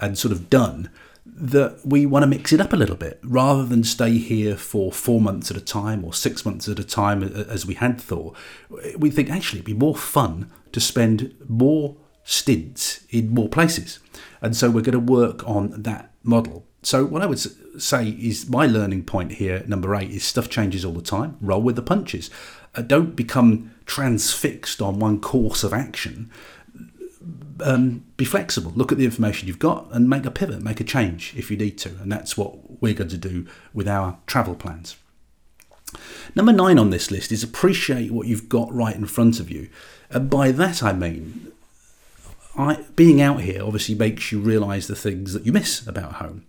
and 0.00 0.18
sort 0.18 0.32
of 0.32 0.50
done, 0.50 0.90
that 1.26 1.80
we 1.84 2.06
want 2.06 2.22
to 2.22 2.26
mix 2.26 2.52
it 2.52 2.60
up 2.60 2.72
a 2.72 2.76
little 2.76 2.96
bit 2.96 3.20
rather 3.22 3.64
than 3.64 3.84
stay 3.84 4.18
here 4.18 4.56
for 4.56 4.90
four 4.92 5.20
months 5.20 5.50
at 5.50 5.56
a 5.56 5.60
time 5.60 6.04
or 6.04 6.12
six 6.12 6.44
months 6.44 6.68
at 6.68 6.78
a 6.78 6.84
time 6.84 7.22
as 7.22 7.64
we 7.64 7.74
had 7.74 8.00
thought. 8.00 8.36
We 8.98 9.10
think 9.10 9.30
actually 9.30 9.60
it'd 9.60 9.66
be 9.66 9.74
more 9.74 9.96
fun 9.96 10.50
to 10.72 10.80
spend 10.80 11.34
more 11.48 11.96
stints 12.24 13.04
in 13.10 13.30
more 13.30 13.48
places. 13.48 13.98
And 14.40 14.56
so 14.56 14.70
we're 14.70 14.82
going 14.82 14.92
to 14.92 15.12
work 15.12 15.46
on 15.48 15.82
that 15.82 16.09
model. 16.22 16.66
So, 16.82 17.04
what 17.04 17.22
I 17.22 17.26
would 17.26 17.38
say 17.80 18.08
is 18.08 18.48
my 18.48 18.66
learning 18.66 19.04
point 19.04 19.32
here, 19.32 19.62
number 19.66 19.94
eight, 19.94 20.10
is 20.10 20.24
stuff 20.24 20.48
changes 20.48 20.84
all 20.84 20.92
the 20.92 21.02
time. 21.02 21.36
Roll 21.40 21.60
with 21.60 21.76
the 21.76 21.82
punches. 21.82 22.30
Uh, 22.74 22.82
don't 22.82 23.16
become 23.16 23.74
transfixed 23.84 24.80
on 24.80 24.98
one 24.98 25.20
course 25.20 25.62
of 25.62 25.72
action. 25.72 26.30
Um, 27.62 28.04
be 28.16 28.24
flexible. 28.24 28.72
Look 28.74 28.92
at 28.92 28.96
the 28.96 29.04
information 29.04 29.46
you've 29.46 29.58
got 29.58 29.88
and 29.90 30.08
make 30.08 30.24
a 30.24 30.30
pivot, 30.30 30.62
make 30.62 30.80
a 30.80 30.84
change 30.84 31.34
if 31.36 31.50
you 31.50 31.56
need 31.58 31.76
to. 31.78 31.90
And 32.00 32.10
that's 32.10 32.36
what 32.36 32.80
we're 32.80 32.94
going 32.94 33.10
to 33.10 33.18
do 33.18 33.46
with 33.74 33.86
our 33.86 34.18
travel 34.26 34.54
plans. 34.54 34.96
Number 36.34 36.52
nine 36.52 36.78
on 36.78 36.90
this 36.90 37.10
list 37.10 37.32
is 37.32 37.42
appreciate 37.42 38.10
what 38.10 38.26
you've 38.26 38.48
got 38.48 38.72
right 38.72 38.94
in 38.94 39.06
front 39.06 39.40
of 39.40 39.50
you. 39.50 39.68
And 40.08 40.30
by 40.30 40.52
that 40.52 40.82
I 40.82 40.92
mean 40.92 41.52
I, 42.56 42.84
being 42.96 43.20
out 43.20 43.40
here 43.42 43.62
obviously 43.62 43.94
makes 43.94 44.32
you 44.32 44.40
realise 44.40 44.86
the 44.86 44.96
things 44.96 45.32
that 45.32 45.46
you 45.46 45.52
miss 45.52 45.86
about 45.86 46.14
home. 46.14 46.46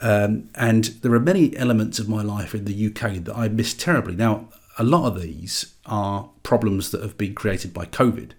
Um, 0.00 0.48
and 0.54 0.84
there 1.02 1.12
are 1.12 1.20
many 1.20 1.56
elements 1.56 1.98
of 1.98 2.08
my 2.08 2.22
life 2.22 2.54
in 2.54 2.64
the 2.64 2.86
UK 2.86 3.24
that 3.24 3.36
I 3.36 3.48
miss 3.48 3.74
terribly. 3.74 4.16
Now, 4.16 4.48
a 4.78 4.84
lot 4.84 5.06
of 5.06 5.20
these 5.20 5.74
are 5.84 6.30
problems 6.42 6.90
that 6.90 7.02
have 7.02 7.18
been 7.18 7.34
created 7.34 7.74
by 7.74 7.84
COVID. 7.84 8.32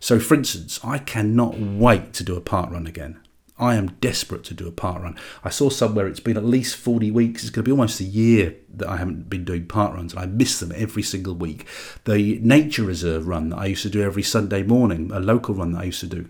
So, 0.00 0.18
for 0.18 0.34
instance, 0.34 0.78
I 0.84 0.98
cannot 0.98 1.58
wait 1.58 2.12
to 2.14 2.24
do 2.24 2.36
a 2.36 2.40
parkrun 2.40 2.86
again. 2.86 3.20
I 3.58 3.76
am 3.76 3.92
desperate 4.02 4.44
to 4.44 4.54
do 4.54 4.68
a 4.68 4.72
parkrun. 4.72 5.18
I 5.42 5.48
saw 5.48 5.70
somewhere 5.70 6.06
it's 6.06 6.20
been 6.20 6.36
at 6.36 6.44
least 6.44 6.76
40 6.76 7.10
weeks. 7.10 7.42
It's 7.42 7.50
going 7.50 7.64
to 7.64 7.68
be 7.68 7.72
almost 7.72 8.00
a 8.00 8.04
year 8.04 8.54
that 8.74 8.88
I 8.88 8.98
haven't 8.98 9.30
been 9.30 9.44
doing 9.44 9.64
parkruns, 9.64 10.10
and 10.10 10.18
I 10.18 10.26
miss 10.26 10.60
them 10.60 10.72
every 10.76 11.02
single 11.02 11.34
week. 11.34 11.66
The 12.04 12.38
nature 12.42 12.82
reserve 12.82 13.26
run 13.26 13.48
that 13.48 13.56
I 13.58 13.66
used 13.66 13.82
to 13.82 13.88
do 13.88 14.02
every 14.02 14.22
Sunday 14.22 14.62
morning, 14.62 15.10
a 15.12 15.20
local 15.20 15.54
run 15.54 15.72
that 15.72 15.80
I 15.80 15.84
used 15.84 16.00
to 16.00 16.06
do, 16.06 16.28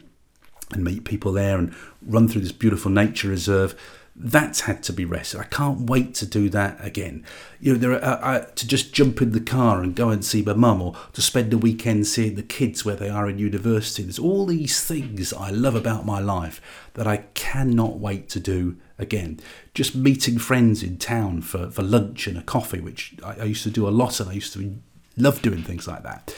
and 0.73 0.85
meet 0.85 1.05
people 1.05 1.33
there 1.33 1.59
and 1.59 1.75
run 2.03 2.29
through 2.29 2.43
this 2.43 2.53
beautiful 2.53 2.91
nature 2.91 3.29
reserve 3.29 3.75
that's 4.19 4.63
had 4.63 4.83
to 4.83 4.93
be 4.93 5.05
rested. 5.05 5.41
I 5.41 5.45
can't 5.45 5.91
wait 5.91 6.15
to 6.17 6.27
do 6.27 6.49
that 6.51 6.79
again. 6.81 7.25
You 7.61 7.75
know, 7.75 7.79
there 7.79 7.93
are, 7.93 8.03
uh, 8.03 8.19
uh, 8.19 8.45
to 8.55 8.67
just 8.67 8.95
jump 8.95 9.21
in 9.21 9.33
the 9.33 9.41
car 9.41 9.83
and 9.83 9.95
go 9.95 10.09
and 10.09 10.25
see 10.25 10.43
my 10.43 10.55
mum, 10.55 10.81
or 10.81 10.97
to 11.13 11.21
spend 11.21 11.53
a 11.53 11.59
weekend 11.59 12.07
seeing 12.07 12.35
the 12.35 12.43
kids 12.43 12.85
where 12.85 12.97
they 12.97 13.11
are 13.11 13.29
in 13.29 13.39
university. 13.39 14.03
There's 14.03 14.19
all 14.19 14.47
these 14.47 14.83
things 14.83 15.33
I 15.35 15.51
love 15.51 15.75
about 15.75 16.07
my 16.07 16.19
life 16.19 16.63
that 16.95 17.07
I 17.07 17.19
cannot 17.35 17.99
wait 17.99 18.31
to 18.31 18.41
do 18.41 18.77
again. 18.99 19.39
Just 19.75 19.95
meeting 19.95 20.39
friends 20.39 20.83
in 20.83 20.97
town 20.97 21.43
for, 21.43 21.71
for 21.71 21.83
lunch 21.83 22.27
and 22.27 22.39
a 22.39 22.43
coffee, 22.43 22.81
which 22.81 23.17
I, 23.23 23.41
I 23.41 23.45
used 23.45 23.65
to 23.65 23.71
do 23.71 23.87
a 23.87 23.91
lot, 23.91 24.19
and 24.19 24.31
I 24.31 24.33
used 24.33 24.55
to 24.55 24.79
love 25.19 25.43
doing 25.43 25.63
things 25.63 25.87
like 25.87 26.05
that. 26.05 26.35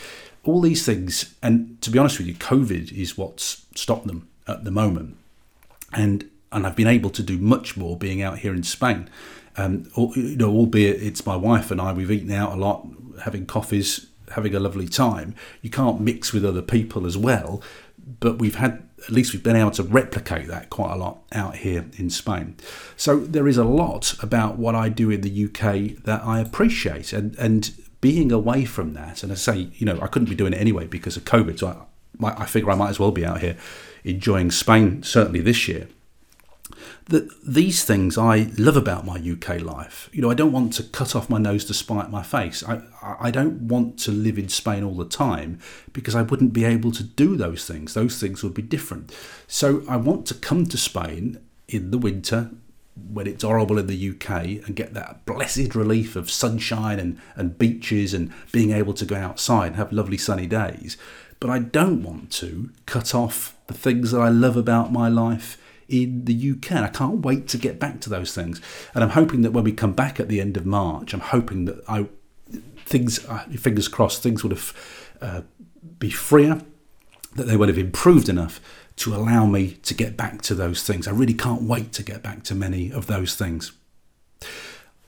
All 0.49 0.63
these 0.63 0.87
things, 0.87 1.35
and 1.43 1.79
to 1.83 1.91
be 1.91 1.99
honest 1.99 2.17
with 2.17 2.27
you, 2.27 2.35
COVID 2.35 2.91
is 2.91 3.19
what's 3.19 3.67
stopped 3.75 4.07
them 4.07 4.29
at 4.47 4.65
the 4.65 4.71
moment. 4.71 5.19
And 5.93 6.31
and 6.51 6.67
I've 6.67 6.75
been 6.75 6.87
able 6.87 7.11
to 7.11 7.23
do 7.23 7.37
much 7.37 7.77
more 7.77 7.99
being 7.99 8.23
out 8.23 8.39
here 8.39 8.55
in 8.55 8.63
Spain. 8.63 9.11
Um, 9.59 9.91
you 9.95 10.37
know, 10.37 10.49
albeit 10.49 11.03
it's 11.03 11.27
my 11.27 11.37
wife 11.37 11.71
and 11.71 11.83
I, 11.83 11.93
we've 11.93 12.11
eaten 12.11 12.33
out 12.33 12.53
a 12.53 12.57
lot, 12.57 12.89
having 13.25 13.45
coffees, 13.45 14.07
having 14.31 14.55
a 14.55 14.59
lovely 14.59 14.89
time. 14.89 15.35
You 15.61 15.69
can't 15.69 16.01
mix 16.01 16.33
with 16.33 16.47
other 16.47 16.63
people 16.63 17.05
as 17.05 17.19
well, 17.19 17.61
but 18.19 18.39
we've 18.39 18.55
had 18.55 18.89
at 19.07 19.11
least 19.11 19.35
we've 19.35 19.43
been 19.43 19.55
able 19.55 19.73
to 19.73 19.83
replicate 19.83 20.49
that 20.49 20.71
quite 20.71 20.95
a 20.95 20.97
lot 20.97 21.19
out 21.33 21.57
here 21.57 21.85
in 21.99 22.09
Spain. 22.09 22.57
So 22.97 23.21
there 23.21 23.47
is 23.47 23.59
a 23.59 23.65
lot 23.65 24.15
about 24.23 24.57
what 24.57 24.75
I 24.75 24.89
do 24.89 25.11
in 25.11 25.21
the 25.21 25.45
UK 25.45 26.03
that 26.05 26.23
I 26.25 26.41
appreciate, 26.41 27.13
and 27.13 27.37
and 27.37 27.71
being 28.01 28.31
away 28.31 28.65
from 28.65 28.95
that, 28.95 29.23
and 29.23 29.33
I 29.33 29.35
say, 29.35 29.69
you 29.75 29.87
know, 29.87 29.99
I 30.01 30.07
couldn't 30.07 30.29
be 30.29 30.35
doing 30.35 30.53
it 30.53 30.61
anyway 30.61 30.87
because 30.87 31.17
of 31.17 31.25
COVID, 31.25 31.59
so 31.59 31.87
I, 32.23 32.43
I 32.43 32.47
figure 32.47 32.71
I 32.71 32.75
might 32.75 32.91
as 32.91 33.01
well 33.01 33.11
be 33.11 33.25
out 33.25 33.41
here 33.41 33.57
enjoying 34.05 34.51
Spain 34.51 35.03
certainly 35.03 35.41
this 35.41 35.69
year 35.69 35.89
that 37.07 37.29
these 37.43 37.85
things 37.85 38.19
I 38.19 38.51
love 38.59 38.77
about 38.77 39.07
my 39.07 39.19
UK 39.19 39.61
life. 39.61 40.11
You 40.13 40.23
know, 40.23 40.31
I 40.31 40.35
don't 40.35 40.53
want 40.53 40.75
to 40.75 40.83
cut 40.83 41.17
off 41.17 41.31
my 41.31 41.39
nose 41.39 41.65
to 41.67 41.75
spite 41.75 42.11
my 42.11 42.23
face. 42.23 42.63
I, 42.63 42.83
I 43.03 43.31
don't 43.31 43.63
want 43.63 43.99
to 44.01 44.11
live 44.11 44.39
in 44.39 44.49
Spain 44.49 44.85
all 44.85 44.95
the 44.95 45.07
time 45.07 45.59
because 45.93 46.15
I 46.15 46.23
wouldn't 46.23 46.53
be 46.53 46.65
able 46.65 46.93
to 46.93 47.03
do 47.03 47.37
those 47.37 47.67
things. 47.67 47.95
Those 47.95 48.21
things 48.21 48.43
would 48.43 48.55
be 48.55 48.63
different. 48.63 49.15
So 49.47 49.83
I 49.89 49.97
want 49.97 50.27
to 50.27 50.35
come 50.35 50.67
to 50.67 50.77
Spain 50.77 51.41
in 51.67 51.91
the 51.91 51.99
winter 51.99 52.51
when 53.11 53.27
it's 53.27 53.45
horrible 53.45 53.79
in 53.79 53.87
the 53.87 54.11
UK 54.11 54.67
and 54.67 54.77
get 54.77 54.95
that 54.95 55.25
blessed 55.25 55.75
relief 55.75 56.17
of 56.17 56.31
sunshine 56.31 56.99
and, 56.99 57.19
and 57.37 57.59
beaches 57.59 58.15
and 58.15 58.33
being 58.53 58.73
able 58.73 58.95
to 58.95 59.05
go 59.05 59.17
outside 59.17 59.69
and 59.69 59.77
have 59.77 59.93
lovely 59.93 60.19
sunny 60.19 60.47
days. 60.47 60.97
But 61.41 61.51
I 61.51 61.61
don't 61.61 62.03
want 62.03 62.33
to 62.33 62.71
cut 62.87 63.15
off 63.15 63.57
the 63.67 63.75
things 63.75 64.11
that 64.11 64.21
I 64.21 64.29
love 64.29 64.57
about 64.57 64.93
my 64.93 65.09
life 65.09 65.57
in 65.89 66.25
the 66.25 66.51
UK. 66.53 66.73
I 66.73 66.89
can't 66.89 67.25
wait 67.25 67.49
to 67.49 67.59
get 67.59 67.79
back 67.79 68.01
to 68.01 68.11
those 68.11 68.35
things. 68.35 68.61
And 68.95 69.03
I'm 69.03 69.11
hoping 69.11 69.43
that 69.43 69.53
when 69.53 69.65
we 69.65 69.73
come 69.73 69.93
back 69.93 70.21
at 70.21 70.29
the 70.29 70.41
end 70.41 70.57
of 70.57 70.67
March, 70.67 71.15
I'm 71.15 71.21
hoping 71.21 71.65
that 71.67 71.83
I 71.89 72.09
things, 72.89 73.25
uh, 73.27 73.45
fingers 73.57 73.89
crossed, 73.89 74.23
things 74.23 74.43
would 74.43 74.53
have 74.53 74.73
uh, 75.21 75.43
be 75.99 76.11
freer, 76.11 76.63
that 77.37 77.45
they 77.45 77.57
would 77.57 77.69
have 77.69 77.79
improved 77.79 78.29
enough 78.29 78.61
to 78.99 79.15
allow 79.15 79.47
me 79.47 79.73
to 79.83 79.95
get 79.95 80.17
back 80.17 80.43
to 80.43 80.55
those 80.55 80.83
things. 80.83 81.07
I 81.07 81.13
really 81.13 81.35
can't 81.35 81.63
wait 81.63 81.93
to 81.95 82.03
get 82.03 82.23
back 82.23 82.43
to 82.45 82.55
many 82.55 82.93
of 82.93 83.07
those 83.07 83.35
things. 83.35 83.73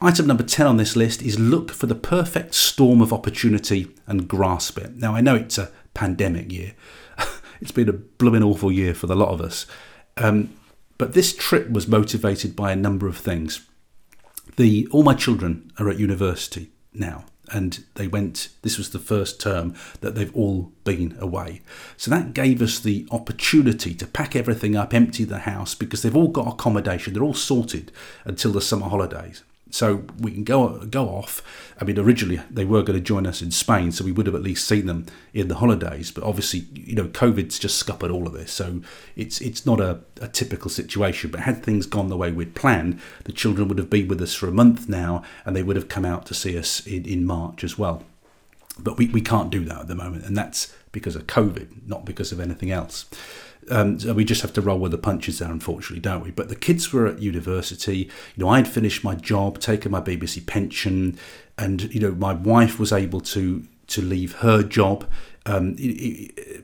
Item 0.01 0.27
number 0.27 0.43
10 0.43 0.67
on 0.67 0.77
this 0.79 0.97
list 0.97 1.21
is 1.21 1.39
look 1.39 1.71
for 1.71 1.87
the 1.87 1.95
perfect 1.95 2.55
storm 2.55 3.03
of 3.03 3.13
opportunity 3.13 3.89
and 4.07 4.27
grasp 4.27 4.79
it. 4.79 4.97
Now, 4.97 5.15
I 5.15 5.21
know 5.21 5.35
it's 5.35 5.59
a 5.59 5.71
pandemic 5.93 6.51
year. 6.51 6.75
it's 7.61 7.73
been 7.73 7.89
a 7.89 7.93
blooming 7.93 8.43
awful 8.43 8.73
year 8.73 8.95
for 8.95 9.07
the 9.07 9.17
lot 9.17 9.29
of 9.29 9.41
us. 9.41 9.67
Um, 10.17 10.55
but 10.97 11.13
this 11.13 11.35
trip 11.35 11.71
was 11.71 11.89
motivated 11.89 12.57
by 12.57 12.73
a 12.73 12.77
number 12.77 13.09
of 13.09 13.17
things. 13.17 13.67
The 14.57 14.89
all 14.91 15.03
my 15.03 15.15
children 15.15 15.71
are 15.79 15.89
at 15.89 15.99
university 15.99 16.71
now, 16.93 17.25
and 17.53 17.85
they 17.95 18.07
went. 18.07 18.49
This 18.63 18.79
was 18.79 18.91
the 18.91 18.99
first 18.99 19.41
term 19.41 19.75
that 20.01 20.15
they've 20.15 20.35
all 20.35 20.73
been 20.85 21.17
away, 21.19 21.63
so 21.97 22.11
that 22.11 22.35
gave 22.35 22.63
us 22.63 22.79
the 22.79 23.07
opportunity 23.11 23.95
to 23.95 24.07
pack 24.07 24.35
everything 24.35 24.77
up, 24.77 24.95
empty 24.95 25.25
the 25.25 25.41
house 25.41 25.75
because 25.75 26.03
they've 26.03 26.17
all 26.17 26.29
got 26.29 26.49
accommodation. 26.49 27.15
They're 27.15 27.23
all 27.23 27.35
sorted 27.35 27.93
until 28.25 28.53
the 28.53 28.61
summer 28.61 28.89
holidays 28.89 29.43
so 29.71 30.05
we 30.19 30.33
can 30.33 30.45
go 30.45 30.85
go 30.87 31.09
off. 31.09 31.43
I 31.81 31.85
mean, 31.85 31.99
originally 31.99 32.41
they 32.51 32.65
were 32.65 32.83
going 32.83 32.99
to 32.99 33.05
join 33.05 33.27
us 33.27 33.41
in 33.41 33.51
Spain, 33.51 33.93
so 33.93 34.05
we 34.05 34.13
would 34.13 34.27
have 34.27 34.35
at 34.35 34.43
least 34.43 34.67
seen 34.67 34.87
them 34.87 35.07
in 35.33 35.49
the 35.49 35.57
holidays. 35.57 36.11
But 36.11 36.25
obviously, 36.25 36.67
you 36.75 36.95
know, 36.95 37.07
COVID's 37.09 37.59
just 37.59 37.79
scuppered 37.79 38.11
all 38.11 38.27
of 38.27 38.33
this, 38.33 38.53
so 38.53 38.81
it's 39.17 39.41
it's 39.41 39.65
not 39.65 39.81
a, 39.81 40.01
a 40.21 40.29
typical 40.29 40.71
situation. 40.71 41.31
But 41.31 41.41
had 41.41 41.63
things 41.63 41.87
gone 41.87 42.09
the 42.09 42.17
way 42.17 42.33
we'd 42.33 42.55
planned, 42.55 43.01
the 43.25 43.33
children 43.33 43.69
would 43.69 43.79
have 43.79 43.91
been 43.91 44.09
with 44.09 44.21
us 44.21 44.35
for 44.35 44.49
a 44.49 44.53
month 44.53 44.89
now, 44.89 45.23
and 45.45 45.55
they 45.55 45.63
would 45.63 45.77
have 45.77 45.89
come 45.89 46.05
out 46.05 46.27
to 46.27 46.35
see 46.35 46.59
us 46.59 46.87
in, 46.87 47.05
in 47.05 47.25
March 47.25 47.65
as 47.65 47.79
well. 47.79 48.05
But 48.79 48.97
we, 48.97 49.09
we 49.09 49.21
can't 49.21 49.51
do 49.51 49.65
that 49.65 49.81
at 49.81 49.89
the 49.89 49.95
moment, 49.95 50.25
and 50.25 50.37
that's 50.37 50.75
because 50.93 51.17
of 51.17 51.27
COVID, 51.27 51.87
not 51.87 52.05
because 52.05 52.33
of 52.33 52.41
anything 52.41 52.71
else. 52.71 53.07
Um, 53.71 54.01
so 54.01 54.15
we 54.15 54.25
just 54.25 54.43
have 54.43 54.53
to 54.55 54.61
roll 54.61 54.79
with 54.79 54.93
the 54.93 54.99
punches 54.99 55.39
there, 55.39 55.51
unfortunately, 55.51 56.01
don't 56.01 56.25
we? 56.25 56.31
But 56.31 56.49
the 56.49 56.57
kids 56.57 56.93
were 56.93 57.07
at 57.07 57.21
university. 57.21 58.11
You 58.37 58.45
know, 58.45 58.49
I 58.49 58.59
had 58.59 58.69
finished 58.69 59.05
my 59.05 59.15
job, 59.15 59.59
taken 59.59 59.93
my 59.93 60.01
BBC 60.01 60.47
pension, 60.47 61.19
and 61.59 61.93
you 61.95 62.01
know, 62.01 62.13
my 62.13 62.33
wife 62.33 62.79
was 62.79 62.93
able 62.93 63.21
to 63.21 63.65
to 63.89 64.01
leave 64.01 64.37
her 64.37 64.63
job 64.63 65.09
um, 65.47 65.75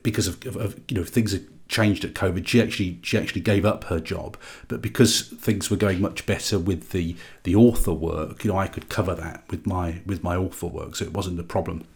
because 0.02 0.28
of, 0.28 0.44
of, 0.46 0.56
of 0.56 0.80
you 0.88 0.96
know 0.96 1.04
things 1.04 1.32
had 1.32 1.46
changed 1.68 2.04
at 2.04 2.14
COVID. 2.14 2.46
She 2.46 2.60
actually 2.60 2.98
she 3.02 3.18
actually 3.18 3.40
gave 3.40 3.64
up 3.64 3.84
her 3.84 4.00
job, 4.00 4.36
but 4.68 4.80
because 4.80 5.22
things 5.22 5.70
were 5.70 5.76
going 5.76 6.00
much 6.00 6.26
better 6.26 6.58
with 6.58 6.90
the 6.90 7.16
the 7.42 7.54
author 7.54 7.92
work, 7.92 8.44
you 8.44 8.52
know, 8.52 8.58
I 8.58 8.68
could 8.68 8.88
cover 8.88 9.14
that 9.14 9.44
with 9.50 9.66
my 9.66 10.00
with 10.06 10.22
my 10.22 10.36
author 10.36 10.66
work, 10.66 10.96
so 10.96 11.04
it 11.04 11.12
wasn't 11.12 11.40
a 11.40 11.44
problem. 11.44 11.86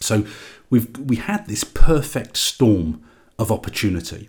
So 0.00 0.26
we've 0.68 0.96
we 0.98 1.16
had 1.16 1.46
this 1.46 1.64
perfect 1.64 2.36
storm 2.36 3.02
of 3.40 3.50
opportunity. 3.50 4.28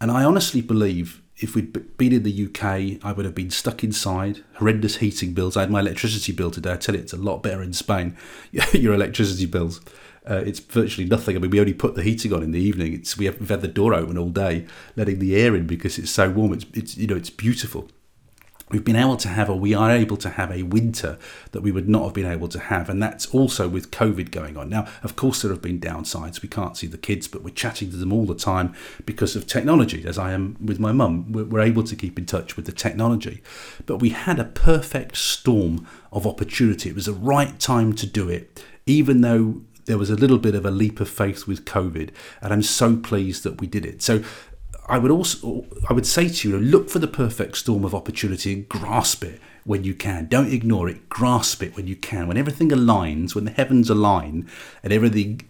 And 0.00 0.10
I 0.10 0.24
honestly 0.24 0.60
believe 0.60 1.22
if 1.36 1.54
we'd 1.54 1.96
been 1.98 2.12
in 2.12 2.22
the 2.24 2.46
UK, 2.46 3.04
I 3.04 3.12
would 3.12 3.24
have 3.24 3.34
been 3.34 3.50
stuck 3.50 3.84
inside, 3.84 4.42
horrendous 4.54 4.96
heating 4.96 5.34
bills. 5.34 5.56
I 5.56 5.60
had 5.60 5.70
my 5.70 5.80
electricity 5.80 6.32
bill 6.32 6.50
today. 6.50 6.72
I 6.72 6.76
tell 6.76 6.96
you, 6.96 7.00
it's 7.00 7.12
a 7.12 7.18
lot 7.18 7.42
better 7.42 7.62
in 7.62 7.72
Spain. 7.72 8.16
Your 8.72 8.94
electricity 8.94 9.46
bills, 9.46 9.80
uh, 10.28 10.42
it's 10.46 10.58
virtually 10.58 11.06
nothing. 11.06 11.36
I 11.36 11.38
mean, 11.38 11.50
we 11.50 11.60
only 11.60 11.74
put 11.74 11.94
the 11.94 12.02
heating 12.02 12.32
on 12.32 12.42
in 12.42 12.50
the 12.50 12.60
evening. 12.60 12.94
It's 12.94 13.16
we 13.16 13.26
have, 13.26 13.38
we've 13.38 13.50
had 13.50 13.60
the 13.60 13.68
door 13.68 13.94
open 13.94 14.18
all 14.18 14.30
day, 14.30 14.66
letting 14.96 15.18
the 15.18 15.36
air 15.36 15.54
in 15.54 15.66
because 15.66 15.98
it's 15.98 16.10
so 16.10 16.30
warm. 16.30 16.54
It's, 16.54 16.66
it's 16.72 16.96
you 16.96 17.06
know 17.06 17.16
it's 17.16 17.30
beautiful 17.30 17.88
we've 18.70 18.84
been 18.84 18.96
able 18.96 19.16
to 19.16 19.28
have, 19.28 19.48
or 19.50 19.58
we 19.58 19.74
are 19.74 19.90
able 19.90 20.16
to 20.18 20.30
have 20.30 20.50
a 20.50 20.62
winter 20.62 21.18
that 21.52 21.62
we 21.62 21.72
would 21.72 21.88
not 21.88 22.04
have 22.04 22.14
been 22.14 22.30
able 22.30 22.48
to 22.48 22.58
have. 22.58 22.88
And 22.88 23.02
that's 23.02 23.26
also 23.26 23.68
with 23.68 23.90
COVID 23.90 24.30
going 24.30 24.56
on. 24.56 24.68
Now, 24.68 24.86
of 25.02 25.16
course, 25.16 25.42
there 25.42 25.50
have 25.50 25.62
been 25.62 25.80
downsides. 25.80 26.42
We 26.42 26.48
can't 26.48 26.76
see 26.76 26.86
the 26.86 26.98
kids, 26.98 27.28
but 27.28 27.42
we're 27.42 27.54
chatting 27.54 27.90
to 27.90 27.96
them 27.96 28.12
all 28.12 28.26
the 28.26 28.34
time 28.34 28.74
because 29.04 29.36
of 29.36 29.46
technology, 29.46 30.04
as 30.06 30.18
I 30.18 30.32
am 30.32 30.56
with 30.64 30.78
my 30.78 30.92
mum. 30.92 31.32
We're 31.32 31.60
able 31.60 31.84
to 31.84 31.96
keep 31.96 32.18
in 32.18 32.26
touch 32.26 32.56
with 32.56 32.66
the 32.66 32.72
technology. 32.72 33.42
But 33.86 33.98
we 33.98 34.10
had 34.10 34.38
a 34.38 34.44
perfect 34.44 35.16
storm 35.16 35.86
of 36.12 36.26
opportunity. 36.26 36.90
It 36.90 36.94
was 36.94 37.06
the 37.06 37.12
right 37.12 37.58
time 37.58 37.92
to 37.94 38.06
do 38.06 38.28
it, 38.28 38.62
even 38.86 39.20
though 39.20 39.62
there 39.88 39.98
was 39.98 40.10
a 40.10 40.16
little 40.16 40.38
bit 40.38 40.54
of 40.54 40.66
a 40.66 40.70
leap 40.70 41.00
of 41.00 41.08
faith 41.08 41.46
with 41.46 41.64
COVID, 41.64 42.10
and 42.42 42.52
I'm 42.52 42.62
so 42.62 42.94
pleased 42.94 43.42
that 43.44 43.58
we 43.58 43.66
did 43.66 43.86
it. 43.86 44.02
So 44.02 44.22
I 44.88 44.98
would 44.98 45.10
also 45.10 45.66
I 45.88 45.92
would 45.92 46.06
say 46.06 46.28
to 46.28 46.48
you, 46.48 46.58
look 46.58 46.88
for 46.88 46.98
the 46.98 47.08
perfect 47.08 47.56
storm 47.58 47.84
of 47.84 47.94
opportunity 47.94 48.52
and 48.52 48.68
grasp 48.68 49.22
it 49.24 49.40
when 49.64 49.84
you 49.84 49.94
can. 49.94 50.26
Don't 50.26 50.52
ignore 50.52 50.88
it. 50.88 51.08
Grasp 51.08 51.62
it 51.62 51.76
when 51.76 51.86
you 51.86 51.94
can. 51.96 52.26
When 52.26 52.38
everything 52.38 52.70
aligns, 52.70 53.34
when 53.34 53.44
the 53.44 53.50
heavens 53.50 53.90
align, 53.90 54.48
and 54.82 54.92
everything 54.92 55.42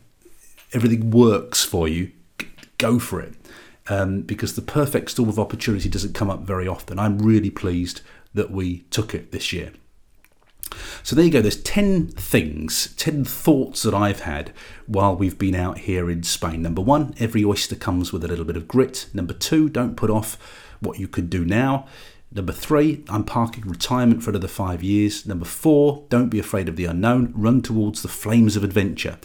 everything 0.72 1.11
works 1.11 1.64
for 1.64 1.88
you, 1.88 2.11
go 2.79 2.98
for 2.98 3.20
it. 3.20 3.35
Um, 3.91 4.20
because 4.22 4.55
the 4.55 4.62
perfect 4.62 5.11
storm 5.11 5.30
of 5.30 5.39
opportunity 5.39 5.89
doesn't 5.89 6.14
come 6.14 6.28
up 6.28 6.41
very 6.41 6.68
often. 6.68 6.99
I'm 6.99 7.18
really 7.18 7.49
pleased 7.49 8.03
that 8.34 8.51
we 8.51 8.80
took 8.91 9.14
it 9.14 9.32
this 9.32 9.53
year. 9.53 9.72
So 11.02 11.16
there 11.16 11.24
you 11.24 11.30
go. 11.30 11.40
There's 11.40 11.62
10 11.62 12.08
things, 12.08 12.94
10 12.96 13.24
thoughts 13.24 13.82
that 13.82 13.94
I've 13.94 14.20
had 14.20 14.52
while 14.86 15.16
we've 15.16 15.38
been 15.38 15.54
out 15.54 15.78
here 15.78 16.10
in 16.10 16.22
Spain. 16.22 16.62
Number 16.62 16.82
one, 16.82 17.14
every 17.18 17.44
oyster 17.44 17.76
comes 17.76 18.12
with 18.12 18.24
a 18.24 18.28
little 18.28 18.44
bit 18.44 18.56
of 18.56 18.68
grit. 18.68 19.06
Number 19.12 19.34
two, 19.34 19.68
don't 19.68 19.96
put 19.96 20.10
off 20.10 20.36
what 20.80 20.98
you 20.98 21.08
could 21.08 21.30
do 21.30 21.44
now. 21.44 21.86
Number 22.31 22.53
three, 22.53 23.05
I'm 23.09 23.24
parking 23.24 23.64
retirement 23.64 24.22
for 24.22 24.29
another 24.29 24.49
five 24.49 24.83
years. 24.83 25.24
Number 25.24 25.47
four, 25.47 26.05
don't 26.11 26.29
be 26.29 26.39
afraid 26.39 26.68
of 26.68 26.76
the 26.76 26.85
unknown, 26.85 27.33
run 27.35 27.62
towards 27.62 28.03
the 28.03 28.09
flames 28.09 28.55
of 28.55 28.62
adventure. 28.62 29.18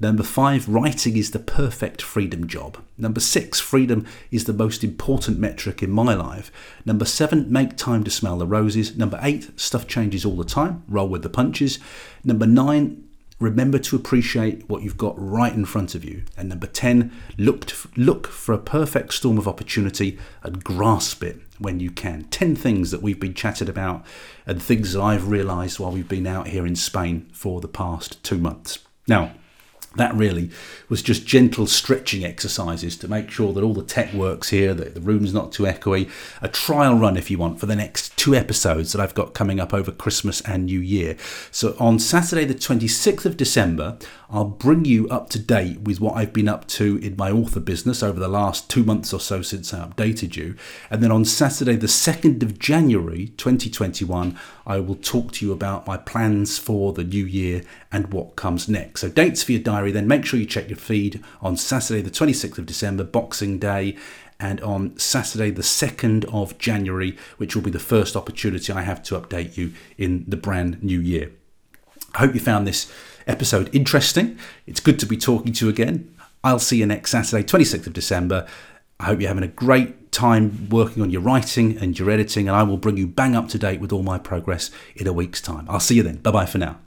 Number 0.00 0.24
five, 0.24 0.68
writing 0.68 1.16
is 1.16 1.30
the 1.30 1.38
perfect 1.38 2.02
freedom 2.02 2.48
job. 2.48 2.78
Number 2.96 3.20
six, 3.20 3.60
freedom 3.60 4.06
is 4.32 4.44
the 4.44 4.52
most 4.52 4.82
important 4.82 5.38
metric 5.38 5.84
in 5.84 5.92
my 5.92 6.14
life. 6.14 6.50
Number 6.84 7.04
seven, 7.04 7.50
make 7.52 7.76
time 7.76 8.02
to 8.02 8.10
smell 8.10 8.38
the 8.38 8.46
roses. 8.46 8.96
Number 8.96 9.20
eight, 9.22 9.58
stuff 9.58 9.86
changes 9.86 10.24
all 10.24 10.36
the 10.36 10.44
time, 10.44 10.82
roll 10.88 11.08
with 11.08 11.22
the 11.22 11.28
punches. 11.28 11.78
Number 12.24 12.46
nine, 12.46 13.08
remember 13.38 13.78
to 13.78 13.94
appreciate 13.94 14.68
what 14.68 14.82
you've 14.82 14.98
got 14.98 15.14
right 15.16 15.52
in 15.52 15.64
front 15.64 15.94
of 15.94 16.04
you. 16.04 16.24
And 16.36 16.48
number 16.48 16.66
10, 16.66 17.12
look, 17.36 17.66
to, 17.66 17.88
look 17.96 18.26
for 18.26 18.52
a 18.52 18.58
perfect 18.58 19.14
storm 19.14 19.38
of 19.38 19.46
opportunity 19.46 20.18
and 20.42 20.64
grasp 20.64 21.22
it 21.22 21.40
when 21.58 21.80
you 21.80 21.90
can. 21.90 22.24
10 22.24 22.56
things 22.56 22.90
that 22.90 23.02
we've 23.02 23.20
been 23.20 23.34
chatted 23.34 23.68
about 23.68 24.04
and 24.46 24.62
things 24.62 24.92
that 24.92 25.02
I've 25.02 25.28
realised 25.28 25.78
while 25.78 25.92
we've 25.92 26.08
been 26.08 26.26
out 26.26 26.48
here 26.48 26.66
in 26.66 26.76
Spain 26.76 27.28
for 27.32 27.60
the 27.60 27.68
past 27.68 28.22
two 28.22 28.38
months. 28.38 28.78
Now, 29.06 29.32
that 29.98 30.14
really 30.14 30.50
was 30.88 31.02
just 31.02 31.26
gentle 31.26 31.66
stretching 31.66 32.24
exercises 32.24 32.96
to 32.96 33.08
make 33.08 33.30
sure 33.30 33.52
that 33.52 33.62
all 33.62 33.74
the 33.74 33.82
tech 33.82 34.12
works 34.14 34.48
here, 34.48 34.72
that 34.74 34.94
the 34.94 35.00
room's 35.00 35.34
not 35.34 35.52
too 35.52 35.64
echoey. 35.64 36.10
A 36.40 36.48
trial 36.48 36.94
run, 36.94 37.16
if 37.16 37.30
you 37.30 37.38
want, 37.38 37.60
for 37.60 37.66
the 37.66 37.76
next 37.76 38.16
two 38.16 38.34
episodes 38.34 38.92
that 38.92 39.00
I've 39.00 39.14
got 39.14 39.34
coming 39.34 39.60
up 39.60 39.74
over 39.74 39.92
Christmas 39.92 40.40
and 40.42 40.66
New 40.66 40.80
Year. 40.80 41.16
So 41.50 41.76
on 41.78 41.98
Saturday, 41.98 42.44
the 42.44 42.54
26th 42.54 43.26
of 43.26 43.36
December, 43.36 43.98
I'll 44.30 44.44
bring 44.44 44.84
you 44.84 45.08
up 45.08 45.30
to 45.30 45.38
date 45.38 45.80
with 45.80 46.00
what 46.00 46.16
I've 46.16 46.32
been 46.32 46.48
up 46.48 46.66
to 46.68 46.98
in 46.98 47.16
my 47.16 47.30
author 47.30 47.60
business 47.60 48.02
over 48.02 48.20
the 48.20 48.28
last 48.28 48.68
two 48.68 48.84
months 48.84 49.12
or 49.12 49.20
so 49.20 49.42
since 49.42 49.72
I 49.72 49.86
updated 49.86 50.36
you. 50.36 50.54
And 50.90 51.02
then 51.02 51.10
on 51.10 51.24
Saturday, 51.24 51.76
the 51.76 51.86
2nd 51.86 52.42
of 52.42 52.58
January 52.58 53.28
2021, 53.36 54.38
I 54.66 54.80
will 54.80 54.96
talk 54.96 55.32
to 55.32 55.46
you 55.46 55.52
about 55.52 55.86
my 55.86 55.96
plans 55.96 56.58
for 56.58 56.92
the 56.92 57.04
new 57.04 57.24
year 57.24 57.62
and 57.90 58.12
what 58.12 58.36
comes 58.36 58.68
next. 58.68 59.00
So, 59.00 59.08
dates 59.08 59.42
for 59.42 59.52
your 59.52 59.62
diary, 59.62 59.92
then 59.92 60.06
make 60.06 60.24
sure 60.24 60.38
you 60.38 60.46
check 60.46 60.68
your 60.68 60.78
feed 60.78 61.22
on 61.40 61.56
Saturday, 61.56 62.02
the 62.02 62.10
26th 62.10 62.58
of 62.58 62.66
December, 62.66 63.04
Boxing 63.04 63.58
Day 63.58 63.96
and 64.40 64.60
on 64.60 64.96
Saturday, 64.98 65.50
the 65.50 65.62
2nd 65.62 66.24
of 66.32 66.58
January, 66.58 67.16
which 67.38 67.56
will 67.56 67.62
be 67.62 67.70
the 67.70 67.78
first 67.78 68.16
opportunity 68.16 68.72
I 68.72 68.82
have 68.82 69.02
to 69.04 69.20
update 69.20 69.56
you 69.56 69.72
in 69.96 70.24
the 70.28 70.36
brand 70.36 70.82
new 70.82 71.00
year. 71.00 71.32
I 72.14 72.18
hope 72.18 72.34
you 72.34 72.40
found 72.40 72.66
this 72.66 72.92
episode 73.26 73.74
interesting. 73.74 74.38
It's 74.66 74.80
good 74.80 74.98
to 75.00 75.06
be 75.06 75.16
talking 75.16 75.52
to 75.54 75.66
you 75.66 75.70
again. 75.70 76.14
I'll 76.44 76.60
see 76.60 76.78
you 76.78 76.86
next 76.86 77.10
Saturday, 77.10 77.42
26th 77.42 77.88
of 77.88 77.92
December. 77.92 78.46
I 79.00 79.06
hope 79.06 79.20
you're 79.20 79.28
having 79.28 79.44
a 79.44 79.48
great 79.48 80.12
time 80.12 80.68
working 80.70 81.02
on 81.02 81.10
your 81.10 81.20
writing 81.20 81.76
and 81.78 81.98
your 81.98 82.10
editing, 82.10 82.48
and 82.48 82.56
I 82.56 82.62
will 82.62 82.78
bring 82.78 82.96
you 82.96 83.06
bang 83.06 83.34
up 83.34 83.48
to 83.48 83.58
date 83.58 83.80
with 83.80 83.92
all 83.92 84.02
my 84.02 84.18
progress 84.18 84.70
in 84.94 85.06
a 85.06 85.12
week's 85.12 85.40
time. 85.40 85.66
I'll 85.68 85.80
see 85.80 85.96
you 85.96 86.02
then. 86.02 86.16
Bye 86.16 86.30
bye 86.30 86.46
for 86.46 86.58
now. 86.58 86.76